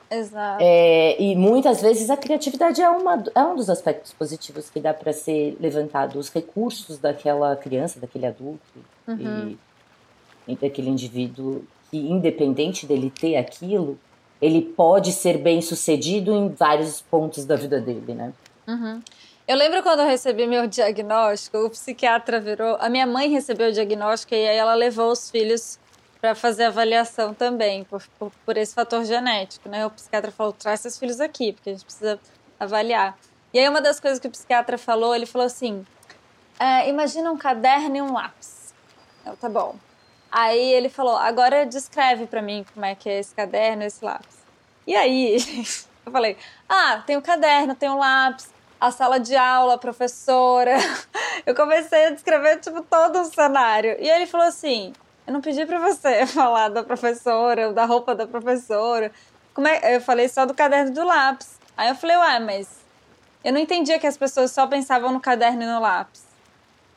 Exato. 0.09 0.57
É, 0.61 1.15
e 1.21 1.35
muitas 1.37 1.81
vezes 1.81 2.09
a 2.09 2.17
criatividade 2.17 2.81
é, 2.81 2.89
uma, 2.89 3.23
é 3.33 3.43
um 3.43 3.55
dos 3.55 3.69
aspectos 3.69 4.11
positivos 4.11 4.69
que 4.69 4.79
dá 4.79 4.93
para 4.93 5.13
ser 5.13 5.55
levantado, 5.59 6.19
os 6.19 6.29
recursos 6.29 6.97
daquela 6.97 7.55
criança, 7.55 7.99
daquele 7.99 8.25
adulto 8.25 8.59
Uhum. 9.07 9.55
e, 10.47 10.51
e 10.51 10.55
daquele 10.55 10.89
indivíduo 10.89 11.63
que, 11.89 11.97
independente 11.97 12.85
dele 12.85 13.09
ter 13.09 13.35
aquilo, 13.37 13.97
ele 14.41 14.61
pode 14.61 15.11
ser 15.11 15.37
bem 15.37 15.61
sucedido 15.61 16.33
em 16.33 16.49
vários 16.49 17.01
pontos 17.01 17.45
da 17.45 17.55
vida 17.55 17.79
dele, 17.79 18.13
né? 18.13 18.33
Uhum. 18.67 19.01
Eu 19.47 19.55
lembro 19.55 19.83
quando 19.83 19.99
eu 19.99 20.07
recebi 20.07 20.47
meu 20.47 20.65
diagnóstico, 20.65 21.57
o 21.59 21.69
psiquiatra 21.69 22.39
virou. 22.39 22.77
A 22.79 22.89
minha 22.89 23.05
mãe 23.05 23.29
recebeu 23.29 23.69
o 23.69 23.71
diagnóstico 23.71 24.33
e 24.33 24.47
aí 24.47 24.55
ela 24.55 24.73
levou 24.73 25.11
os 25.11 25.29
filhos 25.29 25.79
para 26.19 26.33
fazer 26.35 26.65
avaliação 26.65 27.33
também, 27.33 27.83
por, 27.83 28.01
por, 28.17 28.31
por 28.45 28.57
esse 28.57 28.73
fator 28.73 29.03
genético, 29.03 29.67
né? 29.67 29.85
O 29.85 29.89
psiquiatra 29.89 30.31
falou: 30.31 30.53
traz 30.53 30.79
seus 30.79 30.97
filhos 30.97 31.19
aqui, 31.19 31.53
porque 31.53 31.69
a 31.69 31.73
gente 31.73 31.83
precisa 31.83 32.19
avaliar. 32.59 33.17
E 33.53 33.59
aí, 33.59 33.67
uma 33.67 33.81
das 33.81 33.99
coisas 33.99 34.19
que 34.19 34.27
o 34.27 34.31
psiquiatra 34.31 34.77
falou, 34.77 35.15
ele 35.15 35.25
falou 35.25 35.45
assim: 35.45 35.85
"É, 36.59 36.87
imagina 36.87 37.31
um 37.31 37.37
caderno 37.37 37.97
e 37.97 38.01
um 38.01 38.13
lápis. 38.13 38.73
Eu, 39.25 39.35
tá 39.35 39.49
bom. 39.49 39.75
Aí 40.31 40.73
ele 40.73 40.89
falou: 40.89 41.17
agora 41.17 41.65
descreve 41.65 42.25
para 42.25 42.41
mim 42.41 42.65
como 42.73 42.85
é 42.85 42.95
que 42.95 43.09
é 43.09 43.19
esse 43.19 43.33
caderno 43.35 43.83
esse 43.83 44.03
lápis. 44.03 44.37
E 44.87 44.95
aí, 44.95 45.37
eu 46.05 46.11
falei: 46.11 46.37
ah, 46.69 47.03
tem 47.05 47.17
o 47.17 47.21
caderno, 47.21 47.75
tem 47.75 47.89
o 47.89 47.97
lápis, 47.97 48.49
a 48.79 48.91
sala 48.91 49.19
de 49.19 49.35
aula, 49.35 49.75
a 49.75 49.77
professora. 49.77 50.77
Eu 51.43 51.55
comecei 51.55 52.05
a 52.05 52.11
descrever, 52.11 52.59
tipo, 52.59 52.83
todo 52.83 53.19
o 53.19 53.25
cenário. 53.25 53.95
E 53.99 54.07
ele 54.07 54.27
falou 54.27 54.45
assim: 54.45 54.93
eu 55.25 55.33
não 55.33 55.41
pedi 55.41 55.65
pra 55.65 55.79
você 55.79 56.25
falar 56.27 56.69
da 56.69 56.83
professora, 56.83 57.71
da 57.73 57.85
roupa 57.85 58.15
da 58.15 58.27
professora. 58.27 59.11
Como 59.53 59.67
é? 59.67 59.95
Eu 59.95 60.01
falei 60.01 60.27
só 60.27 60.45
do 60.45 60.53
caderno 60.53 60.93
do 60.93 61.03
lápis. 61.03 61.59
Aí 61.77 61.89
eu 61.89 61.95
falei, 61.95 62.17
ué, 62.17 62.39
mas 62.39 62.81
eu 63.43 63.53
não 63.53 63.59
entendia 63.59 63.99
que 63.99 64.07
as 64.07 64.17
pessoas 64.17 64.51
só 64.51 64.67
pensavam 64.67 65.11
no 65.11 65.19
caderno 65.19 65.63
e 65.63 65.65
no 65.65 65.79
lápis. 65.79 66.23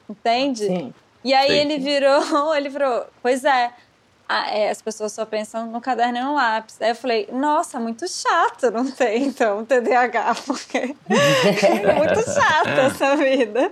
Entende? 0.09 0.67
Sim. 0.67 0.95
E 1.25 1.33
aí 1.33 1.49
Sim. 1.49 1.55
ele 1.55 1.79
virou, 1.79 2.55
ele 2.55 2.69
virou, 2.69 3.07
pois 3.23 3.45
é, 3.45 3.73
é, 4.29 4.71
as 4.71 4.81
pessoas 4.81 5.13
só 5.13 5.27
pensam 5.27 5.67
no 5.67 5.81
caderno 5.81 6.19
e 6.19 6.23
no 6.23 6.35
lápis. 6.35 6.81
Aí 6.81 6.91
eu 6.91 6.95
falei, 6.95 7.29
nossa, 7.33 7.79
muito 7.79 8.07
chato 8.09 8.71
não 8.71 8.91
ter, 8.91 9.17
então, 9.19 9.65
TDAH, 9.65 10.35
porque 10.47 10.79
é 10.79 11.93
muito 11.95 12.23
chata 12.23 12.71
essa 12.87 13.17
vida. 13.17 13.71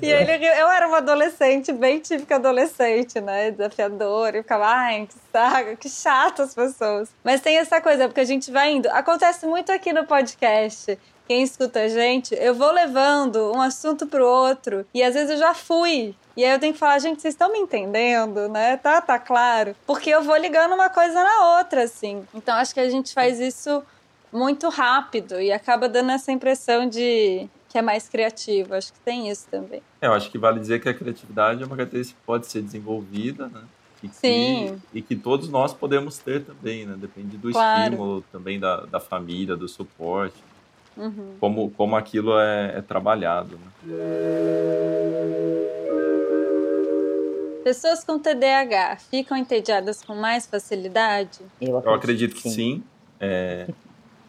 E 0.00 0.10
ele, 0.10 0.46
eu 0.46 0.68
era 0.68 0.86
uma 0.86 0.98
adolescente, 0.98 1.72
bem 1.72 2.00
típica 2.00 2.36
adolescente, 2.36 3.20
né, 3.20 3.50
desafiadora, 3.50 4.38
e 4.38 4.42
ficava, 4.42 4.66
ai, 4.66 5.06
que 5.06 5.14
saga, 5.32 5.76
que 5.76 5.88
chato 5.88 6.42
as 6.42 6.54
pessoas. 6.54 7.08
Mas 7.22 7.40
tem 7.40 7.56
essa 7.56 7.80
coisa, 7.80 8.06
porque 8.06 8.20
a 8.20 8.26
gente 8.26 8.50
vai 8.50 8.72
indo. 8.72 8.88
Acontece 8.90 9.46
muito 9.46 9.72
aqui 9.72 9.92
no 9.92 10.04
podcast, 10.04 10.98
quem 11.26 11.42
escuta 11.42 11.80
a 11.80 11.88
gente, 11.88 12.34
eu 12.34 12.54
vou 12.54 12.70
levando 12.70 13.50
um 13.54 13.60
assunto 13.60 14.06
pro 14.06 14.26
outro 14.26 14.86
e 14.92 15.02
às 15.02 15.14
vezes 15.14 15.30
eu 15.30 15.38
já 15.38 15.54
fui. 15.54 16.14
E 16.36 16.44
aí 16.44 16.52
eu 16.52 16.58
tenho 16.58 16.72
que 16.72 16.78
falar, 16.78 16.98
gente, 16.98 17.22
vocês 17.22 17.34
estão 17.34 17.52
me 17.52 17.58
entendendo, 17.58 18.48
né? 18.48 18.76
Tá, 18.76 19.00
tá 19.00 19.18
claro. 19.18 19.74
Porque 19.86 20.10
eu 20.10 20.22
vou 20.22 20.36
ligando 20.36 20.74
uma 20.74 20.88
coisa 20.88 21.14
na 21.14 21.58
outra, 21.58 21.84
assim. 21.84 22.24
Então 22.34 22.54
acho 22.56 22.74
que 22.74 22.80
a 22.80 22.90
gente 22.90 23.14
faz 23.14 23.38
isso 23.38 23.82
muito 24.32 24.68
rápido 24.68 25.40
e 25.40 25.52
acaba 25.52 25.88
dando 25.88 26.10
essa 26.10 26.32
impressão 26.32 26.88
de 26.88 27.48
que 27.68 27.78
é 27.78 27.82
mais 27.82 28.08
criativo. 28.08 28.74
Acho 28.74 28.92
que 28.92 28.98
tem 29.00 29.28
isso 29.30 29.46
também. 29.48 29.80
É, 30.00 30.06
eu 30.08 30.12
acho 30.12 30.28
que 30.30 30.38
vale 30.38 30.58
dizer 30.58 30.80
que 30.80 30.88
a 30.88 30.94
criatividade 30.94 31.62
é 31.62 31.66
uma 31.66 31.76
característica 31.76 32.18
que 32.18 32.26
pode 32.26 32.46
ser 32.48 32.62
desenvolvida, 32.62 33.46
né? 33.48 33.62
E 34.02 34.08
que, 34.08 34.14
Sim. 34.16 34.82
E 34.92 35.00
que 35.00 35.16
todos 35.16 35.48
nós 35.48 35.72
podemos 35.72 36.18
ter 36.18 36.44
também, 36.44 36.84
né? 36.84 36.94
Depende 36.98 37.36
do 37.36 37.50
Claro. 37.52 37.80
estímulo, 37.80 38.24
também 38.32 38.58
da, 38.58 38.80
da 38.86 38.98
família, 39.00 39.54
do 39.56 39.68
suporte, 39.68 40.36
Uhum. 40.96 41.34
como, 41.40 41.70
como 41.70 41.96
aquilo 41.96 42.38
é, 42.38 42.74
é 42.78 42.80
trabalhado, 42.82 43.56
né? 43.58 43.94
Pessoas 47.64 48.04
com 48.04 48.18
TDAH 48.18 48.96
ficam 49.10 49.36
entediadas 49.36 50.02
com 50.02 50.14
mais 50.14 50.46
facilidade? 50.46 51.38
Eu 51.60 51.78
acredito, 51.78 51.86
Eu 51.88 51.94
acredito 51.94 52.34
que 52.36 52.50
sim, 52.50 52.82
é, 53.18 53.66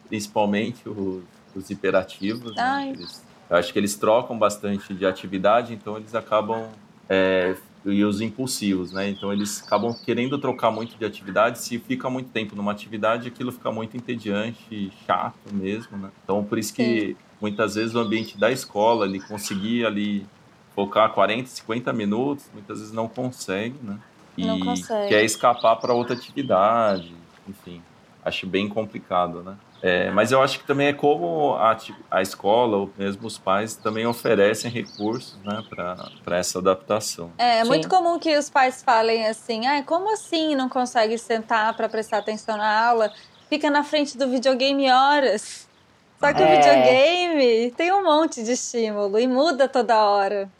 principalmente 0.08 0.88
os, 0.88 1.22
os 1.54 1.70
hiperativos. 1.70 2.54
né? 2.56 2.88
Eles- 2.94 3.22
eu 3.48 3.56
acho 3.56 3.72
que 3.72 3.78
eles 3.78 3.94
trocam 3.94 4.36
bastante 4.38 4.92
de 4.94 5.04
atividade, 5.06 5.74
então 5.74 5.96
eles 5.96 6.14
acabam. 6.14 6.68
é, 7.08 7.54
e 7.84 8.04
os 8.04 8.20
impulsivos, 8.20 8.90
né? 8.90 9.08
Então 9.10 9.32
eles 9.32 9.62
acabam 9.62 9.94
querendo 10.04 10.36
trocar 10.38 10.72
muito 10.72 10.96
de 10.96 11.04
atividade. 11.04 11.60
Se 11.60 11.78
fica 11.78 12.10
muito 12.10 12.30
tempo 12.30 12.56
numa 12.56 12.72
atividade, 12.72 13.28
aquilo 13.28 13.52
fica 13.52 13.70
muito 13.70 13.96
entediante, 13.96 14.90
chato 15.06 15.38
mesmo, 15.52 15.96
né? 15.96 16.10
Então 16.24 16.42
por 16.42 16.58
isso 16.58 16.74
que 16.74 17.16
muitas 17.40 17.76
vezes 17.76 17.94
o 17.94 18.00
ambiente 18.00 18.36
da 18.36 18.50
escola, 18.50 19.06
ele 19.06 19.20
conseguir 19.20 19.86
ali 19.86 20.26
focar 20.76 21.10
40, 21.12 21.48
50 21.48 21.92
minutos, 21.92 22.48
muitas 22.52 22.78
vezes 22.78 22.92
não 22.92 23.08
consegue, 23.08 23.78
né? 23.82 23.98
E 24.36 24.44
Não 24.46 24.60
consegue. 24.60 25.08
quer 25.08 25.24
escapar 25.24 25.76
para 25.76 25.94
outra 25.94 26.14
atividade, 26.14 27.16
enfim, 27.48 27.82
acho 28.22 28.46
bem 28.46 28.68
complicado, 28.68 29.42
né? 29.42 29.56
É, 29.82 30.10
mas 30.10 30.32
eu 30.32 30.42
acho 30.42 30.58
que 30.58 30.66
também 30.66 30.88
é 30.88 30.92
como 30.92 31.54
a, 31.54 31.76
a 32.10 32.20
escola, 32.22 32.76
ou 32.76 32.90
mesmo 32.98 33.26
os 33.26 33.38
pais, 33.38 33.76
também 33.76 34.06
oferecem 34.06 34.70
recursos 34.70 35.38
né, 35.42 35.62
para 35.70 36.36
essa 36.36 36.58
adaptação. 36.58 37.30
É, 37.38 37.58
é 37.58 37.62
Sim. 37.62 37.68
muito 37.68 37.88
comum 37.88 38.18
que 38.18 38.36
os 38.36 38.50
pais 38.50 38.82
falem 38.82 39.26
assim: 39.26 39.66
ah, 39.66 39.82
como 39.82 40.12
assim 40.12 40.54
não 40.54 40.68
consegue 40.68 41.16
sentar 41.16 41.74
para 41.74 41.88
prestar 41.88 42.18
atenção 42.18 42.56
na 42.56 42.88
aula? 42.88 43.12
Fica 43.48 43.70
na 43.70 43.82
frente 43.84 44.18
do 44.18 44.28
videogame 44.28 44.90
horas. 44.90 45.66
Só 46.18 46.32
que 46.32 46.42
o 46.42 46.46
É. 46.46 46.56
videogame 46.56 47.70
tem 47.72 47.92
um 47.92 48.02
monte 48.02 48.42
de 48.42 48.52
estímulo 48.52 49.18
e 49.18 49.26
muda 49.28 49.68
toda 49.68 50.04
hora. 50.04 50.50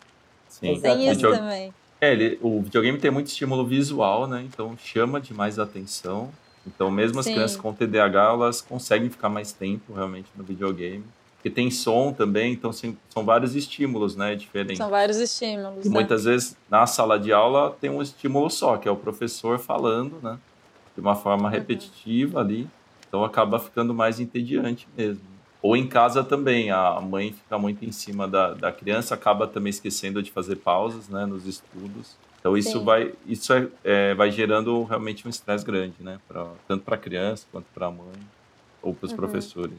Sim. 0.59 0.81
Tem 0.81 1.11
isso 1.11 1.21
também. 1.21 1.73
É, 2.01 2.13
ele, 2.13 2.39
o 2.43 2.63
videogame 2.63 2.99
tem 2.99 3.11
muito 3.11 3.27
estímulo 3.29 3.67
visual, 3.67 4.27
né? 4.27 4.43
Então 4.43 4.77
chama 4.77 5.21
demais 5.21 5.59
a 5.59 5.65
atenção. 5.65 6.31
Então 6.67 6.91
mesmo 6.91 7.19
as 7.19 7.27
Sim. 7.27 7.35
crianças 7.35 7.57
com 7.57 7.73
TDAH, 7.73 8.31
elas 8.31 8.61
conseguem 8.61 9.09
ficar 9.11 9.29
mais 9.29 9.53
tempo 9.53 9.95
realmente 9.95 10.31
no 10.35 10.45
videogame. 10.45 11.05
Porque 11.37 11.51
tem 11.55 11.71
som 11.71 12.13
também, 12.13 12.53
então 12.53 12.73
sim, 12.73 12.97
são 13.09 13.25
vários 13.25 13.55
estímulos, 13.55 14.17
né? 14.17 14.35
Diferentes. 14.35 14.79
São 14.79 14.91
vários 14.91 15.19
estímulos. 15.19 15.85
E 15.87 15.89
né? 15.89 15.95
muitas 15.95 16.25
vezes 16.25 16.57
na 16.69 16.87
sala 16.87 17.19
de 17.19 17.33
aula 17.33 17.71
tem 17.81 17.89
um 17.91 18.03
estímulo 18.03 18.51
só, 18.51 18.77
que 18.79 18.89
é 18.89 18.91
o 18.91 18.97
professor 18.97 19.59
falando, 19.59 20.21
né? 20.21 20.39
De 20.95 21.01
uma 21.01 21.13
Uhum. 21.15 21.23
forma 21.23 21.51
repetitiva 21.51 22.41
ali. 22.41 22.69
Então 23.07 23.23
acaba 23.25 23.59
ficando 23.59 23.95
mais 23.95 24.19
entediante 24.19 24.89
mesmo. 24.97 25.36
Ou 25.63 25.77
em 25.77 25.87
casa 25.87 26.23
também, 26.23 26.71
a 26.71 27.01
mãe 27.01 27.33
fica 27.33 27.59
muito 27.59 27.85
em 27.85 27.93
cima 27.93 28.29
da, 28.29 28.55
da 28.55 28.71
criança, 28.71 29.15
acaba 29.15 29.47
também 29.47 29.71
esquecendo 29.71 30.23
de 30.23 30.31
fazer 30.31 30.57
pausas 30.57 31.09
né, 31.09 31.27
nos 31.27 31.47
estudos. 31.47 32.17
Então 32.39 32.57
isso 32.57 32.85
vai 32.85 33.13
isso 33.27 33.53
é, 33.53 33.67
é, 33.83 34.15
vai 34.15 34.31
gerando 34.31 34.85
realmente 34.85 35.27
um 35.27 35.31
estresse 35.31 35.65
grande, 35.65 35.95
né? 35.99 36.21
Pra, 36.29 36.47
tanto 36.69 36.85
para 36.85 36.95
a 36.95 36.99
criança 36.99 37.45
quanto 37.51 37.67
para 37.75 37.87
a 37.87 37.91
mãe 37.91 38.15
ou 38.81 38.95
para 38.95 39.07
os 39.07 39.11
uhum. 39.11 39.17
professores. 39.17 39.75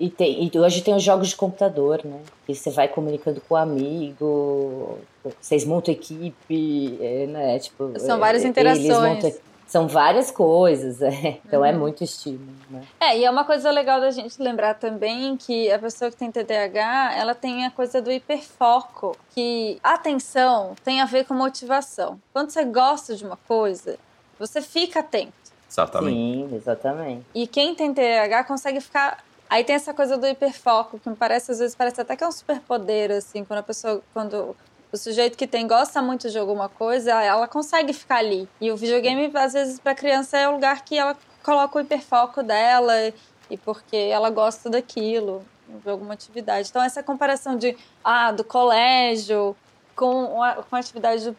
E, 0.00 0.08
tem, 0.08 0.42
e 0.44 0.58
hoje 0.58 0.80
tem 0.80 0.94
os 0.94 1.02
jogos 1.02 1.28
de 1.28 1.36
computador, 1.36 2.00
né? 2.04 2.20
Que 2.46 2.54
você 2.54 2.70
vai 2.70 2.88
comunicando 2.88 3.42
com 3.42 3.54
o 3.54 3.56
amigo, 3.58 4.98
vocês 5.40 5.64
montam 5.64 5.92
equipe, 5.92 6.96
é, 7.00 7.26
né? 7.26 7.58
Tipo, 7.58 7.92
São 7.98 8.18
várias 8.18 8.44
interações. 8.44 8.88
Montam, 8.88 9.32
são 9.68 9.86
várias 9.86 10.30
coisas, 10.30 11.02
é. 11.02 11.38
então 11.44 11.64
é 11.64 11.70
uhum. 11.70 11.76
é 11.76 11.78
muito 11.78 12.02
estímulo. 12.02 12.56
Né? 12.70 12.82
É, 12.98 13.18
e 13.18 13.24
é 13.24 13.30
uma 13.30 13.44
coisa 13.44 13.70
legal 13.70 14.00
da 14.00 14.10
gente 14.10 14.42
lembrar 14.42 14.74
também 14.74 15.36
que 15.36 15.70
a 15.70 15.78
pessoa 15.78 16.10
que 16.10 16.16
tem 16.16 16.32
TDAH, 16.32 17.14
ela 17.14 17.34
tem 17.34 17.66
a 17.66 17.70
coisa 17.70 18.00
do 18.00 18.10
hiperfoco, 18.10 19.16
que 19.34 19.78
atenção 19.82 20.74
tem 20.82 21.00
a 21.00 21.04
ver 21.04 21.26
com 21.26 21.34
motivação. 21.34 22.18
Quando 22.32 22.50
você 22.50 22.64
gosta 22.64 23.14
de 23.14 23.24
uma 23.24 23.36
coisa, 23.36 23.98
você 24.38 24.62
fica 24.62 25.00
atento. 25.00 25.32
Exatamente. 25.70 26.16
Sim, 26.16 26.56
exatamente. 26.56 27.26
E 27.34 27.46
quem 27.46 27.74
tem 27.74 27.92
TDAH 27.92 28.44
consegue 28.44 28.80
ficar 28.80 29.22
Aí 29.50 29.64
tem 29.64 29.74
essa 29.74 29.94
coisa 29.94 30.18
do 30.18 30.26
hiperfoco, 30.26 30.98
que 30.98 31.08
me 31.08 31.16
parece, 31.16 31.50
às 31.50 31.58
vezes, 31.58 31.74
parece 31.74 31.98
até 31.98 32.14
que 32.14 32.22
é 32.22 32.28
um 32.28 32.32
superpoder, 32.32 33.10
assim, 33.10 33.44
quando 33.44 33.60
a 33.60 33.62
pessoa, 33.62 34.02
quando 34.12 34.54
o 34.92 34.96
sujeito 34.96 35.36
que 35.36 35.46
tem 35.46 35.66
gosta 35.66 36.00
muito 36.00 36.30
de 36.30 36.38
alguma 36.38 36.68
coisa, 36.68 37.22
ela 37.22 37.46
consegue 37.46 37.92
ficar 37.92 38.16
ali. 38.16 38.48
E 38.60 38.70
o 38.72 38.76
videogame, 38.76 39.30
às 39.34 39.52
vezes, 39.52 39.78
para 39.78 39.94
criança 39.94 40.38
é 40.38 40.48
o 40.48 40.52
lugar 40.52 40.84
que 40.84 40.96
ela 40.96 41.16
coloca 41.42 41.78
o 41.78 41.80
hiperfoco 41.80 42.42
dela 42.42 42.94
e 43.50 43.56
porque 43.56 43.96
ela 43.96 44.30
gosta 44.30 44.70
daquilo, 44.70 45.44
de 45.68 45.90
alguma 45.90 46.14
atividade. 46.14 46.68
Então, 46.70 46.82
essa 46.82 47.02
comparação 47.02 47.56
de, 47.56 47.76
ah, 48.02 48.32
do 48.32 48.44
colégio 48.44 49.54
com 49.94 50.42
a, 50.42 50.54
com 50.54 50.76
a 50.76 50.78
atividade 50.78 51.30
do, 51.30 51.36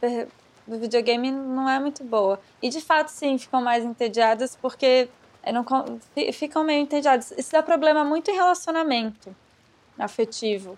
do 0.67 0.79
videogame 0.79 1.31
não 1.31 1.67
é 1.67 1.79
muito 1.79 2.03
boa. 2.03 2.39
E, 2.61 2.69
de 2.69 2.81
fato, 2.81 3.09
sim, 3.09 3.37
ficam 3.37 3.61
mais 3.61 3.83
entediadas 3.83 4.55
porque 4.55 5.09
não, 5.51 5.65
ficam 6.33 6.63
meio 6.63 6.81
entediadas. 6.81 7.31
Isso 7.35 7.51
dá 7.51 7.63
problema 7.63 8.03
muito 8.03 8.29
em 8.29 8.35
relacionamento 8.35 9.35
afetivo 9.97 10.77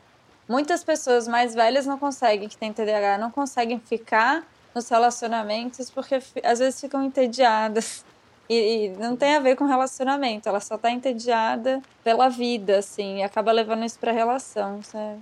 Muitas 0.51 0.83
pessoas 0.83 1.29
mais 1.29 1.55
velhas 1.55 1.85
não 1.85 1.97
conseguem, 1.97 2.49
que 2.49 2.57
têm 2.57 2.73
TDAH, 2.73 3.17
não 3.17 3.31
conseguem 3.31 3.79
ficar 3.79 4.45
nos 4.75 4.89
relacionamentos 4.89 5.89
porque 5.89 6.21
às 6.43 6.59
vezes 6.59 6.81
ficam 6.81 7.01
entediadas. 7.01 8.03
E, 8.49 8.87
e 8.87 8.89
não 8.97 9.15
tem 9.15 9.37
a 9.37 9.39
ver 9.39 9.55
com 9.55 9.63
relacionamento, 9.63 10.49
ela 10.49 10.59
só 10.59 10.75
está 10.75 10.91
entediada 10.91 11.81
pela 12.03 12.27
vida, 12.27 12.79
assim, 12.79 13.19
e 13.19 13.23
acaba 13.23 13.49
levando 13.53 13.85
isso 13.85 13.97
para 13.97 14.11
a 14.11 14.13
relação. 14.13 14.79
Isso 14.79 14.97
é, 14.97 15.15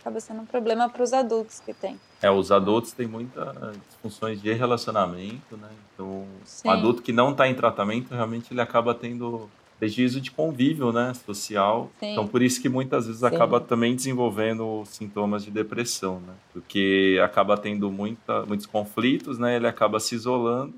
acaba 0.00 0.20
sendo 0.20 0.42
um 0.42 0.46
problema 0.46 0.88
para 0.88 1.02
os 1.02 1.12
adultos 1.12 1.58
que 1.58 1.74
tem. 1.74 1.98
É, 2.22 2.30
os 2.30 2.52
adultos 2.52 2.92
têm 2.92 3.08
muitas 3.08 3.76
disfunções 3.88 4.40
de 4.40 4.52
relacionamento, 4.52 5.56
né? 5.56 5.68
Então, 5.92 6.24
Sim. 6.44 6.68
o 6.68 6.70
adulto 6.70 7.02
que 7.02 7.12
não 7.12 7.32
está 7.32 7.48
em 7.48 7.56
tratamento, 7.56 8.14
realmente 8.14 8.54
ele 8.54 8.60
acaba 8.60 8.94
tendo 8.94 9.50
prejuízo 9.78 10.20
de 10.20 10.30
convívio, 10.30 10.92
né, 10.92 11.12
social. 11.26 11.90
Sim. 12.00 12.12
Então, 12.12 12.26
por 12.26 12.42
isso 12.42 12.60
que 12.60 12.68
muitas 12.68 13.06
vezes 13.06 13.20
Sim. 13.20 13.26
acaba 13.26 13.60
também 13.60 13.94
desenvolvendo 13.94 14.84
sintomas 14.86 15.44
de 15.44 15.50
depressão, 15.50 16.20
né? 16.20 16.32
Porque 16.52 17.20
acaba 17.22 17.56
tendo 17.56 17.90
muita, 17.90 18.44
muitos 18.46 18.66
conflitos, 18.66 19.38
né? 19.38 19.56
Ele 19.56 19.66
acaba 19.66 20.00
se 20.00 20.14
isolando 20.14 20.74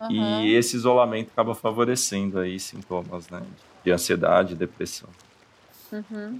uhum. 0.00 0.42
e 0.42 0.54
esse 0.54 0.76
isolamento 0.76 1.30
acaba 1.32 1.54
favorecendo 1.54 2.38
aí 2.38 2.58
sintomas, 2.60 3.28
né, 3.28 3.42
de 3.84 3.90
ansiedade, 3.90 4.54
depressão. 4.54 5.08
Uhum. 5.92 6.38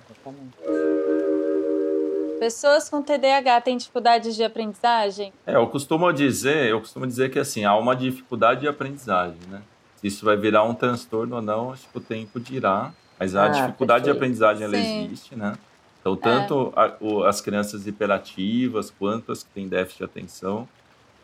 Pessoas 2.38 2.88
com 2.88 3.02
TDAH 3.02 3.62
têm 3.62 3.76
dificuldades 3.76 4.36
de 4.36 4.44
aprendizagem? 4.44 5.32
É, 5.44 5.56
eu 5.56 5.66
costumo 5.66 6.12
dizer, 6.12 6.68
eu 6.68 6.80
costumo 6.80 7.06
dizer 7.06 7.30
que 7.30 7.38
assim, 7.38 7.64
há 7.64 7.76
uma 7.76 7.96
dificuldade 7.96 8.60
de 8.60 8.68
aprendizagem, 8.68 9.40
né? 9.48 9.62
Se 10.00 10.06
isso 10.06 10.24
vai 10.24 10.36
virar 10.36 10.62
um 10.62 10.74
transtorno 10.74 11.36
ou 11.36 11.42
não, 11.42 11.72
acho 11.72 11.88
que 11.88 11.98
o 11.98 12.00
tempo 12.00 12.38
dirá. 12.38 12.92
Mas 13.18 13.34
a 13.34 13.46
ah, 13.46 13.48
dificuldade 13.48 14.04
perfeito. 14.04 14.04
de 14.04 14.10
aprendizagem 14.10 14.64
ela 14.64 14.76
existe, 14.76 15.34
né? 15.34 15.58
Então, 16.00 16.14
tanto 16.14 16.72
é. 16.76 16.80
a, 16.80 16.96
o, 17.00 17.24
as 17.24 17.40
crianças 17.40 17.86
hiperativas 17.86 18.90
quanto 18.96 19.32
as 19.32 19.42
que 19.42 19.50
têm 19.50 19.66
déficit 19.66 19.98
de 19.98 20.04
atenção, 20.04 20.68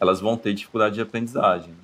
elas 0.00 0.20
vão 0.20 0.36
ter 0.36 0.52
dificuldade 0.54 0.96
de 0.96 1.00
aprendizagem. 1.00 1.70
Né? 1.70 1.78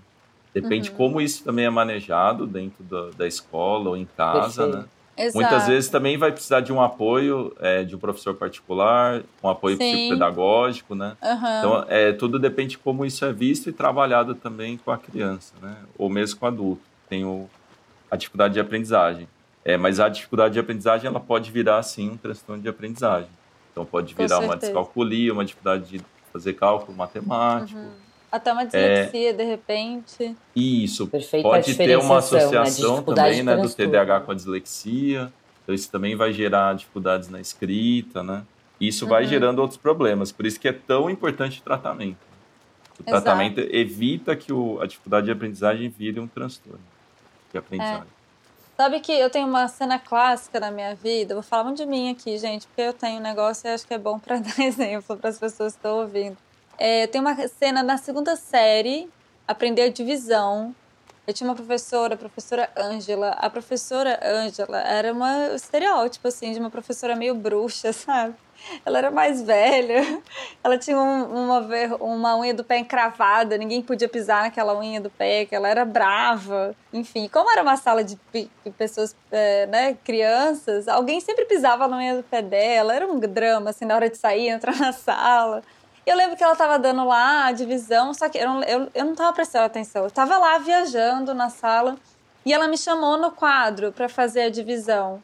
Depende 0.52 0.90
uhum. 0.90 0.96
como 0.96 1.20
isso 1.20 1.44
também 1.44 1.64
é 1.64 1.70
manejado 1.70 2.46
dentro 2.46 2.82
da, 2.82 3.10
da 3.10 3.26
escola 3.26 3.90
ou 3.90 3.96
em 3.96 4.04
casa, 4.04 4.64
perfeito. 4.64 4.78
né? 4.78 4.88
Exato. 5.20 5.38
Muitas 5.38 5.68
vezes 5.68 5.90
também 5.90 6.16
vai 6.16 6.32
precisar 6.32 6.60
de 6.60 6.72
um 6.72 6.80
apoio 6.80 7.54
é, 7.60 7.84
de 7.84 7.94
um 7.94 7.98
professor 7.98 8.34
particular, 8.34 9.22
um 9.42 9.48
apoio 9.48 9.76
Sim. 9.76 9.92
psicopedagógico, 9.92 10.94
né? 10.94 11.16
Uhum. 11.22 11.58
Então, 11.58 11.84
é, 11.88 12.12
tudo 12.12 12.38
depende 12.38 12.70
de 12.70 12.78
como 12.78 13.04
isso 13.04 13.24
é 13.24 13.32
visto 13.32 13.68
e 13.68 13.72
trabalhado 13.72 14.34
também 14.34 14.78
com 14.78 14.90
a 14.90 14.98
criança, 14.98 15.54
né? 15.60 15.76
Ou 15.98 16.08
mesmo 16.08 16.40
com 16.40 16.46
o 16.46 16.48
adulto. 16.48 16.82
Tem 17.08 17.24
o, 17.24 17.48
a 18.10 18.16
dificuldade 18.16 18.54
de 18.54 18.60
aprendizagem. 18.60 19.28
É, 19.64 19.76
mas 19.76 20.00
a 20.00 20.08
dificuldade 20.08 20.54
de 20.54 20.60
aprendizagem, 20.60 21.06
ela 21.06 21.20
pode 21.20 21.50
virar, 21.50 21.82
sim, 21.82 22.10
um 22.10 22.16
transtorno 22.16 22.62
de 22.62 22.68
aprendizagem. 22.68 23.28
Então, 23.72 23.84
pode 23.84 24.14
virar 24.14 24.38
uma 24.38 24.56
descalculia, 24.56 25.32
uma 25.32 25.44
dificuldade 25.44 25.98
de 25.98 26.04
fazer 26.32 26.54
cálculo 26.54 26.96
matemático. 26.96 27.78
Uhum 27.78 28.09
até 28.30 28.52
uma 28.52 28.64
dislexia, 28.64 29.30
é, 29.30 29.32
de 29.32 29.44
repente. 29.44 30.36
Isso. 30.54 31.06
Perfeita 31.08 31.48
Pode 31.48 31.74
ter 31.74 31.96
uma 31.98 32.08
né, 32.08 32.18
associação 32.18 32.96
né, 32.98 33.02
também, 33.02 33.42
né, 33.42 33.56
do 33.56 33.68
TDAH 33.68 34.20
com 34.20 34.32
a 34.32 34.34
dislexia. 34.34 35.32
Então, 35.62 35.74
isso 35.74 35.90
também 35.90 36.14
vai 36.14 36.32
gerar 36.32 36.74
dificuldades 36.74 37.28
na 37.28 37.40
escrita, 37.40 38.22
né? 38.22 38.44
Isso 38.80 39.04
uhum. 39.04 39.10
vai 39.10 39.26
gerando 39.26 39.58
outros 39.58 39.78
problemas. 39.78 40.32
Por 40.32 40.46
isso 40.46 40.58
que 40.58 40.68
é 40.68 40.72
tão 40.72 41.10
importante 41.10 41.60
o 41.60 41.62
tratamento. 41.62 42.18
O 42.98 43.02
Exato. 43.02 43.22
tratamento 43.22 43.60
evita 43.60 44.36
que 44.36 44.52
o, 44.52 44.80
a 44.80 44.86
dificuldade 44.86 45.26
de 45.26 45.32
aprendizagem 45.32 45.88
vire 45.88 46.20
um 46.20 46.26
transtorno 46.26 46.80
de 47.50 47.58
aprendizagem. 47.58 48.02
É. 48.02 48.20
Sabe 48.76 49.00
que 49.00 49.12
eu 49.12 49.28
tenho 49.28 49.46
uma 49.46 49.68
cena 49.68 49.98
clássica 49.98 50.58
na 50.58 50.70
minha 50.70 50.94
vida, 50.94 51.34
vou 51.34 51.42
falar 51.42 51.64
muito 51.64 51.78
de 51.78 51.86
mim 51.86 52.10
aqui, 52.10 52.38
gente, 52.38 52.66
porque 52.66 52.80
eu 52.80 52.94
tenho 52.94 53.18
um 53.18 53.22
negócio 53.22 53.68
e 53.68 53.70
acho 53.70 53.86
que 53.86 53.92
é 53.92 53.98
bom 53.98 54.18
para 54.18 54.38
dar 54.40 54.58
exemplo 54.58 55.18
para 55.18 55.28
as 55.28 55.38
pessoas 55.38 55.74
que 55.74 55.78
estão 55.78 55.98
ouvindo. 55.98 56.36
É, 56.82 57.06
tem 57.06 57.20
uma 57.20 57.36
cena 57.46 57.82
na 57.82 57.98
segunda 57.98 58.34
série, 58.36 59.06
aprender 59.46 59.82
a 59.82 59.88
divisão. 59.90 60.74
Eu 61.26 61.34
tinha 61.34 61.46
uma 61.46 61.54
professora, 61.54 62.14
a 62.14 62.16
professora 62.16 62.70
Ângela. 62.74 63.32
A 63.32 63.50
professora 63.50 64.18
Ângela 64.24 64.80
era 64.80 65.12
uma 65.12 65.48
estereótipo, 65.54 66.26
assim, 66.26 66.52
de 66.54 66.58
uma 66.58 66.70
professora 66.70 67.14
meio 67.14 67.34
bruxa, 67.34 67.92
sabe? 67.92 68.34
Ela 68.84 68.98
era 68.98 69.10
mais 69.10 69.42
velha, 69.42 70.22
ela 70.62 70.76
tinha 70.76 70.98
um, 70.98 71.44
uma, 71.44 71.60
uma 72.00 72.36
unha 72.38 72.52
do 72.52 72.62
pé 72.64 72.78
encravada, 72.78 73.56
ninguém 73.56 73.80
podia 73.80 74.08
pisar 74.08 74.42
naquela 74.42 74.78
unha 74.78 75.00
do 75.00 75.08
pé, 75.08 75.44
que 75.44 75.54
ela 75.54 75.68
era 75.68 75.84
brava. 75.84 76.74
Enfim, 76.92 77.28
como 77.28 77.50
era 77.50 77.62
uma 77.62 77.76
sala 77.76 78.02
de, 78.02 78.18
de 78.32 78.70
pessoas, 78.76 79.14
é, 79.30 79.66
né, 79.66 79.98
crianças, 80.02 80.88
alguém 80.88 81.20
sempre 81.20 81.44
pisava 81.44 81.86
na 81.88 81.98
unha 81.98 82.16
do 82.16 82.22
pé 82.22 82.40
dela, 82.40 82.94
era 82.94 83.06
um 83.06 83.18
drama, 83.18 83.70
assim, 83.70 83.84
na 83.84 83.94
hora 83.94 84.08
de 84.08 84.16
sair, 84.16 84.48
entrar 84.48 84.76
na 84.78 84.92
sala. 84.92 85.62
Eu 86.06 86.16
lembro 86.16 86.36
que 86.36 86.42
ela 86.42 86.54
estava 86.54 86.78
dando 86.78 87.04
lá 87.04 87.46
a 87.46 87.52
divisão, 87.52 88.14
só 88.14 88.28
que 88.28 88.38
eu 88.38 88.48
não, 88.48 88.62
eu, 88.62 88.88
eu 88.94 89.04
não 89.04 89.14
tava 89.14 89.32
prestando 89.32 89.66
atenção. 89.66 90.02
Eu 90.02 90.08
estava 90.08 90.38
lá 90.38 90.58
viajando 90.58 91.34
na 91.34 91.50
sala 91.50 91.96
e 92.44 92.52
ela 92.52 92.66
me 92.66 92.78
chamou 92.78 93.18
no 93.18 93.30
quadro 93.30 93.92
para 93.92 94.08
fazer 94.08 94.42
a 94.42 94.50
divisão. 94.50 95.22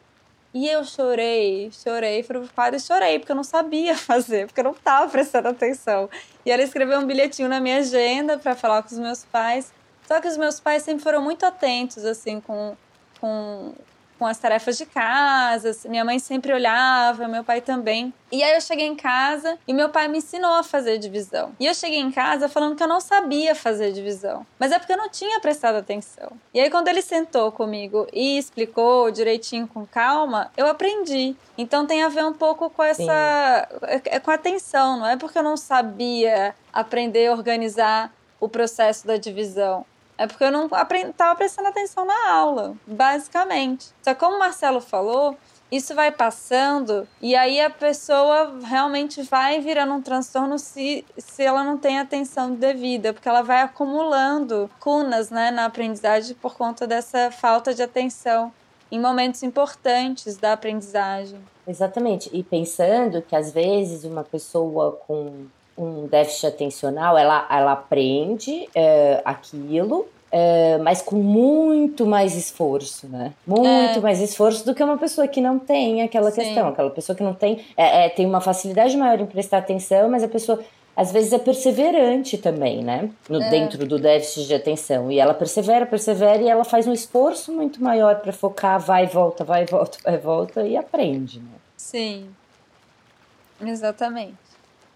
E 0.53 0.67
eu 0.67 0.83
chorei, 0.83 1.71
chorei, 1.71 2.23
fui 2.23 2.39
pro 2.39 2.47
quadro 2.53 2.77
e 2.77 2.79
chorei, 2.79 3.19
porque 3.19 3.31
eu 3.31 3.35
não 3.35 3.43
sabia 3.43 3.95
fazer, 3.97 4.47
porque 4.47 4.59
eu 4.59 4.63
não 4.63 4.71
estava 4.71 5.09
prestando 5.09 5.47
atenção. 5.49 6.09
E 6.45 6.51
ela 6.51 6.61
escreveu 6.61 6.99
um 6.99 7.05
bilhetinho 7.05 7.49
na 7.49 7.59
minha 7.59 7.77
agenda 7.77 8.37
para 8.37 8.55
falar 8.55 8.81
com 8.83 8.89
os 8.89 8.99
meus 8.99 9.25
pais. 9.25 9.73
Só 10.07 10.21
que 10.21 10.27
os 10.27 10.37
meus 10.37 10.59
pais 10.59 10.83
sempre 10.83 11.03
foram 11.03 11.21
muito 11.21 11.45
atentos, 11.45 12.05
assim, 12.05 12.39
com, 12.39 12.77
com 13.19 13.73
com 14.17 14.25
as 14.25 14.37
tarefas 14.37 14.77
de 14.77 14.85
casa. 14.85 15.75
Minha 15.85 16.03
mãe 16.03 16.19
sempre 16.19 16.53
olhava, 16.53 17.27
meu 17.27 17.43
pai 17.43 17.61
também. 17.61 18.13
E 18.31 18.43
aí 18.43 18.55
eu 18.55 18.61
cheguei 18.61 18.85
em 18.85 18.95
casa 18.95 19.57
e 19.67 19.73
meu 19.73 19.89
pai 19.89 20.07
me 20.07 20.17
ensinou 20.17 20.53
a 20.55 20.63
fazer 20.63 20.97
divisão. 20.97 21.53
E 21.59 21.65
eu 21.65 21.73
cheguei 21.73 21.99
em 21.99 22.11
casa 22.11 22.49
falando 22.49 22.75
que 22.75 22.83
eu 22.83 22.87
não 22.87 22.99
sabia 22.99 23.55
fazer 23.55 23.91
divisão. 23.91 24.45
Mas 24.59 24.71
é 24.71 24.79
porque 24.79 24.93
eu 24.93 24.97
não 24.97 25.09
tinha 25.09 25.39
prestado 25.39 25.75
atenção. 25.75 26.31
E 26.53 26.59
aí 26.59 26.69
quando 26.69 26.87
ele 26.87 27.01
sentou 27.01 27.51
comigo 27.51 28.07
e 28.11 28.37
explicou 28.37 29.11
direitinho 29.11 29.67
com 29.67 29.85
calma, 29.85 30.51
eu 30.57 30.67
aprendi. 30.67 31.35
Então 31.57 31.85
tem 31.85 32.03
a 32.03 32.09
ver 32.09 32.25
um 32.25 32.33
pouco 32.33 32.69
com 32.69 32.83
essa 32.83 33.67
é, 33.83 34.01
é 34.05 34.19
com 34.19 34.31
atenção, 34.31 34.99
não 34.99 35.07
é 35.07 35.15
porque 35.15 35.37
eu 35.37 35.43
não 35.43 35.55
sabia 35.55 36.53
aprender 36.73 37.27
a 37.27 37.31
organizar 37.31 38.13
o 38.39 38.47
processo 38.47 39.07
da 39.07 39.17
divisão. 39.17 39.85
É 40.17 40.25
porque 40.25 40.43
eu 40.43 40.51
não 40.51 40.65
estava 40.65 41.35
prestando 41.35 41.67
atenção 41.67 42.05
na 42.05 42.31
aula, 42.31 42.75
basicamente. 42.85 43.89
Só 44.01 44.15
como 44.15 44.37
o 44.37 44.39
Marcelo 44.39 44.81
falou, 44.81 45.37
isso 45.71 45.93
vai 45.93 46.11
passando 46.11 47.07
e 47.21 47.35
aí 47.35 47.59
a 47.59 47.69
pessoa 47.69 48.57
realmente 48.63 49.21
vai 49.21 49.59
virando 49.59 49.93
um 49.93 50.01
transtorno 50.01 50.57
se, 50.57 51.05
se 51.17 51.43
ela 51.43 51.63
não 51.63 51.77
tem 51.77 51.99
atenção 51.99 52.55
devida, 52.55 53.13
porque 53.13 53.27
ela 53.27 53.41
vai 53.41 53.61
acumulando 53.61 54.69
cunas 54.79 55.29
né, 55.29 55.51
na 55.51 55.65
aprendizagem 55.65 56.35
por 56.35 56.55
conta 56.55 56.87
dessa 56.87 57.29
falta 57.31 57.73
de 57.73 57.83
atenção 57.83 58.51
em 58.89 58.99
momentos 58.99 59.43
importantes 59.43 60.37
da 60.37 60.53
aprendizagem. 60.53 61.39
Exatamente. 61.67 62.29
E 62.31 62.41
pensando 62.41 63.21
que 63.21 63.35
às 63.35 63.51
vezes 63.51 64.05
uma 64.05 64.23
pessoa 64.23 64.93
com 65.05 65.47
um 65.77 66.07
déficit 66.07 66.47
atencional, 66.47 67.17
ela, 67.17 67.47
ela 67.49 67.73
aprende 67.73 68.67
é, 68.73 69.21
aquilo, 69.23 70.07
é, 70.31 70.77
mas 70.79 71.01
com 71.01 71.15
muito 71.15 72.05
mais 72.05 72.35
esforço, 72.35 73.07
né? 73.07 73.33
Muito 73.45 73.67
é. 73.67 73.99
mais 73.99 74.19
esforço 74.19 74.65
do 74.65 74.73
que 74.73 74.83
uma 74.83 74.97
pessoa 74.97 75.27
que 75.27 75.39
não 75.39 75.59
tem 75.59 76.01
aquela 76.01 76.31
Sim. 76.31 76.41
questão. 76.41 76.67
Aquela 76.67 76.89
pessoa 76.89 77.15
que 77.15 77.23
não 77.23 77.33
tem, 77.33 77.63
é, 77.77 78.05
é, 78.05 78.09
tem 78.09 78.25
uma 78.25 78.41
facilidade 78.41 78.97
maior 78.97 79.19
em 79.19 79.25
prestar 79.25 79.59
atenção, 79.59 80.09
mas 80.09 80.23
a 80.23 80.27
pessoa 80.27 80.59
às 80.95 81.11
vezes 81.11 81.31
é 81.31 81.37
perseverante 81.37 82.39
também, 82.39 82.83
né? 82.83 83.09
No, 83.29 83.39
é. 83.39 83.49
Dentro 83.51 83.85
do 83.85 83.99
déficit 83.99 84.47
de 84.47 84.55
atenção. 84.55 85.11
E 85.11 85.19
ela 85.19 85.33
persevera, 85.33 85.85
persevera 85.85 86.41
e 86.41 86.49
ela 86.49 86.63
faz 86.63 86.87
um 86.87 86.93
esforço 86.93 87.53
muito 87.53 87.81
maior 87.81 88.15
para 88.15 88.33
focar, 88.33 88.79
vai 88.79 89.03
e 89.03 89.07
volta, 89.07 89.43
vai 89.43 89.61
e 89.61 89.65
volta, 89.67 89.99
vai 90.03 90.15
e 90.15 90.17
volta 90.17 90.63
e 90.63 90.75
aprende, 90.75 91.39
né? 91.39 91.51
Sim. 91.77 92.27
Exatamente. 93.61 94.47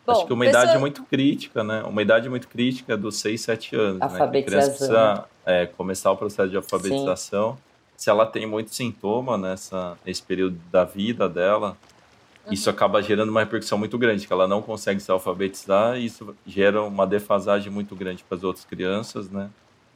Bom, 0.06 0.14
Acho 0.14 0.26
que 0.26 0.34
uma 0.34 0.46
pessoa... 0.46 0.64
idade 0.64 0.80
muito 0.80 1.04
crítica, 1.04 1.64
né? 1.64 1.84
Uma 1.84 2.02
idade 2.02 2.28
muito 2.30 2.48
crítica 2.48 2.98
dos 2.98 3.18
6, 3.18 3.42
7 3.42 3.76
anos. 3.76 4.02
Alfabetização. 4.02 4.32
Né? 4.32 4.40
a 4.40 4.44
criança 4.44 4.70
precisa 4.70 5.26
é, 5.46 5.66
começar 5.66 6.12
o 6.12 6.18
processo 6.18 6.50
de 6.50 6.58
alfabetização. 6.58 7.54
Sim. 7.54 7.60
Se 7.98 8.10
ela 8.10 8.26
tem 8.26 8.48
muito 8.48 8.74
sintoma 8.74 9.38
nessa, 9.38 9.96
nesse 10.04 10.24
período 10.24 10.60
da 10.72 10.84
vida 10.84 11.30
dela, 11.30 11.78
uhum. 12.46 12.54
isso 12.54 12.68
acaba 12.68 13.02
gerando 13.02 13.30
uma 13.30 13.42
repercussão 13.42 13.78
muito 13.78 13.96
grande, 13.98 14.26
que 14.26 14.34
ela 14.34 14.48
não 14.48 14.62
consegue 14.62 15.00
se 15.00 15.12
alfabetizar 15.12 15.98
e 15.98 16.06
isso 16.06 16.36
gera 16.48 16.82
uma 16.82 17.06
defasagem 17.06 17.72
muito 17.72 17.96
grande 17.96 18.24
para 18.24 18.38
as 18.38 18.44
outras 18.44 18.66
crianças, 18.66 19.30
né? 19.30 19.52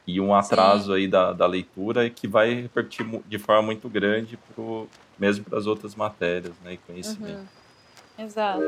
E 0.06 0.22
um 0.22 0.36
atraso 0.36 0.94
Sim. 0.94 1.00
aí 1.00 1.08
da, 1.08 1.34
da 1.34 1.48
leitura 1.48 2.08
que 2.12 2.28
vai 2.28 2.54
repercutir 2.54 3.08
de 3.28 3.40
forma 3.40 3.64
muito 3.64 3.90
grande 3.90 4.38
pro, 4.54 4.88
mesmo 5.18 5.44
para 5.46 5.58
as 5.58 5.66
outras 5.66 5.96
matérias, 5.96 6.54
né? 6.64 6.74
E 6.74 6.78
conhecimento. 6.78 7.40
Uhum. 7.40 8.26
Exato. 8.26 8.62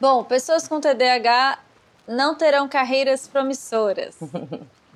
Bom, 0.00 0.24
pessoas 0.24 0.68
com 0.68 0.80
TDAH 0.80 1.58
não 2.06 2.34
terão 2.34 2.68
carreiras 2.68 3.26
promissoras. 3.26 4.18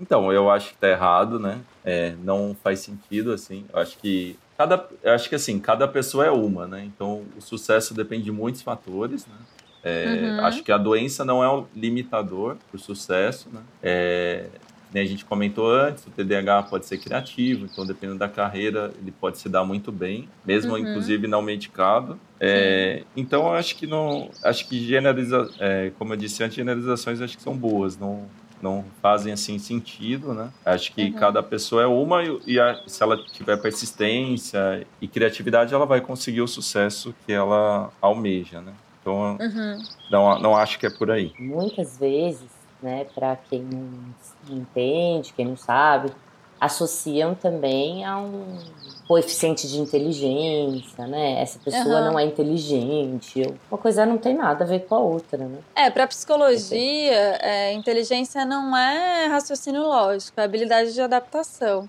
Então, 0.00 0.32
eu 0.32 0.48
acho 0.48 0.70
que 0.70 0.76
tá 0.76 0.88
errado, 0.88 1.40
né? 1.40 1.60
É, 1.84 2.14
não 2.22 2.56
faz 2.62 2.78
sentido, 2.78 3.32
assim. 3.32 3.64
Eu 3.72 3.80
acho 3.80 3.98
que 3.98 4.38
cada, 4.56 4.88
eu 5.02 5.12
acho 5.12 5.28
que 5.28 5.34
assim, 5.34 5.58
cada 5.58 5.88
pessoa 5.88 6.24
é 6.24 6.30
uma, 6.30 6.66
né? 6.66 6.84
Então, 6.84 7.24
o 7.36 7.40
sucesso 7.40 7.94
depende 7.94 8.24
de 8.24 8.32
muitos 8.32 8.62
fatores, 8.62 9.26
né? 9.26 9.34
É, 9.82 10.06
uhum. 10.06 10.44
Acho 10.44 10.62
que 10.62 10.72
a 10.72 10.78
doença 10.78 11.24
não 11.24 11.42
é 11.42 11.52
um 11.52 11.66
limitador 11.74 12.56
para 12.70 12.76
o 12.76 12.78
sucesso, 12.78 13.48
né? 13.52 13.60
É, 13.82 14.46
a 14.94 15.04
gente 15.04 15.24
comentou 15.24 15.70
antes, 15.70 16.06
o 16.06 16.10
TDAH 16.10 16.64
pode 16.64 16.86
ser 16.86 16.98
criativo, 16.98 17.66
então 17.70 17.86
dependendo 17.86 18.18
da 18.18 18.28
carreira, 18.28 18.90
ele 19.00 19.12
pode 19.12 19.38
se 19.38 19.48
dar 19.48 19.64
muito 19.64 19.92
bem, 19.92 20.28
mesmo 20.46 20.72
uhum. 20.72 20.78
inclusive 20.78 21.26
não 21.26 21.42
medicado. 21.42 22.18
É, 22.40 23.02
então 23.16 23.52
acho 23.52 23.76
que 23.76 23.86
não, 23.86 24.30
acho 24.42 24.68
que 24.68 24.80
generaliza, 24.86 25.50
é, 25.58 25.92
como 25.98 26.12
eu 26.12 26.16
disse 26.16 26.42
antes, 26.42 26.56
generalizações 26.56 27.20
acho 27.20 27.36
que 27.36 27.42
são 27.42 27.56
boas, 27.56 27.98
não 27.98 28.26
não 28.60 28.84
fazem 29.00 29.32
assim 29.32 29.56
sentido, 29.56 30.34
né? 30.34 30.50
Acho 30.64 30.92
que 30.92 31.04
uhum. 31.04 31.12
cada 31.12 31.42
pessoa 31.42 31.82
é 31.82 31.86
uma 31.86 32.22
e 32.44 32.58
a, 32.58 32.82
se 32.88 33.02
ela 33.02 33.16
tiver 33.32 33.56
persistência 33.56 34.84
e 35.00 35.06
criatividade, 35.06 35.72
ela 35.72 35.86
vai 35.86 36.00
conseguir 36.00 36.42
o 36.42 36.48
sucesso 36.48 37.14
que 37.24 37.32
ela 37.32 37.92
almeja, 38.00 38.60
né? 38.60 38.72
Então, 39.00 39.38
uhum. 39.40 39.82
não, 40.10 40.38
não 40.40 40.56
acho 40.56 40.78
que 40.78 40.86
é 40.86 40.90
por 40.90 41.10
aí. 41.10 41.32
Muitas 41.38 41.98
vezes 41.98 42.57
né, 42.82 43.06
para 43.14 43.36
quem 43.36 43.62
não, 43.62 44.56
entende, 44.56 45.32
quem 45.32 45.46
não 45.46 45.56
sabe, 45.56 46.12
associam 46.60 47.34
também 47.34 48.04
a 48.04 48.18
um 48.18 48.58
coeficiente 49.06 49.66
de 49.66 49.80
inteligência, 49.80 51.06
né? 51.06 51.40
Essa 51.40 51.58
pessoa 51.58 52.00
uhum. 52.00 52.04
não 52.12 52.18
é 52.18 52.24
inteligente. 52.24 53.42
Uma 53.70 53.78
coisa 53.78 54.04
não 54.04 54.18
tem 54.18 54.34
nada 54.34 54.64
a 54.64 54.66
ver 54.66 54.80
com 54.80 54.94
a 54.94 54.98
outra, 54.98 55.38
né? 55.38 55.58
É, 55.74 55.88
para 55.88 56.06
psicologia, 56.06 57.38
é, 57.40 57.72
inteligência 57.72 58.44
não 58.44 58.76
é 58.76 59.26
raciocínio 59.26 59.82
lógico, 59.82 60.38
é 60.38 60.44
habilidade 60.44 60.92
de 60.92 61.00
adaptação. 61.00 61.88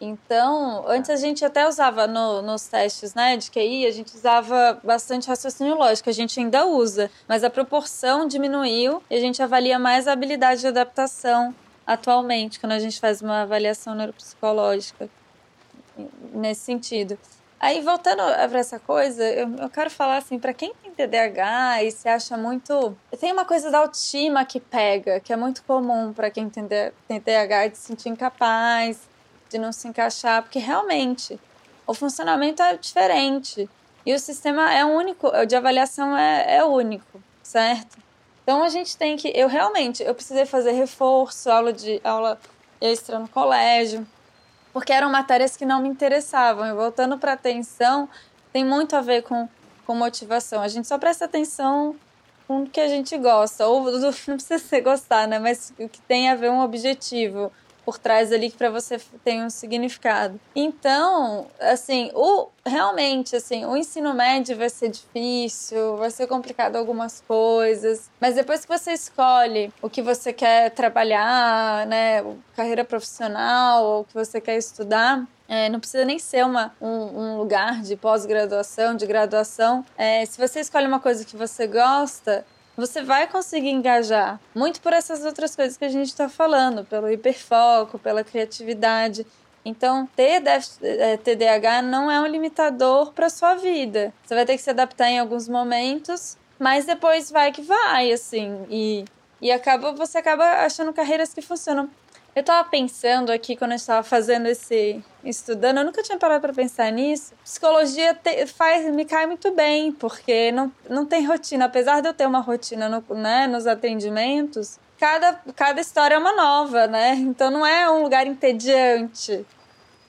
Então, 0.00 0.84
antes 0.86 1.08
a 1.10 1.16
gente 1.16 1.44
até 1.44 1.66
usava 1.66 2.06
no, 2.06 2.42
nos 2.42 2.66
testes 2.66 3.14
né, 3.14 3.36
de 3.36 3.50
QI, 3.50 3.86
a 3.86 3.90
gente 3.90 4.14
usava 4.14 4.78
bastante 4.84 5.28
raciocínio 5.28 5.74
lógico, 5.74 6.10
a 6.10 6.12
gente 6.12 6.38
ainda 6.38 6.66
usa, 6.66 7.10
mas 7.26 7.42
a 7.42 7.48
proporção 7.48 8.28
diminuiu 8.28 9.02
e 9.08 9.16
a 9.16 9.20
gente 9.20 9.42
avalia 9.42 9.78
mais 9.78 10.06
a 10.06 10.12
habilidade 10.12 10.60
de 10.60 10.66
adaptação 10.66 11.54
atualmente, 11.86 12.60
quando 12.60 12.72
a 12.72 12.78
gente 12.78 13.00
faz 13.00 13.22
uma 13.22 13.42
avaliação 13.42 13.94
neuropsicológica 13.94 15.08
nesse 16.32 16.62
sentido. 16.62 17.18
Aí, 17.58 17.80
voltando 17.80 18.22
para 18.22 18.58
essa 18.58 18.78
coisa, 18.78 19.24
eu, 19.24 19.48
eu, 19.56 19.70
quero 19.70 19.90
falar 19.90 20.18
assim, 20.18 20.38
para 20.38 20.52
quem 20.52 20.74
tem 20.74 20.92
TDAH 20.92 21.84
e 21.84 21.90
se 21.90 22.06
acha 22.06 22.36
muito. 22.36 22.94
Tem 23.18 23.32
uma 23.32 23.46
coisa 23.46 23.70
da 23.70 23.78
autoestima 23.78 24.44
que 24.44 24.60
pega, 24.60 25.20
que 25.20 25.32
é 25.32 25.36
muito 25.36 25.62
comum 25.62 26.12
para 26.12 26.30
quem 26.30 26.50
tem, 26.50 26.66
TDAH 26.66 27.68
de 27.68 27.78
se 27.78 27.84
sentir 27.84 28.10
incapaz, 28.10 29.08
de 29.48 29.58
não 29.58 29.72
se 29.72 29.86
encaixar, 29.88 30.42
porque 30.42 30.58
realmente 30.58 31.38
o 31.86 31.94
funcionamento 31.94 32.62
é 32.62 32.76
diferente 32.76 33.68
e 34.04 34.14
o 34.14 34.18
sistema 34.18 34.72
é 34.72 34.84
único, 34.84 35.28
o 35.28 35.44
de 35.44 35.56
avaliação 35.56 36.16
é, 36.16 36.56
é 36.56 36.64
único, 36.64 37.22
certo? 37.42 37.98
Então 38.42 38.62
a 38.62 38.68
gente 38.68 38.96
tem 38.96 39.16
que, 39.16 39.32
eu 39.34 39.48
realmente, 39.48 40.02
eu 40.02 40.14
precisei 40.14 40.46
fazer 40.46 40.72
reforço, 40.72 41.50
aula 41.50 41.72
de 41.72 42.00
aula 42.04 42.38
extra 42.80 43.18
no 43.18 43.28
colégio, 43.28 44.06
porque 44.72 44.92
eram 44.92 45.10
matérias 45.10 45.56
que 45.56 45.64
não 45.64 45.80
me 45.80 45.88
interessavam. 45.88 46.66
E 46.66 46.72
voltando 46.72 47.18
para 47.18 47.32
atenção, 47.32 48.08
tem 48.52 48.64
muito 48.64 48.94
a 48.94 49.00
ver 49.00 49.22
com, 49.22 49.48
com 49.86 49.94
motivação. 49.94 50.62
A 50.62 50.68
gente 50.68 50.86
só 50.86 50.98
presta 50.98 51.24
atenção 51.24 51.96
com 52.46 52.62
o 52.62 52.66
que 52.66 52.80
a 52.80 52.86
gente 52.86 53.16
gosta, 53.18 53.66
ou 53.66 53.90
não 53.90 54.12
precisa 54.12 54.58
ser 54.58 54.80
gostar, 54.82 55.26
né? 55.26 55.38
Mas 55.38 55.72
o 55.78 55.88
que 55.88 56.00
tem 56.02 56.30
a 56.30 56.34
ver 56.34 56.50
um 56.50 56.60
objetivo 56.60 57.50
por 57.86 57.98
trás 57.98 58.32
ali 58.32 58.50
que 58.50 58.58
para 58.58 58.68
você 58.68 59.00
tem 59.24 59.44
um 59.44 59.48
significado. 59.48 60.40
Então, 60.56 61.46
assim, 61.60 62.10
o 62.12 62.48
realmente 62.66 63.36
assim, 63.36 63.64
o 63.64 63.76
ensino 63.76 64.12
médio 64.12 64.56
vai 64.56 64.68
ser 64.68 64.88
difícil, 64.88 65.96
vai 65.96 66.10
ser 66.10 66.26
complicado 66.26 66.74
algumas 66.74 67.20
coisas, 67.20 68.10
mas 68.20 68.34
depois 68.34 68.64
que 68.64 68.76
você 68.76 68.92
escolhe 68.92 69.72
o 69.80 69.88
que 69.88 70.02
você 70.02 70.32
quer 70.32 70.72
trabalhar, 70.72 71.86
né, 71.86 72.24
carreira 72.56 72.84
profissional 72.84 73.84
ou 73.84 74.00
o 74.00 74.04
que 74.04 74.14
você 74.14 74.40
quer 74.40 74.58
estudar, 74.58 75.24
é, 75.48 75.68
não 75.68 75.78
precisa 75.78 76.04
nem 76.04 76.18
ser 76.18 76.44
uma, 76.44 76.74
um, 76.80 76.88
um 76.88 77.38
lugar 77.38 77.80
de 77.82 77.94
pós-graduação, 77.94 78.96
de 78.96 79.06
graduação. 79.06 79.84
É, 79.96 80.26
se 80.26 80.36
você 80.38 80.58
escolhe 80.58 80.88
uma 80.88 80.98
coisa 80.98 81.24
que 81.24 81.36
você 81.36 81.68
gosta, 81.68 82.44
você 82.76 83.02
vai 83.02 83.26
conseguir 83.26 83.70
engajar 83.70 84.38
muito 84.54 84.80
por 84.80 84.92
essas 84.92 85.24
outras 85.24 85.56
coisas 85.56 85.76
que 85.76 85.84
a 85.84 85.88
gente 85.88 86.08
está 86.08 86.28
falando, 86.28 86.84
pelo 86.84 87.10
hiperfoco, 87.10 87.98
pela 87.98 88.22
criatividade. 88.22 89.26
Então, 89.64 90.06
ter 90.14 90.42
TDAH 91.24 91.78
é, 91.78 91.82
não 91.82 92.10
é 92.10 92.20
um 92.20 92.26
limitador 92.26 93.12
para 93.12 93.28
sua 93.28 93.54
vida. 93.54 94.12
Você 94.24 94.34
vai 94.34 94.44
ter 94.44 94.56
que 94.56 94.62
se 94.62 94.70
adaptar 94.70 95.08
em 95.08 95.18
alguns 95.18 95.48
momentos, 95.48 96.36
mas 96.58 96.84
depois 96.84 97.30
vai 97.30 97.50
que 97.50 97.62
vai, 97.62 98.12
assim, 98.12 98.64
e, 98.70 99.04
e 99.40 99.50
acaba 99.50 99.92
você 99.92 100.18
acaba 100.18 100.44
achando 100.64 100.92
carreiras 100.92 101.34
que 101.34 101.42
funcionam. 101.42 101.90
Eu 102.36 102.42
tava 102.42 102.68
pensando 102.68 103.32
aqui 103.32 103.56
quando 103.56 103.70
eu 103.70 103.76
estava 103.76 104.02
fazendo 104.02 104.46
esse 104.46 105.02
estudando, 105.24 105.78
eu 105.78 105.84
nunca 105.86 106.02
tinha 106.02 106.18
parado 106.18 106.42
para 106.42 106.52
pensar 106.52 106.92
nisso. 106.92 107.32
Psicologia 107.42 108.12
te, 108.12 108.46
faz 108.46 108.84
me 108.94 109.06
cai 109.06 109.24
muito 109.24 109.50
bem, 109.52 109.90
porque 109.90 110.52
não, 110.52 110.70
não 110.86 111.06
tem 111.06 111.24
rotina, 111.24 111.64
apesar 111.64 112.02
de 112.02 112.08
eu 112.08 112.12
ter 112.12 112.26
uma 112.26 112.40
rotina 112.40 112.90
no, 112.90 113.14
né, 113.14 113.46
nos 113.46 113.66
atendimentos, 113.66 114.78
cada, 114.98 115.40
cada 115.54 115.80
história 115.80 116.16
é 116.16 116.18
uma 116.18 116.36
nova, 116.36 116.86
né? 116.86 117.14
Então 117.14 117.50
não 117.50 117.64
é 117.64 117.90
um 117.90 118.02
lugar 118.02 118.26
entediante. 118.26 119.46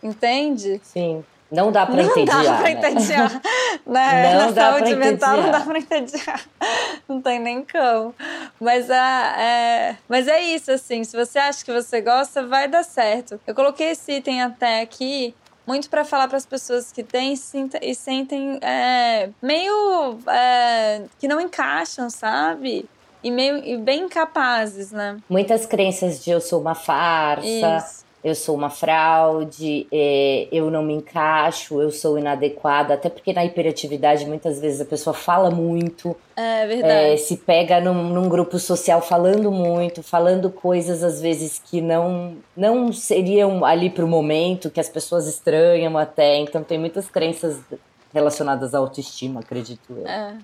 Entende? 0.03 0.81
Sim. 0.83 1.23
Não 1.51 1.71
dá 1.71 1.85
para 1.85 2.03
entediar. 2.03 2.37
Não 2.37 2.43
dá 2.43 2.57
para 2.57 2.63
né? 2.63 2.71
entediar. 2.71 3.41
né? 3.85 4.33
Não 4.33 4.45
Na 4.45 4.51
dá 4.51 4.71
saúde 4.71 4.95
mental 4.95 5.37
não 5.37 5.51
dá 5.51 5.61
para 5.61 5.79
entediar. 5.79 6.41
Não 7.07 7.21
tem 7.21 7.39
nem 7.39 7.65
como. 7.65 8.13
Mas, 8.59 8.91
a, 8.91 9.35
é, 9.39 9.97
mas 10.09 10.27
é 10.27 10.41
isso, 10.41 10.71
assim. 10.71 11.03
Se 11.03 11.15
você 11.15 11.39
acha 11.39 11.63
que 11.63 11.71
você 11.71 12.01
gosta, 12.01 12.45
vai 12.45 12.67
dar 12.67 12.83
certo. 12.83 13.39
Eu 13.47 13.55
coloquei 13.55 13.91
esse 13.91 14.11
item 14.11 14.41
até 14.41 14.81
aqui 14.81 15.33
muito 15.65 15.89
para 15.89 16.03
falar 16.03 16.27
para 16.27 16.37
as 16.37 16.45
pessoas 16.45 16.91
que 16.91 17.03
têm 17.03 17.33
e 17.81 17.95
sentem 17.95 18.59
é, 18.61 19.29
meio 19.41 20.17
é, 20.27 21.03
que 21.19 21.27
não 21.27 21.39
encaixam, 21.41 22.09
sabe? 22.09 22.85
E 23.23 23.31
meio 23.31 23.57
e 23.65 23.77
bem 23.77 24.03
incapazes, 24.03 24.91
né? 24.91 25.17
Muitas 25.29 25.65
crenças 25.65 26.23
de 26.23 26.31
eu 26.31 26.39
sou 26.39 26.61
uma 26.61 26.75
farsa. 26.75 27.45
Isso 27.45 28.06
eu 28.27 28.35
sou 28.35 28.55
uma 28.55 28.69
fraude, 28.69 29.87
é, 29.91 30.47
eu 30.51 30.69
não 30.69 30.83
me 30.83 30.93
encaixo, 30.93 31.81
eu 31.81 31.91
sou 31.91 32.17
inadequada, 32.17 32.93
até 32.93 33.09
porque 33.09 33.33
na 33.33 33.45
hiperatividade 33.45 34.25
muitas 34.25 34.59
vezes 34.59 34.81
a 34.81 34.85
pessoa 34.85 35.13
fala 35.13 35.49
muito, 35.49 36.15
é 36.35 36.67
verdade. 36.67 37.13
É, 37.13 37.17
se 37.17 37.37
pega 37.37 37.81
num, 37.81 38.09
num, 38.09 38.29
grupo 38.29 38.59
social 38.59 39.01
falando 39.01 39.51
muito, 39.51 40.03
falando 40.03 40.51
coisas 40.51 41.03
às 41.03 41.19
vezes 41.19 41.59
que 41.63 41.81
não, 41.81 42.37
não 42.55 42.93
seriam 42.93 43.65
ali 43.65 43.89
para 43.89 44.05
o 44.05 44.07
momento, 44.07 44.69
que 44.69 44.79
as 44.79 44.87
pessoas 44.87 45.27
estranham 45.27 45.97
até. 45.97 46.37
Então 46.37 46.63
tem 46.63 46.77
muitas 46.77 47.09
crenças 47.09 47.59
relacionadas 48.13 48.75
à 48.75 48.77
autoestima, 48.77 49.39
acredito 49.39 49.81
eu. 49.89 50.07
É. 50.07 50.37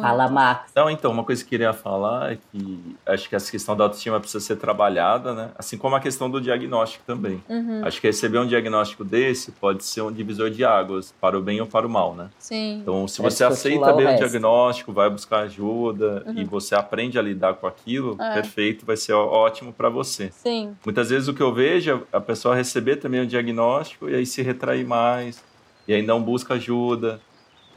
Fala, 0.00 0.28
Max. 0.28 0.72
Não, 0.74 0.90
então, 0.90 1.10
uma 1.10 1.22
coisa 1.22 1.42
que 1.42 1.46
eu 1.46 1.50
queria 1.50 1.72
falar 1.72 2.32
é 2.32 2.38
que 2.50 2.96
acho 3.06 3.28
que 3.28 3.36
essa 3.36 3.50
questão 3.50 3.76
da 3.76 3.84
autoestima 3.84 4.18
precisa 4.18 4.44
ser 4.44 4.56
trabalhada, 4.56 5.32
né? 5.34 5.50
Assim 5.56 5.78
como 5.78 5.94
a 5.94 6.00
questão 6.00 6.28
do 6.28 6.40
diagnóstico 6.40 7.04
também. 7.06 7.42
Uhum. 7.48 7.82
Acho 7.84 8.00
que 8.00 8.06
receber 8.08 8.38
um 8.38 8.46
diagnóstico 8.46 9.04
desse 9.04 9.52
pode 9.52 9.84
ser 9.84 10.02
um 10.02 10.12
divisor 10.12 10.50
de 10.50 10.64
águas, 10.64 11.14
para 11.20 11.38
o 11.38 11.42
bem 11.42 11.60
ou 11.60 11.66
para 11.66 11.86
o 11.86 11.90
mal, 11.90 12.14
né? 12.14 12.28
Sim. 12.38 12.80
Então, 12.82 13.06
se 13.06 13.22
você 13.22 13.44
aceita 13.44 13.92
bem 13.92 14.06
o, 14.06 14.14
o 14.14 14.16
diagnóstico, 14.16 14.92
vai 14.92 15.08
buscar 15.08 15.40
ajuda 15.40 16.24
uhum. 16.26 16.34
e 16.38 16.44
você 16.44 16.74
aprende 16.74 17.18
a 17.18 17.22
lidar 17.22 17.54
com 17.54 17.66
aquilo, 17.66 18.16
é. 18.20 18.34
perfeito, 18.34 18.84
vai 18.84 18.96
ser 18.96 19.12
ótimo 19.12 19.72
para 19.72 19.88
você. 19.88 20.30
Sim. 20.32 20.74
Muitas 20.84 21.10
vezes 21.10 21.28
o 21.28 21.34
que 21.34 21.42
eu 21.42 21.52
vejo 21.52 22.06
é 22.12 22.16
a 22.16 22.20
pessoa 22.20 22.54
receber 22.54 22.96
também 22.96 23.20
o 23.20 23.26
diagnóstico 23.26 24.08
e 24.08 24.14
aí 24.14 24.26
se 24.26 24.42
retrair 24.42 24.86
mais, 24.86 25.42
e 25.86 25.94
aí 25.94 26.02
não 26.02 26.22
busca 26.22 26.54
ajuda, 26.54 27.20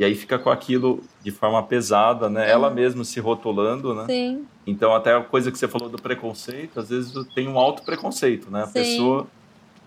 e 0.02 0.04
aí 0.04 0.16
fica 0.16 0.40
com 0.40 0.50
aquilo 0.50 1.04
de 1.24 1.30
forma 1.30 1.62
pesada, 1.62 2.28
né? 2.28 2.50
Ela 2.50 2.72
mesma 2.72 3.04
se 3.04 3.20
rotulando, 3.20 3.94
né? 3.94 4.06
Sim. 4.08 4.48
Então, 4.66 4.96
até 4.96 5.16
a 5.16 5.22
coisa 5.22 5.52
que 5.52 5.60
você 5.60 5.68
falou 5.68 5.90
do 5.90 6.02
preconceito, 6.02 6.80
às 6.80 6.90
vezes 6.90 7.14
tem 7.36 7.48
um 7.48 7.60
alto 7.60 7.84
preconceito, 7.84 8.50
né? 8.50 8.64
A 8.64 8.66
Sim. 8.66 8.74
pessoa 8.74 9.28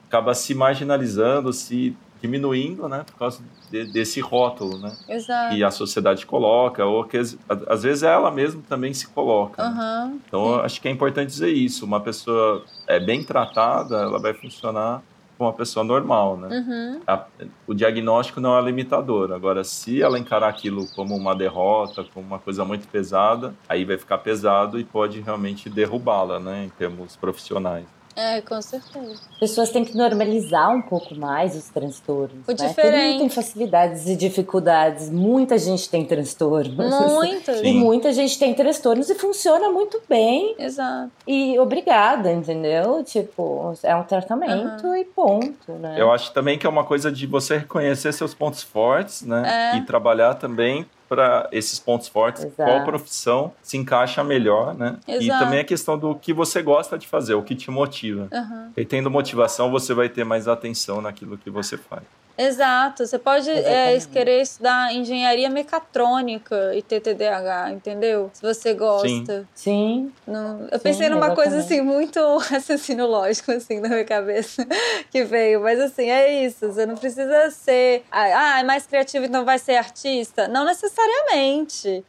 acaba 0.07 0.33
se 0.33 0.55
marginalizando, 0.55 1.53
se 1.53 1.97
diminuindo, 2.23 2.89
né? 2.89 3.03
Por 3.05 3.17
causa 3.17 3.43
de, 3.73 3.87
desse 3.87 4.21
rótulo, 4.21 4.79
né? 4.79 4.97
Exato. 5.09 5.57
Que 5.57 5.65
a 5.65 5.73
sociedade 5.73 6.25
coloca, 6.25 6.85
ou 6.85 7.03
que 7.03 7.19
às 7.19 7.83
vezes 7.83 8.05
ela 8.05 8.31
mesma 8.31 8.63
também 8.69 8.95
se 8.95 9.09
coloca. 9.09 9.65
Uhum. 9.65 9.75
Né? 9.75 10.19
Então, 10.29 10.61
acho 10.61 10.81
que 10.81 10.87
é 10.87 10.93
importante 10.93 11.27
dizer 11.27 11.51
isso. 11.51 11.85
Uma 11.85 11.99
pessoa 11.99 12.65
é 12.87 13.01
bem 13.01 13.25
tratada, 13.25 13.97
ela 14.03 14.21
vai 14.21 14.33
funcionar 14.33 15.03
uma 15.39 15.53
pessoa 15.53 15.85
normal, 15.85 16.37
né? 16.37 16.49
Uhum. 16.59 17.01
A, 17.07 17.25
o 17.67 17.75
diagnóstico 17.75 18.41
não 18.41 18.57
é 18.57 18.63
limitador. 18.63 19.33
Agora, 19.33 19.65
se 19.65 20.03
ela 20.03 20.19
encarar 20.19 20.49
aquilo 20.49 20.87
como 20.95 21.17
uma 21.17 21.35
derrota, 21.35 22.05
como 22.13 22.27
uma 22.27 22.39
coisa 22.39 22.65
muito 22.65 22.87
pesada, 22.89 23.55
aí 23.69 23.85
vai 23.85 23.99
ficar 23.99 24.19
pesado 24.19 24.79
e 24.79 24.85
pode 24.85 25.21
realmente 25.21 25.69
derrubá-la, 25.69 26.39
né? 26.39 26.65
Em 26.65 26.69
termos 26.71 27.17
profissionais. 27.17 27.87
É, 28.17 28.41
com 28.41 28.61
certeza. 28.63 29.21
Pessoas 29.41 29.71
têm 29.71 29.85
que 29.85 29.97
normalizar 29.97 30.71
um 30.75 30.83
pouco 30.83 31.15
mais 31.15 31.57
os 31.57 31.69
transtornos. 31.69 32.47
O 32.47 32.51
né? 32.51 32.55
diferente. 32.55 32.93
Todo 32.93 33.11
mundo 33.11 33.19
tem 33.19 33.29
facilidades 33.29 34.07
e 34.07 34.17
dificuldades. 34.17 35.11
Muita 35.11 35.59
gente 35.59 35.89
tem 35.89 36.05
transtornos. 36.05 36.77
Muitas. 36.77 37.61
E 37.63 37.73
muita 37.73 38.13
gente 38.13 38.39
tem 38.39 38.55
transtornos 38.55 39.11
e 39.11 39.15
funciona 39.15 39.71
muito 39.71 40.01
bem. 40.09 40.55
Exato. 40.59 41.11
E 41.27 41.59
obrigada, 41.59 42.33
entendeu? 42.33 43.03
Tipo, 43.05 43.75
é 43.83 43.95
um 43.95 44.05
tratamento 44.05 44.87
uhum. 44.87 44.97
e 44.97 45.05
ponto, 45.05 45.73
né? 45.73 45.97
Eu 45.99 46.13
acho 46.13 46.33
também 46.33 46.59
que 46.59 46.67
é 46.67 46.71
uma 46.71 46.85
coisa 46.85 47.11
de 47.11 47.27
você 47.27 47.59
reconhecer 47.59 48.13
seus 48.13 48.35
pontos 48.35 48.63
fortes, 48.63 49.23
né? 49.23 49.73
É. 49.75 49.77
E 49.79 49.83
trabalhar 49.83 50.35
também 50.35 50.87
para 51.09 51.49
esses 51.53 51.79
pontos 51.79 52.09
fortes, 52.09 52.45
Exato. 52.45 52.57
qual 52.57 52.85
profissão 52.85 53.53
se 53.63 53.77
encaixa 53.77 54.25
melhor, 54.25 54.75
né? 54.75 54.99
Exato. 55.07 55.25
E 55.25 55.29
também 55.29 55.61
a 55.61 55.65
questão 55.65 55.99
do 55.99 56.15
que 56.15 56.33
você 56.33 56.63
gosta 56.63 56.99
de 56.99 57.07
fazer, 57.07 57.35
o 57.35 57.43
que 57.43 57.55
te 57.55 57.71
motiva. 57.71 58.29
Uhum. 58.33 58.73
E 58.77 58.85
tendo 58.85 59.11
motivação, 59.11 59.71
você 59.71 59.95
vai 59.95 60.09
ter 60.09 60.25
mais 60.25 60.49
atenção 60.49 61.01
naquilo 61.01 61.39
que 61.39 61.51
você 61.51 61.77
faz. 61.77 62.03
Exato. 62.37 63.07
Você 63.07 63.19
pode 63.19 63.49
é, 63.51 63.99
querer 64.13 64.43
estudar 64.43 64.93
engenharia 64.93 65.49
mecatrônica 65.49 66.75
e 66.75 66.83
ter 66.83 67.01
TDAH, 67.01 67.73
entendeu? 67.73 68.31
Se 68.33 68.43
você 68.43 68.75
gosta. 68.75 69.47
Sim. 69.55 70.13
Não... 70.27 70.67
Eu 70.71 70.81
pensei 70.81 71.09
numa 71.09 71.27
exatamente. 71.27 71.37
coisa 71.37 71.59
assim, 71.59 71.81
muito 71.81 72.19
raciocínio 72.39 73.07
lógico, 73.07 73.53
assim, 73.53 73.81
na 73.81 73.89
minha 73.89 74.05
cabeça 74.05 74.67
que 75.11 75.25
veio. 75.25 75.61
Mas 75.61 75.81
assim, 75.81 76.11
é 76.11 76.45
isso. 76.45 76.73
Você 76.73 76.85
não 76.85 76.97
precisa 76.97 77.51
ser. 77.51 78.05
Ah, 78.11 78.61
é 78.61 78.63
mais 78.63 78.87
criativo, 78.87 79.25
então 79.25 79.45
vai 79.45 79.59
ser 79.59 79.77
artista. 79.77 80.49
Não 80.49 80.65
necessariamente. 80.65 82.05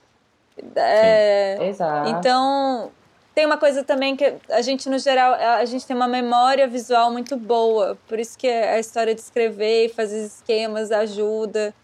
É... 0.75 1.67
Exato. 1.67 2.09
Então, 2.09 2.91
tem 3.35 3.45
uma 3.45 3.57
coisa 3.57 3.83
também 3.83 4.15
que 4.15 4.33
a 4.49 4.61
gente, 4.61 4.89
no 4.89 4.97
geral, 4.97 5.33
a 5.33 5.65
gente 5.65 5.85
tem 5.85 5.93
uma 5.93 6.07
memória 6.07 6.65
visual 6.67 7.11
muito 7.11 7.35
boa. 7.35 7.97
Por 8.07 8.17
isso 8.17 8.37
que 8.37 8.47
a 8.47 8.79
história 8.79 9.13
de 9.13 9.19
escrever 9.19 9.87
e 9.87 9.89
fazer 9.89 10.25
esquemas 10.25 10.89
ajuda. 10.89 11.75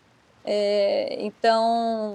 É, 0.45 1.17
então, 1.19 2.13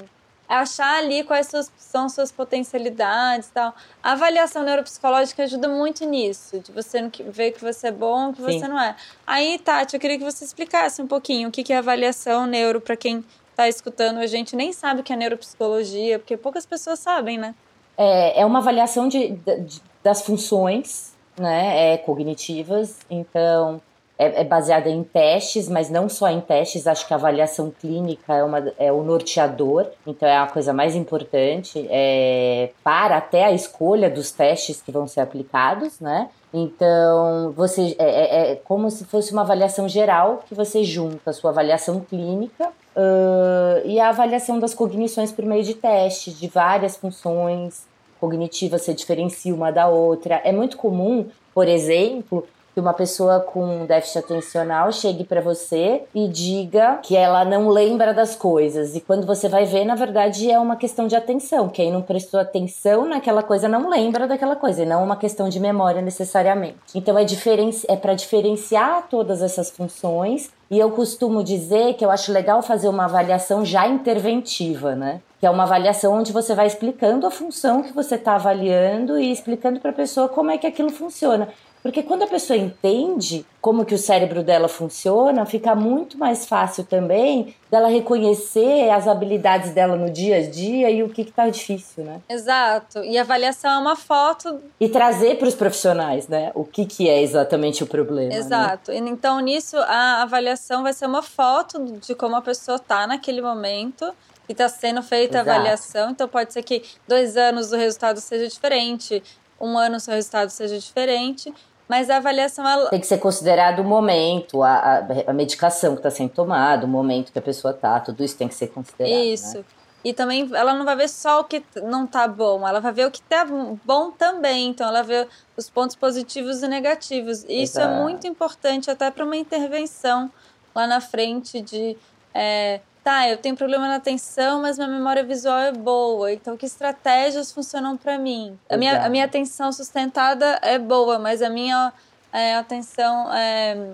achar 0.49 0.99
ali 0.99 1.22
quais 1.22 1.49
suas, 1.49 1.70
são 1.76 2.09
suas 2.09 2.32
potencialidades 2.32 3.51
e 3.51 3.53
tal. 3.53 3.74
A 4.03 4.12
avaliação 4.12 4.62
neuropsicológica 4.64 5.43
ajuda 5.43 5.68
muito 5.68 6.07
nisso, 6.07 6.59
de 6.61 6.72
você 6.72 7.07
ver 7.26 7.53
que 7.53 7.61
você 7.61 7.89
é 7.89 7.93
bom, 7.93 8.32
que 8.32 8.41
você 8.41 8.61
Sim. 8.61 8.68
não 8.68 8.80
é. 8.80 8.97
Aí, 9.26 9.59
Tati, 9.59 9.95
eu 9.95 10.01
queria 10.01 10.16
que 10.16 10.24
você 10.24 10.47
explicasse 10.47 11.03
um 11.03 11.07
pouquinho 11.07 11.51
o 11.51 11.53
que 11.53 11.72
é 11.74 11.76
avaliação 11.76 12.47
neuro 12.47 12.80
para 12.80 12.97
quem 12.97 13.22
está 13.51 13.68
escutando 13.68 14.18
a 14.18 14.26
gente 14.26 14.55
nem 14.55 14.70
sabe 14.72 15.01
o 15.01 15.03
que 15.05 15.12
é 15.12 15.16
neuropsicologia, 15.16 16.18
porque 16.18 16.37
poucas 16.37 16.66
pessoas 16.66 16.99
sabem, 16.99 17.39
né? 17.39 17.55
É, 17.97 18.40
é 18.40 18.47
uma 18.47 18.59
avaliação 18.59 19.09
de, 19.09 19.28
de, 19.28 19.80
das 20.03 20.22
funções 20.22 21.14
né, 21.38 21.94
é, 21.94 21.99
cognitivas, 21.99 22.99
então 23.11 23.80
é, 24.18 24.40
é, 24.40 24.44
baseada 24.44 24.88
em 24.88 25.03
testes, 25.03 25.68
mas 25.68 25.90
não 25.90 26.09
só 26.09 26.28
em 26.28 26.40
testes, 26.40 26.86
acho 26.86 27.07
que 27.07 27.12
a 27.12 27.16
avaliação 27.16 27.70
clínica 27.70 28.34
é, 28.34 28.42
uma, 28.42 28.72
é 28.78 28.90
o 28.90 29.03
norteador, 29.03 29.86
então 30.07 30.26
é 30.26 30.38
a 30.38 30.47
coisa 30.47 30.72
mais 30.72 30.94
importante 30.94 31.86
é, 31.90 32.70
para 32.82 33.18
até 33.18 33.44
a 33.44 33.53
escolha 33.53 34.09
dos 34.09 34.30
testes 34.30 34.80
que 34.80 34.90
vão 34.90 35.07
ser 35.07 35.20
aplicados, 35.20 36.01
né? 36.01 36.30
Então, 36.55 37.53
você 37.53 37.94
é, 37.99 38.05
é, 38.05 38.53
é 38.53 38.57
como 38.57 38.90
se 38.90 39.05
fosse 39.05 39.32
uma 39.32 39.42
avaliação 39.42 39.86
geral 39.86 40.42
que 40.49 40.55
você 40.55 40.82
junta 40.82 41.30
a 41.30 41.32
sua 41.34 41.51
avaliação 41.51 42.01
clínica 42.01 42.72
uh, 42.97 43.86
e 43.86 44.01
a 44.01 44.09
avaliação 44.09 44.59
das 44.59 44.74
cognições 44.74 45.30
por 45.30 45.44
meio 45.44 45.62
de 45.62 45.74
testes 45.74 46.38
de 46.38 46.49
várias 46.49 46.97
funções 46.97 47.86
cognitivas, 48.18 48.82
você 48.82 48.94
diferencia 48.94 49.55
uma 49.55 49.70
da 49.70 49.88
outra. 49.88 50.40
É 50.42 50.51
muito 50.51 50.76
comum, 50.76 51.26
por 51.55 51.68
exemplo, 51.68 52.47
que 52.76 52.80
uma 52.80 52.92
pessoa 52.92 53.40
com 53.40 53.86
déficit 53.86 54.18
atencional 54.18 54.92
chegue 54.92 55.24
para 55.24 55.40
você 55.40 56.03
e 56.14 56.28
diga 56.28 56.99
que 57.03 57.16
ela 57.16 57.42
não 57.42 57.70
lembra 57.70 58.12
das 58.12 58.36
coisas. 58.36 58.94
E 58.94 59.01
quando 59.01 59.26
você 59.26 59.49
vai 59.49 59.64
ver, 59.64 59.86
na 59.86 59.94
verdade, 59.94 60.51
é 60.51 60.59
uma 60.59 60.76
questão 60.76 61.07
de 61.07 61.16
atenção. 61.16 61.70
Quem 61.70 61.90
não 61.90 62.03
prestou 62.03 62.38
atenção 62.38 63.07
naquela 63.07 63.42
coisa 63.42 63.66
não 63.66 63.88
lembra 63.88 64.28
daquela 64.28 64.55
coisa, 64.55 64.82
e 64.82 64.86
não 64.86 65.03
uma 65.03 65.16
questão 65.16 65.49
de 65.49 65.59
memória 65.59 66.03
necessariamente. 66.03 66.76
Então 66.94 67.18
é, 67.18 67.24
diferenci 67.24 67.86
é 67.88 67.97
para 67.97 68.12
diferenciar 68.12 69.07
todas 69.09 69.40
essas 69.40 69.70
funções. 69.70 70.51
E 70.71 70.79
eu 70.79 70.91
costumo 70.91 71.45
dizer 71.45 71.95
que 71.95 72.05
eu 72.05 72.11
acho 72.11 72.33
legal 72.33 72.62
fazer 72.62 72.89
uma 72.89 73.05
avaliação 73.05 73.64
já 73.64 73.87
interventiva, 73.87 74.95
né? 74.95 75.21
que 75.39 75.47
é 75.47 75.51
uma 75.51 75.64
avaliação 75.64 76.14
onde 76.14 76.33
você 76.33 76.55
vai 76.55 76.67
explicando 76.67 77.27
a 77.27 77.31
função 77.31 77.83
que 77.83 77.93
você 77.93 78.14
está 78.14 78.37
avaliando 78.37 79.19
e 79.19 79.31
explicando 79.31 79.79
para 79.81 79.91
a 79.91 79.95
pessoa 79.95 80.29
como 80.29 80.51
é 80.51 80.57
que 80.57 80.67
aquilo 80.67 80.91
funciona. 80.91 81.49
Porque 81.87 82.03
quando 82.03 82.24
a 82.24 82.26
pessoa 82.26 82.57
entende 82.57 83.47
como 83.61 83.84
que 83.84 83.95
o 83.95 83.99
cérebro 83.99 84.43
dela 84.43 84.66
funciona, 84.66 85.47
fica 85.47 85.72
muito 85.72 86.18
mais 86.18 86.45
fácil 86.45 86.82
também 86.82 87.55
dela 87.70 87.87
reconhecer 87.87 88.91
as 88.91 89.07
habilidades 89.07 89.70
dela 89.70 89.95
no 89.95 90.11
dia 90.11 90.39
a 90.39 90.51
dia 90.51 90.91
e 90.91 91.05
o 91.05 91.09
que 91.09 91.22
está 91.22 91.49
difícil, 91.49 92.03
né? 92.03 92.20
Exato. 92.28 93.05
E 93.05 93.16
a 93.16 93.20
avaliação 93.20 93.70
é 93.70 93.78
uma 93.78 93.95
foto. 93.95 94.61
E 94.80 94.89
trazer 94.89 95.39
para 95.39 95.47
os 95.47 95.55
profissionais, 95.55 96.26
né? 96.26 96.51
O 96.57 96.64
que, 96.64 96.87
que 96.87 97.09
é 97.09 97.22
exatamente 97.22 97.84
o 97.84 97.87
problema. 97.87 98.30
Né? 98.30 98.37
Exato. 98.37 98.91
Né? 98.91 98.99
Então, 99.09 99.39
nisso, 99.39 99.76
a 99.78 100.22
avaliação 100.22 100.82
vai 100.82 100.93
ser 100.93 101.07
uma 101.07 101.22
foto 101.22 101.84
de 102.05 102.16
como 102.16 102.34
a 102.34 102.43
pessoa 102.43 102.78
está 102.78 103.07
naquele 103.07 103.41
momento 103.41 104.12
e 104.49 104.53
está 104.53 104.68
sendo 104.68 105.05
feita 105.05 105.37
Exato. 105.39 105.51
a 105.51 105.55
avaliação. 105.55 106.11
Então, 106.11 106.26
pode 106.26 106.53
ser 106.53 106.64
que 106.64 106.82
dois 107.07 107.37
anos 107.37 107.70
o 107.70 107.76
resultado 107.76 108.20
seja 108.20 108.49
diferente, 108.49 109.22
um 109.61 109.78
ano 109.78 109.97
o 109.97 110.01
seu 110.01 110.14
resultado 110.14 110.51
seja 110.51 110.78
diferente. 110.78 111.53
Mas 111.89 112.11
a 112.11 112.16
avaliação 112.16 112.68
ela... 112.68 112.91
tem 112.91 113.01
que 113.01 113.07
ser 113.07 113.18
considerado 113.18 113.80
o 113.80 113.84
momento, 113.84 114.62
a, 114.62 114.74
a, 114.74 115.30
a 115.30 115.32
medicação 115.32 115.93
que 115.93 116.01
está 116.01 116.11
sendo 116.11 116.30
tomada, 116.30 116.84
o 116.84 116.89
momento 116.89 117.32
que 117.32 117.39
a 117.39 117.43
pessoa 117.43 117.72
está, 117.72 118.01
tudo 118.01 118.24
isso 118.24 118.37
tem 118.37 118.49
que 118.49 118.55
ser 118.55 118.68
considerado. 118.68 119.12
Né? 119.12 119.24
Isso. 119.26 119.59
Né? 119.59 119.64
E 120.05 120.12
também 120.12 120.49
ela 120.55 120.72
não 120.72 120.84
vai 120.84 120.95
ver 120.95 121.09
só 121.09 121.41
o 121.41 121.45
que 121.45 121.64
não 121.82 122.07
tá 122.07 122.28
bom, 122.28 122.66
ela 122.66 122.78
vai 122.78 122.93
ver 122.93 123.07
o 123.07 123.11
que 123.11 123.20
tá 123.22 123.45
bom 123.84 124.12
também. 124.12 124.68
Então 124.68 124.87
ela 124.87 125.03
vê 125.03 125.26
os 125.57 125.68
pontos 125.68 125.97
positivos 125.97 126.62
e 126.62 126.68
negativos. 126.68 127.45
E 127.49 127.62
isso 127.62 127.80
é 127.80 127.89
muito 128.03 128.24
importante 128.26 128.89
até 128.89 129.11
para 129.11 129.24
uma 129.24 129.37
intervenção 129.37 130.30
lá 130.72 130.87
na 130.87 131.01
frente 131.01 131.61
de 131.61 131.97
é, 132.32 132.80
tá, 133.07 133.29
eu 133.29 133.37
tenho 133.37 133.55
problema 133.55 133.87
na 133.87 133.95
atenção, 133.95 134.61
mas 134.61 134.77
minha 134.77 134.91
memória 134.91 135.23
visual 135.23 135.57
é 135.61 135.71
boa. 135.71 136.33
Então, 136.33 136.57
que 136.57 136.67
estratégias 136.67 137.53
funcionam 137.53 137.97
para 137.97 138.19
mim? 138.19 138.59
A 138.69 138.77
minha, 138.77 139.07
a 139.07 139.09
minha 139.09 139.25
atenção 139.25 139.71
sustentada 139.71 140.59
é 140.61 140.77
boa, 140.77 141.17
mas 141.17 141.41
a 141.41 141.49
minha 141.49 141.93
é, 142.33 142.57
atenção 142.57 143.33
é, 143.33 143.93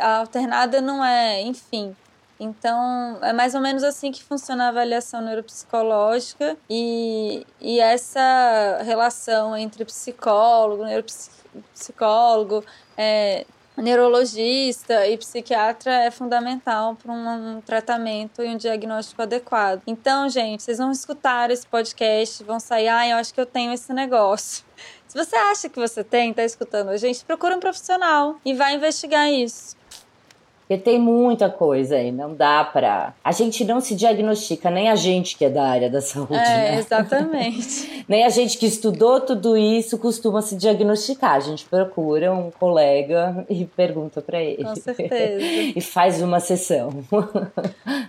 alternada 0.00 0.80
não 0.80 1.04
é, 1.04 1.42
enfim. 1.42 1.94
Então, 2.40 3.20
é 3.22 3.32
mais 3.32 3.54
ou 3.54 3.60
menos 3.60 3.84
assim 3.84 4.10
que 4.10 4.20
funciona 4.20 4.64
a 4.64 4.68
avaliação 4.68 5.20
neuropsicológica 5.20 6.56
e, 6.68 7.46
e 7.60 7.78
essa 7.78 8.82
relação 8.84 9.56
entre 9.56 9.84
psicólogo, 9.84 10.84
neuropsicólogo, 10.84 12.64
é, 12.96 13.46
neurologista 13.76 15.06
e 15.06 15.16
psiquiatra 15.18 15.92
é 16.04 16.10
fundamental 16.10 16.96
para 16.96 17.12
um, 17.12 17.60
tratamento 17.60 18.42
e 18.42 18.48
um 18.48 18.56
diagnóstico 18.56 19.22
adequado. 19.22 19.82
Então, 19.86 20.28
gente, 20.28 20.62
vocês 20.62 20.78
vão 20.78 20.90
escutar 20.90 21.50
esse 21.50 21.66
podcast, 21.66 22.42
vão 22.42 22.58
sair, 22.58 22.88
ah, 22.88 23.08
eu 23.08 23.16
acho 23.16 23.34
que 23.34 23.40
eu 23.40 23.46
tenho 23.46 23.72
esse 23.72 23.92
negócio. 23.92 24.64
Se 25.06 25.16
você 25.16 25.36
acha 25.36 25.68
que 25.68 25.78
você 25.78 26.02
tem, 26.02 26.30
está 26.30 26.44
escutando 26.44 26.88
a 26.88 26.96
gente, 26.96 27.24
procura 27.24 27.56
um 27.56 27.60
profissional 27.60 28.36
e 28.44 28.54
vai 28.54 28.74
investigar 28.74 29.30
isso. 29.30 29.75
Porque 30.66 30.82
tem 30.82 30.98
muita 30.98 31.48
coisa 31.48 31.94
aí, 31.94 32.10
não 32.10 32.34
dá 32.34 32.64
pra. 32.64 33.14
A 33.22 33.30
gente 33.30 33.64
não 33.64 33.80
se 33.80 33.94
diagnostica, 33.94 34.68
nem 34.68 34.90
a 34.90 34.96
gente 34.96 35.38
que 35.38 35.44
é 35.44 35.50
da 35.50 35.62
área 35.62 35.88
da 35.88 36.00
saúde. 36.02 36.34
É, 36.34 36.72
né? 36.72 36.78
exatamente. 36.78 38.04
nem 38.08 38.24
a 38.24 38.28
gente 38.28 38.58
que 38.58 38.66
estudou 38.66 39.20
tudo 39.20 39.56
isso 39.56 39.96
costuma 39.96 40.42
se 40.42 40.56
diagnosticar. 40.56 41.34
A 41.34 41.40
gente 41.40 41.64
procura 41.66 42.32
um 42.32 42.50
colega 42.50 43.46
e 43.48 43.64
pergunta 43.64 44.20
para 44.20 44.42
ele. 44.42 44.64
Com 44.64 44.74
certeza. 44.74 45.40
e 45.76 45.80
faz 45.80 46.20
uma 46.20 46.40
sessão. 46.40 46.90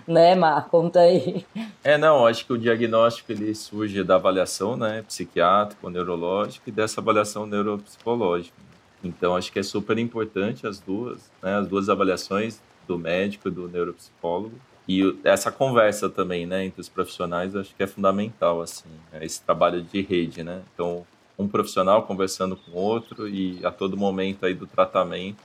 né, 0.06 0.34
Mar? 0.34 0.68
Conta 0.68 0.98
aí. 0.98 1.46
É, 1.84 1.96
não, 1.96 2.26
acho 2.26 2.44
que 2.44 2.52
o 2.52 2.58
diagnóstico 2.58 3.30
ele 3.30 3.54
surge 3.54 4.02
da 4.02 4.16
avaliação, 4.16 4.76
né, 4.76 5.04
psiquiátrica, 5.06 5.88
neurológica 5.88 6.68
e 6.68 6.72
dessa 6.72 7.00
avaliação 7.00 7.46
neuropsicológica. 7.46 8.67
Então, 9.02 9.36
acho 9.36 9.52
que 9.52 9.58
é 9.58 9.62
super 9.62 9.98
importante 9.98 10.66
as 10.66 10.80
duas, 10.80 11.30
né, 11.42 11.54
as 11.56 11.68
duas 11.68 11.88
avaliações 11.88 12.60
do 12.86 12.98
médico 12.98 13.48
e 13.48 13.50
do 13.50 13.68
neuropsicólogo. 13.68 14.54
E 14.88 15.16
essa 15.22 15.52
conversa 15.52 16.08
também, 16.08 16.46
né, 16.46 16.64
entre 16.64 16.80
os 16.80 16.88
profissionais, 16.88 17.54
acho 17.54 17.74
que 17.74 17.82
é 17.82 17.86
fundamental, 17.86 18.62
assim, 18.62 18.88
é 19.12 19.24
esse 19.24 19.42
trabalho 19.42 19.82
de 19.82 20.00
rede, 20.00 20.42
né? 20.42 20.62
Então, 20.72 21.06
um 21.38 21.46
profissional 21.46 22.02
conversando 22.04 22.56
com 22.56 22.72
outro 22.72 23.28
e 23.28 23.64
a 23.64 23.70
todo 23.70 23.96
momento 23.96 24.46
aí 24.46 24.54
do 24.54 24.66
tratamento, 24.66 25.38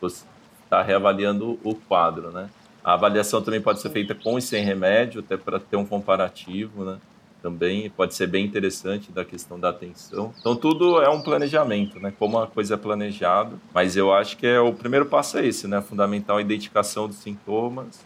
você 0.00 0.24
está 0.62 0.82
reavaliando 0.82 1.58
o 1.64 1.74
quadro, 1.74 2.30
né? 2.30 2.50
A 2.84 2.92
avaliação 2.92 3.42
também 3.42 3.60
pode 3.60 3.80
ser 3.80 3.90
feita 3.90 4.14
com 4.14 4.38
e 4.38 4.42
sem 4.42 4.62
remédio, 4.62 5.20
até 5.20 5.36
para 5.36 5.58
ter 5.58 5.76
um 5.76 5.84
comparativo, 5.84 6.84
né? 6.84 6.98
Também 7.46 7.88
pode 7.88 8.12
ser 8.12 8.26
bem 8.26 8.44
interessante 8.44 9.12
da 9.12 9.24
questão 9.24 9.58
da 9.58 9.68
atenção. 9.68 10.34
Então 10.40 10.56
tudo 10.56 11.00
é 11.00 11.08
um 11.08 11.22
planejamento, 11.22 12.00
né? 12.00 12.12
Como 12.18 12.36
a 12.40 12.48
coisa 12.48 12.74
é 12.74 12.76
planejada, 12.76 13.52
mas 13.72 13.96
eu 13.96 14.12
acho 14.12 14.36
que 14.36 14.44
é 14.44 14.58
o 14.58 14.72
primeiro 14.72 15.06
passo 15.06 15.38
é 15.38 15.46
esse, 15.46 15.68
né? 15.68 15.80
Fundamental 15.80 16.38
a 16.38 16.40
identificação 16.40 17.06
dos 17.06 17.18
sintomas 17.18 18.04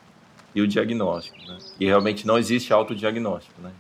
e 0.55 0.61
o 0.61 0.69
diagnóstico, 0.69 1.39
né? 1.39 1.57
E 1.81 1.87
realmente 1.87 2.27
não 2.27 2.37
existe 2.37 2.71
autodiagnóstico, 2.71 3.63
né? 3.63 3.73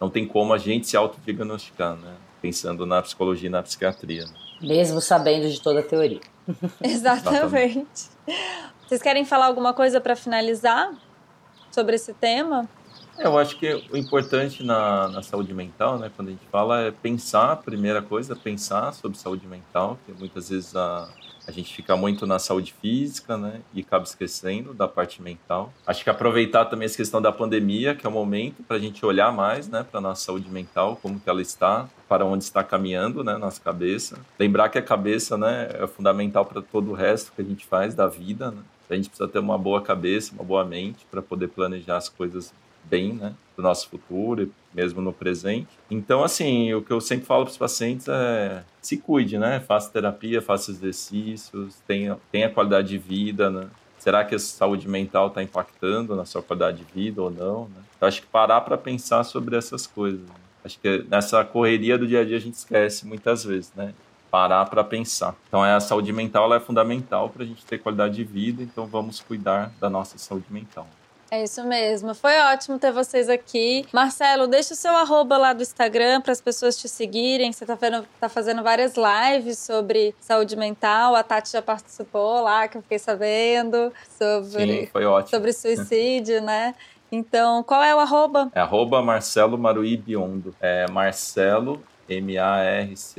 Não 0.00 0.08
tem 0.08 0.26
como 0.26 0.54
a 0.54 0.58
gente 0.58 0.86
se 0.86 0.96
autodiagnosticar, 0.96 1.96
né? 1.96 2.14
Pensando 2.40 2.86
na 2.86 3.02
psicologia 3.02 3.48
e 3.48 3.52
na 3.52 3.62
psiquiatria. 3.62 4.24
Né? 4.24 4.32
Mesmo 4.62 5.02
sabendo 5.02 5.50
de 5.50 5.60
toda 5.60 5.80
a 5.80 5.82
teoria. 5.82 6.20
Exatamente. 6.82 8.08
Vocês 8.86 9.02
querem 9.02 9.26
falar 9.26 9.46
alguma 9.46 9.74
coisa 9.74 10.00
para 10.00 10.16
finalizar 10.16 10.94
sobre 11.70 11.96
esse 11.96 12.14
tema? 12.14 12.66
Eu 13.18 13.38
acho 13.38 13.56
que 13.56 13.72
o 13.90 13.96
importante 13.96 14.62
na, 14.62 15.08
na 15.08 15.22
saúde 15.22 15.54
mental, 15.54 15.98
né, 15.98 16.10
quando 16.14 16.28
a 16.28 16.30
gente 16.32 16.46
fala, 16.50 16.82
é 16.82 16.90
pensar, 16.90 17.56
primeira 17.56 18.02
coisa, 18.02 18.34
pensar 18.34 18.92
sobre 18.92 19.16
saúde 19.16 19.46
mental, 19.46 19.98
que 20.04 20.12
muitas 20.12 20.48
vezes 20.48 20.74
a, 20.74 21.08
a 21.46 21.52
gente 21.52 21.72
fica 21.72 21.96
muito 21.96 22.26
na 22.26 22.38
saúde 22.38 22.74
física, 22.80 23.36
né, 23.36 23.60
e 23.72 23.80
acaba 23.82 24.04
esquecendo 24.04 24.74
da 24.74 24.88
parte 24.88 25.22
mental. 25.22 25.72
Acho 25.86 26.02
que 26.02 26.10
aproveitar 26.10 26.64
também 26.64 26.86
essa 26.86 26.96
questão 26.96 27.22
da 27.22 27.30
pandemia, 27.30 27.94
que 27.94 28.04
é 28.04 28.08
o 28.08 28.12
momento 28.12 28.62
para 28.64 28.76
a 28.76 28.80
gente 28.80 29.04
olhar 29.06 29.32
mais, 29.32 29.68
né, 29.68 29.86
para 29.88 30.00
nossa 30.00 30.24
saúde 30.24 30.48
mental, 30.50 30.98
como 31.00 31.20
que 31.20 31.30
ela 31.30 31.40
está, 31.40 31.88
para 32.08 32.24
onde 32.24 32.42
está 32.42 32.64
caminhando, 32.64 33.22
né, 33.22 33.36
nossa 33.38 33.60
cabeça. 33.60 34.18
Lembrar 34.38 34.68
que 34.70 34.78
a 34.78 34.82
cabeça, 34.82 35.38
né, 35.38 35.68
é 35.72 35.86
fundamental 35.86 36.44
para 36.44 36.60
todo 36.60 36.90
o 36.90 36.94
resto 36.94 37.32
que 37.32 37.42
a 37.42 37.44
gente 37.44 37.64
faz 37.64 37.94
da 37.94 38.08
vida, 38.08 38.50
né. 38.50 38.62
A 38.90 38.94
gente 38.94 39.08
precisa 39.08 39.28
ter 39.28 39.38
uma 39.38 39.56
boa 39.56 39.80
cabeça, 39.80 40.34
uma 40.34 40.44
boa 40.44 40.62
mente 40.62 41.06
para 41.10 41.22
poder 41.22 41.48
planejar 41.48 41.96
as 41.96 42.08
coisas 42.08 42.52
bem, 42.84 43.14
né, 43.14 43.34
do 43.56 43.62
nosso 43.62 43.88
futuro 43.88 44.42
e 44.42 44.52
mesmo 44.74 45.00
no 45.00 45.12
presente. 45.12 45.68
Então, 45.90 46.24
assim, 46.24 46.72
o 46.74 46.82
que 46.82 46.92
eu 46.92 47.00
sempre 47.00 47.24
falo 47.26 47.44
para 47.44 47.52
os 47.52 47.56
pacientes 47.56 48.08
é 48.08 48.64
se 48.82 48.96
cuide, 48.96 49.38
né? 49.38 49.60
Faça 49.60 49.90
terapia, 49.90 50.42
faça 50.42 50.70
exercícios, 50.70 51.76
tenha, 51.86 52.18
tenha 52.30 52.50
qualidade 52.50 52.88
de 52.88 52.98
vida, 52.98 53.50
né? 53.50 53.68
Será 53.98 54.22
que 54.22 54.34
a 54.34 54.38
saúde 54.38 54.86
mental 54.86 55.28
está 55.28 55.42
impactando 55.42 56.14
na 56.14 56.26
sua 56.26 56.42
qualidade 56.42 56.84
de 56.84 56.92
vida 56.92 57.22
ou 57.22 57.30
não? 57.30 57.68
Né? 57.68 57.80
Eu 57.98 58.06
acho 58.06 58.20
que 58.20 58.26
parar 58.26 58.60
para 58.60 58.76
pensar 58.76 59.24
sobre 59.24 59.56
essas 59.56 59.86
coisas. 59.86 60.20
Né? 60.20 60.34
Acho 60.62 60.78
que 60.78 61.06
nessa 61.08 61.42
correria 61.42 61.96
do 61.96 62.06
dia 62.06 62.20
a 62.20 62.24
dia 62.24 62.36
a 62.36 62.40
gente 62.40 62.52
esquece 62.52 63.06
muitas 63.06 63.44
vezes, 63.44 63.72
né? 63.74 63.94
Parar 64.30 64.66
para 64.66 64.84
pensar. 64.84 65.34
Então, 65.48 65.64
é, 65.64 65.74
a 65.74 65.80
saúde 65.80 66.12
mental 66.12 66.52
é 66.52 66.60
fundamental 66.60 67.30
para 67.30 67.44
a 67.44 67.46
gente 67.46 67.64
ter 67.64 67.78
qualidade 67.78 68.16
de 68.16 68.24
vida, 68.24 68.62
então 68.62 68.86
vamos 68.86 69.20
cuidar 69.20 69.72
da 69.80 69.88
nossa 69.88 70.18
saúde 70.18 70.46
mental. 70.50 70.86
É 71.34 71.42
isso 71.42 71.64
mesmo. 71.64 72.14
Foi 72.14 72.38
ótimo 72.38 72.78
ter 72.78 72.92
vocês 72.92 73.28
aqui. 73.28 73.84
Marcelo, 73.92 74.46
deixa 74.46 74.72
o 74.72 74.76
seu 74.76 74.92
arroba 74.92 75.36
lá 75.36 75.52
do 75.52 75.62
Instagram 75.62 76.20
para 76.20 76.30
as 76.30 76.40
pessoas 76.40 76.76
te 76.76 76.88
seguirem. 76.88 77.52
Você 77.52 77.64
está 77.64 77.76
tá 78.20 78.28
fazendo 78.28 78.62
várias 78.62 78.94
lives 78.96 79.58
sobre 79.58 80.14
saúde 80.20 80.54
mental. 80.54 81.16
A 81.16 81.24
Tati 81.24 81.50
já 81.50 81.60
participou 81.60 82.40
lá, 82.40 82.68
que 82.68 82.78
eu 82.78 82.82
fiquei 82.82 83.00
sabendo. 83.00 83.92
Sobre, 84.16 84.82
Sim, 84.82 84.86
foi 84.92 85.04
ótimo. 85.06 85.30
Sobre 85.30 85.52
suicídio, 85.52 86.40
né? 86.40 86.72
Então, 87.10 87.64
qual 87.64 87.82
é 87.82 87.92
o 87.92 87.98
arroba? 87.98 88.48
É 88.54 88.60
arroba 88.60 89.02
Marcelo 89.02 89.58
Maruí 89.58 89.96
Biondo. 89.96 90.54
É 90.60 90.88
Marcelo, 90.88 91.82
M-A-R-C-E-L-O. 92.08 93.18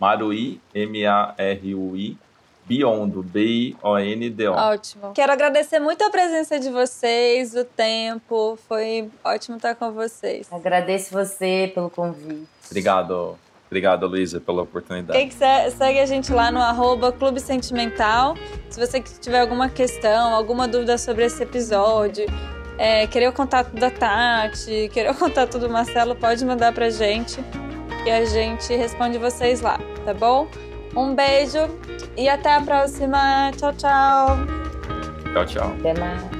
Maruí, 0.00 0.60
M-A-R-U-I. 0.74 2.18
Biondo, 2.66 3.22
B-I-O-N-D-O. 3.22 4.52
Ótimo. 4.52 5.12
Quero 5.14 5.32
agradecer 5.32 5.78
muito 5.78 6.02
a 6.02 6.10
presença 6.10 6.58
de 6.58 6.68
vocês, 6.68 7.54
o 7.54 7.64
tempo. 7.64 8.58
Foi 8.68 9.08
ótimo 9.24 9.56
estar 9.56 9.74
com 9.76 9.92
vocês. 9.92 10.52
Agradeço 10.52 11.12
você 11.12 11.70
pelo 11.72 11.88
convite. 11.88 12.48
Obrigado. 12.66 13.38
Obrigado, 13.66 14.06
Luísa, 14.06 14.40
pela 14.40 14.62
oportunidade. 14.62 15.18
Quem 15.18 15.28
quiser, 15.28 15.70
segue 15.70 15.98
a 15.98 16.06
gente 16.06 16.32
lá 16.32 16.50
no 16.50 16.60
arroba 16.60 17.10
Clube 17.12 17.40
Sentimental. 17.40 18.36
Se 18.70 18.78
você 18.78 19.00
tiver 19.00 19.40
alguma 19.40 19.68
questão, 19.68 20.34
alguma 20.34 20.68
dúvida 20.68 20.96
sobre 20.98 21.24
esse 21.24 21.42
episódio, 21.42 22.26
é, 22.78 23.06
querer 23.06 23.28
o 23.28 23.32
contato 23.32 23.74
da 23.74 23.90
Tati, 23.90 24.88
querer 24.92 25.10
o 25.10 25.14
contato 25.14 25.58
do 25.58 25.68
Marcelo, 25.68 26.14
pode 26.14 26.44
mandar 26.44 26.72
pra 26.72 26.90
gente 26.90 27.40
e 28.04 28.10
a 28.10 28.24
gente 28.24 28.72
responde 28.74 29.18
vocês 29.18 29.60
lá, 29.60 29.80
tá 30.04 30.14
bom? 30.14 30.46
Um 30.96 31.14
beijo 31.14 31.68
e 32.16 32.28
até 32.28 32.54
a 32.54 32.60
próxima. 32.62 33.50
Tchau, 33.56 33.72
tchau. 33.74 34.28
Tchau, 35.32 35.46
tchau. 35.46 35.76
Até 35.78 35.94
mais. 36.00 36.36